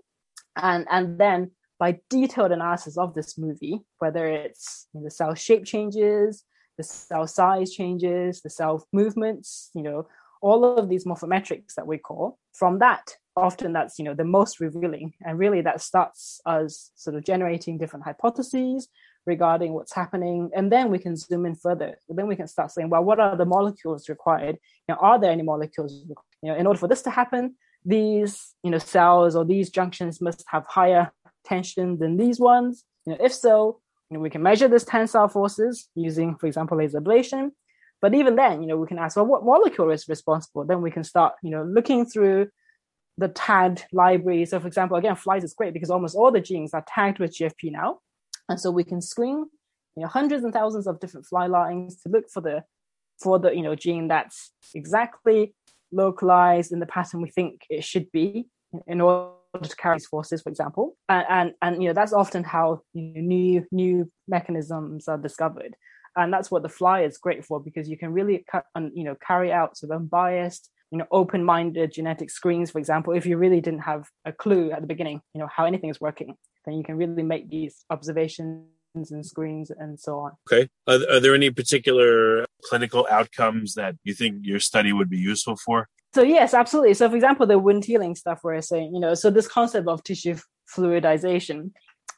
and 0.55 0.85
and 0.89 1.19
then 1.19 1.51
by 1.79 1.99
detailed 2.09 2.51
analysis 2.51 2.97
of 2.97 3.13
this 3.13 3.37
movie, 3.37 3.81
whether 3.99 4.27
it's 4.27 4.87
you 4.93 4.99
know, 4.99 5.05
the 5.05 5.11
cell 5.11 5.33
shape 5.33 5.65
changes, 5.65 6.43
the 6.77 6.83
cell 6.83 7.27
size 7.27 7.73
changes, 7.73 8.41
the 8.41 8.49
cell 8.49 8.87
movements, 8.93 9.69
you 9.73 9.83
know, 9.83 10.07
all 10.41 10.77
of 10.77 10.89
these 10.89 11.05
morphometrics 11.05 11.73
that 11.75 11.87
we 11.87 11.97
call. 11.97 12.37
From 12.53 12.79
that, 12.79 13.15
often 13.35 13.73
that's 13.73 13.99
you 13.99 14.05
know 14.05 14.13
the 14.13 14.23
most 14.23 14.59
revealing, 14.59 15.13
and 15.21 15.37
really 15.37 15.61
that 15.61 15.81
starts 15.81 16.41
us 16.45 16.91
sort 16.95 17.15
of 17.15 17.23
generating 17.23 17.77
different 17.77 18.05
hypotheses 18.05 18.87
regarding 19.25 19.73
what's 19.73 19.93
happening, 19.93 20.49
and 20.55 20.71
then 20.71 20.89
we 20.89 20.99
can 20.99 21.15
zoom 21.15 21.45
in 21.45 21.55
further. 21.55 21.97
Then 22.09 22.27
we 22.27 22.35
can 22.35 22.47
start 22.47 22.71
saying, 22.71 22.89
well, 22.89 23.03
what 23.03 23.19
are 23.19 23.35
the 23.35 23.45
molecules 23.45 24.09
required? 24.09 24.57
You 24.87 24.95
know, 24.95 24.99
are 25.01 25.19
there 25.19 25.31
any 25.31 25.43
molecules? 25.43 26.05
You 26.41 26.51
know, 26.51 26.55
in 26.55 26.67
order 26.67 26.79
for 26.79 26.87
this 26.87 27.01
to 27.03 27.09
happen, 27.09 27.55
these 27.85 28.53
you 28.63 28.71
know 28.71 28.79
cells 28.79 29.35
or 29.35 29.45
these 29.45 29.69
junctions 29.69 30.21
must 30.21 30.43
have 30.47 30.65
higher 30.67 31.11
tension 31.45 31.99
than 31.99 32.17
these 32.17 32.39
ones. 32.39 32.85
You 33.05 33.13
know, 33.13 33.19
if 33.23 33.33
so, 33.33 33.79
you 34.09 34.17
know, 34.17 34.21
we 34.21 34.29
can 34.29 34.43
measure 34.43 34.67
this 34.67 34.83
tensile 34.83 35.27
forces 35.27 35.89
using, 35.95 36.35
for 36.35 36.47
example, 36.47 36.77
laser 36.77 37.01
ablation. 37.01 37.51
But 38.01 38.13
even 38.13 38.35
then, 38.35 38.61
you 38.61 38.67
know, 38.67 38.77
we 38.77 38.87
can 38.87 38.99
ask, 38.99 39.15
well, 39.15 39.25
what 39.25 39.43
molecule 39.43 39.89
is 39.91 40.07
responsible? 40.07 40.65
Then 40.65 40.81
we 40.81 40.91
can 40.91 41.03
start, 41.03 41.33
you 41.41 41.49
know, 41.49 41.63
looking 41.63 42.05
through 42.05 42.49
the 43.17 43.27
tagged 43.29 43.85
library. 43.91 44.45
So, 44.45 44.59
for 44.59 44.67
example, 44.67 44.97
again, 44.97 45.15
flies 45.15 45.43
is 45.43 45.53
great 45.53 45.73
because 45.73 45.89
almost 45.89 46.15
all 46.15 46.31
the 46.31 46.39
genes 46.39 46.73
are 46.73 46.85
tagged 46.87 47.19
with 47.19 47.35
GFP 47.35 47.71
now, 47.71 47.99
and 48.47 48.59
so 48.59 48.69
we 48.69 48.83
can 48.83 49.01
screen, 49.01 49.47
you 49.95 50.03
know, 50.03 50.07
hundreds 50.07 50.43
and 50.43 50.53
thousands 50.53 50.85
of 50.85 50.99
different 50.99 51.25
fly 51.25 51.47
lines 51.47 52.01
to 52.03 52.09
look 52.09 52.29
for 52.29 52.41
the 52.41 52.63
for 53.21 53.39
the 53.39 53.55
you 53.55 53.63
know 53.63 53.75
gene 53.75 54.07
that's 54.07 54.51
exactly 54.75 55.53
localized 55.91 56.71
in 56.71 56.79
the 56.79 56.85
pattern 56.85 57.21
we 57.21 57.29
think 57.29 57.61
it 57.69 57.83
should 57.83 58.11
be 58.11 58.47
in 58.85 59.01
order 59.01 59.31
to 59.61 59.75
carry 59.75 59.95
these 59.95 60.07
forces, 60.07 60.41
for 60.41 60.49
example, 60.49 60.95
and 61.09 61.25
and, 61.29 61.53
and 61.61 61.83
you 61.83 61.89
know 61.89 61.93
that's 61.93 62.13
often 62.13 62.43
how 62.43 62.81
you 62.93 63.13
know, 63.13 63.21
new 63.21 63.65
new 63.71 64.11
mechanisms 64.27 65.07
are 65.07 65.17
discovered, 65.17 65.75
and 66.15 66.31
that's 66.31 66.51
what 66.51 66.63
the 66.63 66.69
fly 66.69 67.01
is 67.01 67.17
great 67.17 67.45
for 67.45 67.59
because 67.59 67.89
you 67.89 67.97
can 67.97 68.11
really 68.11 68.45
you 68.93 69.03
know 69.03 69.15
carry 69.25 69.51
out 69.51 69.77
sort 69.77 69.91
of 69.91 70.01
unbiased, 70.01 70.69
you 70.91 70.97
know, 70.97 71.07
open-minded 71.11 71.91
genetic 71.91 72.29
screens, 72.29 72.71
for 72.71 72.79
example. 72.79 73.13
If 73.13 73.25
you 73.25 73.37
really 73.37 73.61
didn't 73.61 73.81
have 73.81 74.09
a 74.25 74.31
clue 74.31 74.71
at 74.71 74.81
the 74.81 74.87
beginning, 74.87 75.21
you 75.33 75.41
know 75.41 75.49
how 75.55 75.65
anything 75.65 75.89
is 75.89 76.01
working, 76.01 76.35
then 76.65 76.75
you 76.75 76.83
can 76.83 76.97
really 76.97 77.23
make 77.23 77.49
these 77.49 77.85
observations 77.89 78.65
and 78.95 79.25
screens 79.25 79.69
and 79.69 79.99
so 79.99 80.19
on. 80.19 80.31
Okay. 80.51 80.69
Are, 80.87 80.99
are, 81.15 81.19
there 81.19 81.35
any 81.35 81.51
particular 81.51 82.45
clinical 82.63 83.07
outcomes 83.11 83.75
that 83.75 83.95
you 84.03 84.13
think 84.13 84.39
your 84.41 84.59
study 84.59 84.91
would 84.91 85.09
be 85.09 85.19
useful 85.19 85.55
for? 85.55 85.87
So 86.17 86.23
yes, 86.23 86.55
absolutely. 86.55 86.95
So 86.95 87.07
for 87.07 87.15
example, 87.15 87.45
the 87.45 87.59
wound 87.59 87.85
healing 87.85 88.15
stuff 88.15 88.39
we're 88.43 88.59
saying, 88.61 88.91
you 88.91 88.99
know, 88.99 89.13
so 89.13 89.29
this 89.29 89.47
concept 89.47 89.87
of 89.87 90.03
tissue 90.03 90.35
fluidization. 90.75 91.69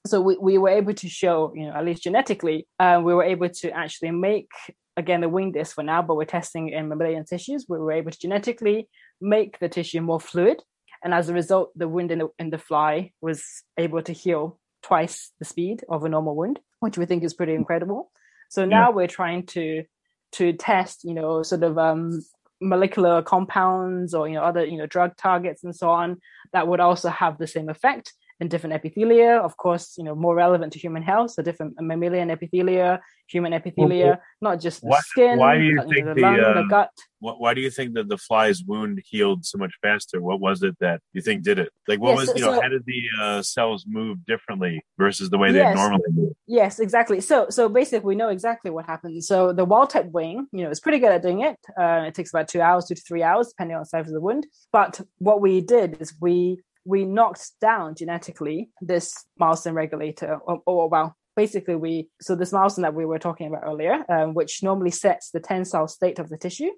So 0.07 0.21
we, 0.21 0.37
we 0.37 0.57
were 0.57 0.69
able 0.69 0.93
to 0.93 1.09
show, 1.09 1.51
you 1.53 1.67
know, 1.67 1.73
at 1.73 1.83
least 1.83 2.03
genetically, 2.03 2.65
uh, 2.79 3.01
we 3.03 3.13
were 3.13 3.25
able 3.25 3.49
to 3.49 3.71
actually 3.71 4.11
make 4.11 4.47
again 4.95 5.19
the 5.19 5.27
wing 5.27 5.51
disc 5.51 5.75
for 5.75 5.83
now, 5.83 6.01
but 6.01 6.15
we're 6.15 6.23
testing 6.23 6.69
in 6.69 6.87
mammalian 6.87 7.25
tissues. 7.25 7.65
We 7.67 7.77
were 7.77 7.91
able 7.91 8.11
to 8.11 8.17
genetically 8.17 8.87
make 9.19 9.59
the 9.59 9.67
tissue 9.67 9.99
more 9.99 10.21
fluid, 10.21 10.63
and 11.03 11.13
as 11.13 11.27
a 11.27 11.33
result, 11.33 11.77
the 11.77 11.89
wound 11.89 12.11
in 12.11 12.19
the, 12.19 12.29
in 12.39 12.51
the 12.51 12.57
fly 12.57 13.11
was 13.19 13.43
able 13.77 14.01
to 14.03 14.13
heal 14.13 14.61
twice 14.81 15.33
the 15.39 15.45
speed 15.45 15.83
of 15.89 16.05
a 16.05 16.09
normal 16.09 16.37
wound, 16.37 16.61
which 16.79 16.97
we 16.97 17.05
think 17.05 17.25
is 17.25 17.33
pretty 17.33 17.53
incredible. 17.53 18.13
So 18.47 18.63
now 18.63 18.91
yeah. 18.91 18.95
we're 18.95 19.07
trying 19.07 19.45
to 19.47 19.83
to 20.31 20.53
test, 20.53 21.03
you 21.03 21.13
know, 21.13 21.43
sort 21.43 21.63
of 21.63 21.77
um, 21.77 22.23
molecular 22.61 23.21
compounds 23.21 24.13
or 24.13 24.27
you 24.27 24.35
know 24.35 24.43
other 24.43 24.65
you 24.65 24.77
know 24.77 24.85
drug 24.85 25.15
targets 25.15 25.63
and 25.63 25.75
so 25.75 25.89
on 25.89 26.17
that 26.51 26.67
would 26.67 26.79
also 26.79 27.09
have 27.09 27.37
the 27.37 27.47
same 27.47 27.69
effect 27.69 28.13
in 28.39 28.47
different 28.47 28.81
epithelia. 28.81 29.39
Of 29.39 29.57
course 29.57 29.95
you 29.97 30.03
know 30.03 30.15
more 30.15 30.35
relevant 30.35 30.73
to 30.73 30.79
human 30.79 31.03
health 31.03 31.31
so 31.31 31.41
different 31.41 31.75
mammalian 31.79 32.29
epithelia 32.29 32.99
human 33.27 33.53
epithelia 33.53 34.05
well, 34.05 34.21
not 34.41 34.59
just 34.59 34.81
the 34.81 34.87
why, 34.87 34.99
skin 34.99 35.37
why 35.37 35.57
do 35.57 35.63
you 35.63 35.77
but, 35.77 35.87
think 35.87 35.97
you 35.97 36.05
know, 36.05 36.13
the, 36.13 36.21
the, 36.21 36.27
lung, 36.27 36.39
uh, 36.39 36.61
the 36.61 36.67
gut. 36.69 36.89
why 37.19 37.53
do 37.53 37.61
you 37.61 37.69
think 37.69 37.93
that 37.93 38.07
the 38.09 38.17
fly's 38.17 38.63
wound 38.63 39.01
healed 39.05 39.45
so 39.45 39.57
much 39.57 39.73
faster? 39.81 40.21
What 40.21 40.39
was 40.39 40.63
it 40.63 40.75
that 40.79 41.01
you 41.13 41.21
think 41.21 41.43
did 41.43 41.59
it? 41.59 41.71
Like 41.87 41.99
what 41.99 42.11
yes, 42.11 42.19
was 42.19 42.27
so, 42.29 42.35
you 42.35 42.41
know 42.45 42.53
so, 42.53 42.61
how 42.61 42.69
did 42.69 42.85
the 42.85 43.01
uh, 43.21 43.41
cells 43.41 43.85
move 43.87 44.25
differently 44.25 44.83
versus 44.97 45.29
the 45.29 45.37
way 45.37 45.51
they 45.51 45.59
yes, 45.59 45.75
normally 45.75 46.01
move? 46.09 46.33
Yes 46.47 46.79
exactly. 46.79 47.21
So 47.21 47.47
so 47.49 47.69
basically 47.69 48.07
we 48.07 48.15
know 48.15 48.29
exactly 48.29 48.71
what 48.71 48.85
happens 48.85 49.27
so 49.27 49.53
the 49.53 49.65
wild 49.65 49.89
type 49.91 50.09
wing 50.11 50.47
you 50.51 50.63
know 50.63 50.69
is 50.69 50.79
pretty 50.79 50.99
good 50.99 51.11
at 51.11 51.21
doing 51.21 51.41
it. 51.41 51.57
Uh, 51.79 52.05
it 52.07 52.15
takes 52.15 52.31
about 52.33 52.47
two 52.47 52.61
hours 52.61 52.85
two 52.85 52.95
to 52.95 53.01
three 53.01 53.23
hours 53.23 53.49
depending 53.49 53.75
on 53.75 53.81
the 53.81 53.85
size 53.85 54.07
of 54.07 54.13
the 54.13 54.21
wound. 54.21 54.47
But 54.71 55.01
what 55.17 55.41
we 55.41 55.61
did 55.61 56.01
is 56.01 56.13
we 56.19 56.59
we 56.89 57.05
knocked 57.05 57.51
down 57.61 57.93
genetically 57.93 58.71
this 58.81 59.07
myosin 59.39 59.75
regulator, 59.75 60.39
or, 60.47 60.61
or, 60.65 60.89
well, 60.89 61.15
basically 61.35 61.75
we 61.75 62.09
so 62.19 62.35
this 62.35 62.51
myosin 62.51 62.81
that 62.81 62.95
we 62.95 63.05
were 63.05 63.19
talking 63.19 63.47
about 63.47 63.63
earlier, 63.71 64.03
um, 64.09 64.33
which 64.33 64.63
normally 64.63 64.91
sets 64.91 65.29
the 65.29 65.39
tensile 65.39 65.87
state 65.87 66.17
of 66.19 66.29
the 66.29 66.37
tissue, 66.45 66.71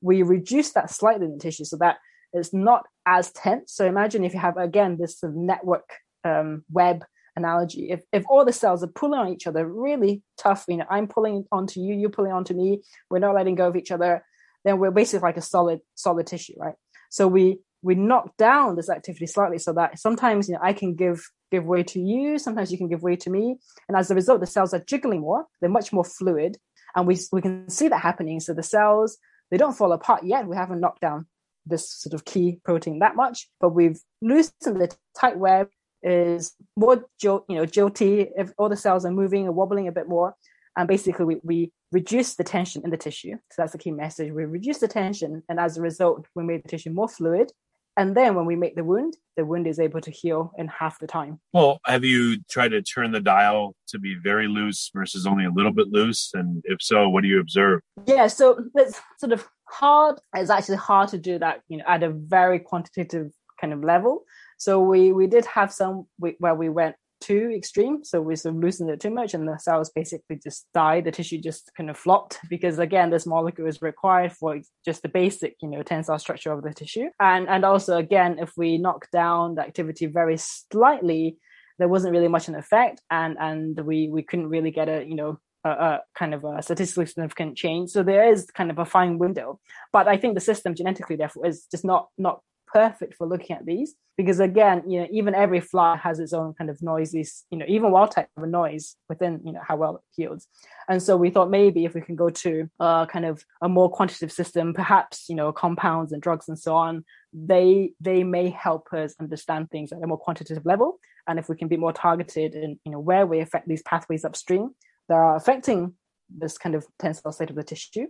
we 0.00 0.22
reduced 0.22 0.74
that 0.74 0.88
slightly 0.90 1.26
in 1.26 1.32
the 1.32 1.44
tissue 1.46 1.64
so 1.64 1.76
that 1.78 1.96
it's 2.32 2.54
not 2.54 2.82
as 3.06 3.32
tense. 3.32 3.72
So 3.72 3.86
imagine 3.86 4.24
if 4.24 4.34
you 4.34 4.40
have 4.40 4.56
again 4.56 4.98
this 5.00 5.18
sort 5.18 5.32
of 5.32 5.36
network 5.36 5.88
um, 6.22 6.64
web 6.70 7.04
analogy. 7.34 7.90
If 7.90 8.02
if 8.12 8.24
all 8.28 8.44
the 8.44 8.52
cells 8.52 8.84
are 8.84 8.98
pulling 9.00 9.18
on 9.18 9.32
each 9.34 9.48
other 9.48 9.66
really 9.66 10.22
tough, 10.38 10.64
you 10.68 10.76
know, 10.76 10.86
I'm 10.88 11.08
pulling 11.08 11.44
onto 11.50 11.80
you, 11.80 11.94
you're 11.94 12.10
pulling 12.18 12.32
onto 12.32 12.54
me, 12.54 12.82
we're 13.10 13.18
not 13.26 13.34
letting 13.34 13.56
go 13.56 13.68
of 13.68 13.76
each 13.76 13.90
other, 13.90 14.24
then 14.64 14.78
we're 14.78 14.92
basically 14.92 15.26
like 15.26 15.36
a 15.36 15.42
solid 15.42 15.80
solid 15.96 16.26
tissue, 16.28 16.54
right? 16.56 16.76
So 17.10 17.26
we 17.26 17.60
we 17.86 17.94
knock 17.94 18.36
down 18.36 18.74
this 18.74 18.90
activity 18.90 19.26
slightly 19.26 19.58
so 19.58 19.72
that 19.72 19.98
sometimes 19.98 20.48
you 20.48 20.54
know 20.54 20.60
I 20.62 20.72
can 20.72 20.94
give 20.94 21.24
give 21.52 21.64
way 21.64 21.84
to 21.84 22.00
you, 22.00 22.38
sometimes 22.38 22.72
you 22.72 22.78
can 22.78 22.88
give 22.88 23.02
way 23.02 23.14
to 23.14 23.30
me, 23.30 23.56
and 23.88 23.96
as 23.96 24.10
a 24.10 24.14
result, 24.14 24.40
the 24.40 24.46
cells 24.46 24.74
are 24.74 24.80
jiggling 24.80 25.20
more. 25.20 25.46
They're 25.60 25.70
much 25.70 25.92
more 25.92 26.04
fluid, 26.04 26.58
and 26.96 27.06
we 27.06 27.16
we 27.32 27.40
can 27.40 27.70
see 27.70 27.86
that 27.88 28.00
happening. 28.00 28.40
So 28.40 28.52
the 28.52 28.62
cells 28.64 29.18
they 29.52 29.56
don't 29.56 29.76
fall 29.76 29.92
apart 29.92 30.24
yet. 30.24 30.48
We 30.48 30.56
haven't 30.56 30.80
knocked 30.80 31.00
down 31.00 31.26
this 31.64 31.88
sort 31.88 32.14
of 32.14 32.24
key 32.24 32.58
protein 32.64 32.98
that 32.98 33.14
much, 33.14 33.48
but 33.60 33.70
we've 33.70 34.00
loosened 34.20 34.80
the 34.80 34.94
tight 35.16 35.38
web 35.38 35.68
is 36.02 36.54
more 36.76 37.04
you 37.22 37.44
know 37.48 37.66
jolty 37.66 38.28
if 38.36 38.52
all 38.58 38.68
the 38.68 38.76
cells 38.76 39.04
are 39.04 39.12
moving 39.12 39.46
and 39.46 39.54
wobbling 39.56 39.88
a 39.88 39.92
bit 39.92 40.08
more 40.08 40.34
and 40.76 40.86
basically 40.86 41.24
we, 41.24 41.36
we 41.42 41.72
reduce 41.92 42.34
the 42.34 42.44
tension 42.44 42.82
in 42.84 42.90
the 42.90 42.96
tissue. 42.96 43.34
So 43.50 43.62
that's 43.62 43.72
the 43.72 43.78
key 43.78 43.90
message. 43.90 44.32
We 44.32 44.44
reduce 44.44 44.78
the 44.78 44.88
tension, 44.88 45.42
and 45.48 45.58
as 45.58 45.76
a 45.76 45.82
result, 45.82 46.26
we 46.34 46.44
made 46.44 46.62
the 46.64 46.68
tissue 46.68 46.90
more 46.90 47.08
fluid. 47.08 47.50
And 47.96 48.14
then 48.14 48.34
when 48.34 48.44
we 48.44 48.56
make 48.56 48.76
the 48.76 48.84
wound, 48.84 49.16
the 49.36 49.44
wound 49.44 49.66
is 49.66 49.78
able 49.78 50.00
to 50.02 50.10
heal 50.10 50.52
in 50.58 50.68
half 50.68 50.98
the 50.98 51.06
time. 51.06 51.40
Well, 51.52 51.80
have 51.86 52.04
you 52.04 52.42
tried 52.50 52.68
to 52.68 52.82
turn 52.82 53.12
the 53.12 53.20
dial 53.20 53.74
to 53.88 53.98
be 53.98 54.16
very 54.22 54.48
loose 54.48 54.90
versus 54.94 55.26
only 55.26 55.44
a 55.44 55.50
little 55.50 55.72
bit 55.72 55.88
loose? 55.88 56.30
And 56.34 56.62
if 56.66 56.82
so, 56.82 57.08
what 57.08 57.22
do 57.22 57.28
you 57.28 57.40
observe? 57.40 57.80
Yeah, 58.06 58.26
so 58.26 58.64
it's 58.74 59.00
sort 59.18 59.32
of 59.32 59.48
hard. 59.64 60.20
It's 60.34 60.50
actually 60.50 60.76
hard 60.76 61.08
to 61.10 61.18
do 61.18 61.38
that, 61.38 61.62
you 61.68 61.78
know, 61.78 61.84
at 61.86 62.02
a 62.02 62.10
very 62.10 62.58
quantitative 62.58 63.32
kind 63.60 63.72
of 63.72 63.82
level. 63.82 64.24
So 64.58 64.80
we 64.80 65.12
we 65.12 65.26
did 65.26 65.46
have 65.46 65.72
some 65.72 66.06
where 66.18 66.54
we 66.54 66.68
went 66.68 66.96
too 67.20 67.52
extreme. 67.54 68.04
So 68.04 68.20
we 68.20 68.36
sort 68.36 68.54
of 68.54 68.60
loosened 68.60 68.90
it 68.90 69.00
too 69.00 69.10
much 69.10 69.34
and 69.34 69.48
the 69.48 69.58
cells 69.58 69.90
basically 69.90 70.38
just 70.42 70.66
died. 70.74 71.04
The 71.04 71.12
tissue 71.12 71.38
just 71.38 71.70
kind 71.76 71.90
of 71.90 71.96
flopped 71.96 72.38
because 72.48 72.78
again, 72.78 73.10
this 73.10 73.26
molecule 73.26 73.66
is 73.66 73.82
required 73.82 74.32
for 74.32 74.58
just 74.84 75.02
the 75.02 75.08
basic, 75.08 75.56
you 75.60 75.68
know, 75.68 75.82
tensile 75.82 76.18
structure 76.18 76.52
of 76.52 76.62
the 76.62 76.72
tissue. 76.72 77.08
And 77.20 77.48
and 77.48 77.64
also 77.64 77.96
again, 77.96 78.38
if 78.38 78.52
we 78.56 78.78
knock 78.78 79.10
down 79.10 79.54
the 79.56 79.62
activity 79.62 80.06
very 80.06 80.36
slightly, 80.36 81.38
there 81.78 81.88
wasn't 81.88 82.12
really 82.12 82.28
much 82.28 82.48
an 82.48 82.54
effect 82.54 83.00
and 83.10 83.36
and 83.38 83.78
we 83.80 84.08
we 84.08 84.22
couldn't 84.22 84.48
really 84.48 84.70
get 84.70 84.88
a, 84.88 85.04
you 85.04 85.14
know, 85.14 85.38
a, 85.64 85.70
a, 85.70 86.00
kind 86.14 86.34
of 86.34 86.44
a 86.44 86.62
statistically 86.62 87.06
significant 87.06 87.56
change. 87.56 87.90
So 87.90 88.02
there 88.02 88.30
is 88.30 88.46
kind 88.52 88.70
of 88.70 88.78
a 88.78 88.84
fine 88.84 89.18
window. 89.18 89.58
But 89.92 90.08
I 90.08 90.16
think 90.16 90.34
the 90.34 90.40
system 90.40 90.74
genetically 90.74 91.16
therefore 91.16 91.46
is 91.46 91.66
just 91.70 91.84
not 91.84 92.08
not 92.16 92.40
perfect 92.66 93.14
for 93.14 93.26
looking 93.26 93.56
at 93.56 93.64
these 93.64 93.94
because 94.16 94.40
again 94.40 94.82
you 94.88 95.00
know 95.00 95.06
even 95.10 95.34
every 95.34 95.60
fly 95.60 95.96
has 95.96 96.18
its 96.18 96.32
own 96.32 96.54
kind 96.54 96.70
of 96.70 96.80
noises 96.82 97.44
you 97.50 97.58
know 97.58 97.66
even 97.68 97.90
wild 97.90 98.10
type 98.10 98.28
of 98.36 98.48
noise 98.48 98.96
within 99.08 99.40
you 99.44 99.52
know 99.52 99.60
how 99.66 99.76
well 99.76 99.96
it 99.96 100.02
heals 100.10 100.48
and 100.88 101.02
so 101.02 101.16
we 101.16 101.30
thought 101.30 101.50
maybe 101.50 101.84
if 101.84 101.94
we 101.94 102.00
can 102.00 102.16
go 102.16 102.30
to 102.30 102.68
kind 102.80 103.24
of 103.24 103.44
a 103.62 103.68
more 103.68 103.90
quantitative 103.90 104.32
system 104.32 104.74
perhaps 104.74 105.26
you 105.28 105.34
know 105.34 105.52
compounds 105.52 106.12
and 106.12 106.22
drugs 106.22 106.48
and 106.48 106.58
so 106.58 106.74
on 106.74 107.04
they 107.36 107.92
they 108.00 108.24
may 108.24 108.48
help 108.48 108.92
us 108.92 109.14
understand 109.20 109.70
things 109.70 109.92
at 109.92 110.02
a 110.02 110.06
more 110.06 110.18
quantitative 110.18 110.64
level. 110.64 110.98
And 111.26 111.38
if 111.38 111.48
we 111.48 111.56
can 111.56 111.68
be 111.68 111.76
more 111.76 111.92
targeted 111.92 112.54
in 112.54 112.78
you 112.84 112.92
know 112.92 113.00
where 113.00 113.26
we 113.26 113.40
affect 113.40 113.68
these 113.68 113.82
pathways 113.82 114.24
upstream 114.24 114.74
that 115.08 115.14
are 115.14 115.36
affecting 115.36 115.94
this 116.30 116.56
kind 116.56 116.74
of 116.74 116.86
tensile 116.98 117.32
state 117.32 117.50
of 117.50 117.56
the 117.56 117.62
tissue 117.62 118.06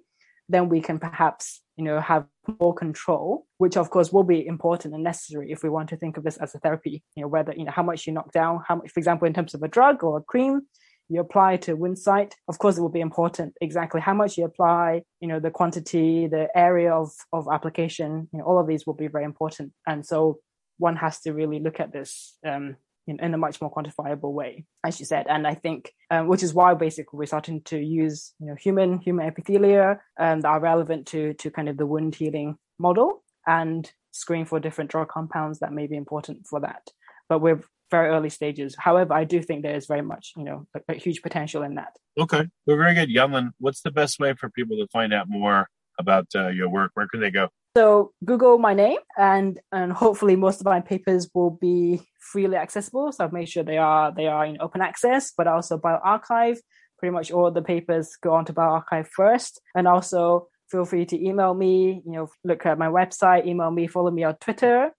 then 0.49 0.69
we 0.69 0.81
can 0.81 0.99
perhaps 0.99 1.63
you 1.77 1.85
know 1.85 2.01
have 2.01 2.27
more 2.61 2.75
control 2.75 3.47
which 3.59 3.77
of 3.77 3.91
course 3.91 4.13
will 4.13 4.23
be 4.23 4.47
important 4.47 4.95
and 4.95 5.03
necessary 5.03 5.51
if 5.51 5.63
we 5.63 5.69
want 5.69 5.89
to 5.89 5.97
think 5.97 6.17
of 6.17 6.25
this 6.25 6.37
as 6.39 6.55
a 6.55 6.59
therapy. 6.59 7.03
You 7.15 7.23
know 7.23 7.29
whether 7.29 7.53
you 7.55 7.65
know 7.65 7.73
how 7.73 7.83
much 7.83 8.07
you 8.07 8.13
knock 8.13 8.33
down 8.33 8.63
how 8.67 8.77
much 8.77 8.91
for 8.91 9.01
example 9.01 9.27
in 9.27 9.35
terms 9.35 9.55
of 9.55 9.63
a 9.63 9.69
drug 9.69 10.03
or 10.03 10.19
a 10.19 10.23
cream 10.23 10.63
you 11.09 11.21
apply 11.21 11.57
to 11.57 11.75
wound 11.75 11.99
site 11.99 12.35
of 12.49 12.59
course 12.59 12.77
it 12.77 12.81
will 12.81 12.89
be 12.89 13.01
important 13.01 13.55
exactly 13.61 14.01
how 14.01 14.15
much 14.15 14.37
you 14.37 14.45
apply 14.45 15.03
you 15.21 15.29
know 15.29 15.39
the 15.39 15.51
quantity 15.51 16.27
the 16.27 16.49
area 16.57 16.93
of 16.93 17.11
of 17.33 17.47
application 17.53 18.29
you 18.33 18.39
know 18.39 18.45
all 18.45 18.59
of 18.59 18.67
these 18.67 18.87
will 18.87 18.95
be 18.95 19.09
very 19.09 19.25
important. 19.25 19.73
And 19.87 20.05
so 20.05 20.39
one 20.79 20.97
has 20.97 21.21
to 21.21 21.33
really 21.33 21.61
look 21.61 21.81
at 21.81 21.93
this 21.93 22.37
um, 22.47 22.77
in, 23.07 23.21
in 23.21 23.35
a 23.35 23.39
much 23.39 23.61
more 23.61 23.73
quantifiable 23.73 24.33
way, 24.33 24.65
as 24.85 24.99
you 25.01 25.07
said. 25.07 25.27
And 25.29 25.47
I 25.47 25.55
think, 25.55 25.93
um, 26.11 26.27
which 26.27 26.43
is 26.43 26.55
why 26.55 26.75
basically 26.75 27.19
we're 27.19 27.27
starting 27.27 27.63
to 27.63 27.79
use, 27.79 28.35
you 28.41 28.47
know, 28.47 28.55
human 28.55 28.99
human 28.99 29.31
epithelia 29.31 29.99
um, 30.19 30.41
that 30.41 30.49
are 30.49 30.61
relevant 30.61 31.07
to 31.09 31.35
to 31.35 31.51
kind 31.51 31.69
of 31.69 31.77
the 31.77 31.87
wound 31.87 32.15
healing 32.15 32.57
model 32.79 33.23
and 33.47 33.91
screen 34.13 34.45
for 34.45 34.59
different 34.61 34.91
drug 34.91 35.09
compounds 35.09 35.61
that 35.61 35.73
may 35.73 35.87
be 35.87 35.97
important 35.97 36.47
for 36.47 36.61
that. 36.61 36.89
But 37.29 37.41
we're 37.41 37.63
very 37.91 38.09
early 38.09 38.31
stages. 38.31 38.75
However, 38.79 39.15
I 39.15 39.25
do 39.25 39.43
think 39.43 39.63
there 39.63 39.77
is 39.77 39.87
very 39.87 40.03
much, 40.03 40.33
you 40.37 40.45
know, 40.45 40.67
a, 40.75 40.81
a 40.89 40.95
huge 40.95 41.23
potential 41.23 41.63
in 41.63 41.77
that. 41.77 41.97
Okay, 42.19 42.47
well, 42.67 42.77
very 42.77 42.95
good, 42.95 43.11
Yanlan. 43.11 43.51
What's 43.59 43.83
the 43.83 43.91
best 43.91 44.19
way 44.19 44.35
for 44.35 44.51
people 44.51 44.77
to 44.79 44.89
find 44.89 45.15
out 45.15 45.29
more 45.29 45.69
about 45.99 46.27
uh, 46.35 46.49
your 46.49 46.69
work? 46.69 46.91
Where 46.95 47.07
can 47.07 47.21
they 47.21 47.31
go? 47.31 47.49
So 47.77 48.13
Google 48.25 48.57
my 48.57 48.73
name, 48.73 49.01
and 49.19 49.61
and 49.71 49.93
hopefully 49.93 50.35
most 50.35 50.61
of 50.61 50.65
my 50.65 50.81
papers 50.81 51.29
will 51.35 51.51
be 51.51 52.01
freely 52.19 52.57
accessible. 52.57 53.13
So 53.13 53.23
I've 53.23 53.35
made 53.35 53.51
sure 53.51 53.65
they 53.65 53.77
are 53.77 54.11
they 54.15 54.29
are 54.29 54.47
in 54.47 54.57
open 54.63 54.81
access, 54.81 55.35
but 55.37 55.47
also 55.47 55.77
bioRxiv. 55.77 56.57
Pretty 56.99 57.13
much 57.13 57.31
all 57.31 57.51
the 57.51 57.61
papers 57.61 58.17
go 58.23 58.33
onto 58.33 58.55
bioRxiv 58.55 59.09
first, 59.09 59.61
and 59.75 59.87
also 59.87 60.49
feel 60.71 60.87
free 60.87 61.05
to 61.05 61.23
email 61.23 61.53
me. 61.53 62.01
You 62.07 62.13
know, 62.13 62.29
look 62.45 62.65
at 62.65 62.79
my 62.79 62.87
website, 62.87 63.47
email 63.47 63.71
me, 63.71 63.89
follow 63.89 64.11
me 64.11 64.25
on 64.25 64.37
Twitter 64.37 64.93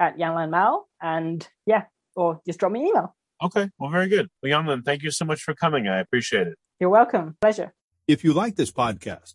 at 0.00 0.18
Yanlan 0.18 0.50
Mao, 0.50 0.86
and 1.00 1.46
yeah, 1.66 1.84
or 2.16 2.40
just 2.44 2.58
drop 2.58 2.72
me 2.72 2.80
an 2.80 2.88
email. 2.88 3.14
Okay, 3.44 3.70
well, 3.78 3.92
very 3.92 4.08
good. 4.08 4.28
Well, 4.42 4.50
Yanlan, 4.50 4.84
thank 4.84 5.04
you 5.04 5.12
so 5.12 5.24
much 5.24 5.40
for 5.40 5.54
coming. 5.54 5.86
I 5.86 6.00
appreciate 6.00 6.48
it. 6.48 6.58
You're 6.80 6.90
welcome. 6.90 7.36
Pleasure. 7.40 7.72
If 8.08 8.24
you 8.24 8.32
like 8.32 8.56
this 8.56 8.72
podcast 8.72 9.34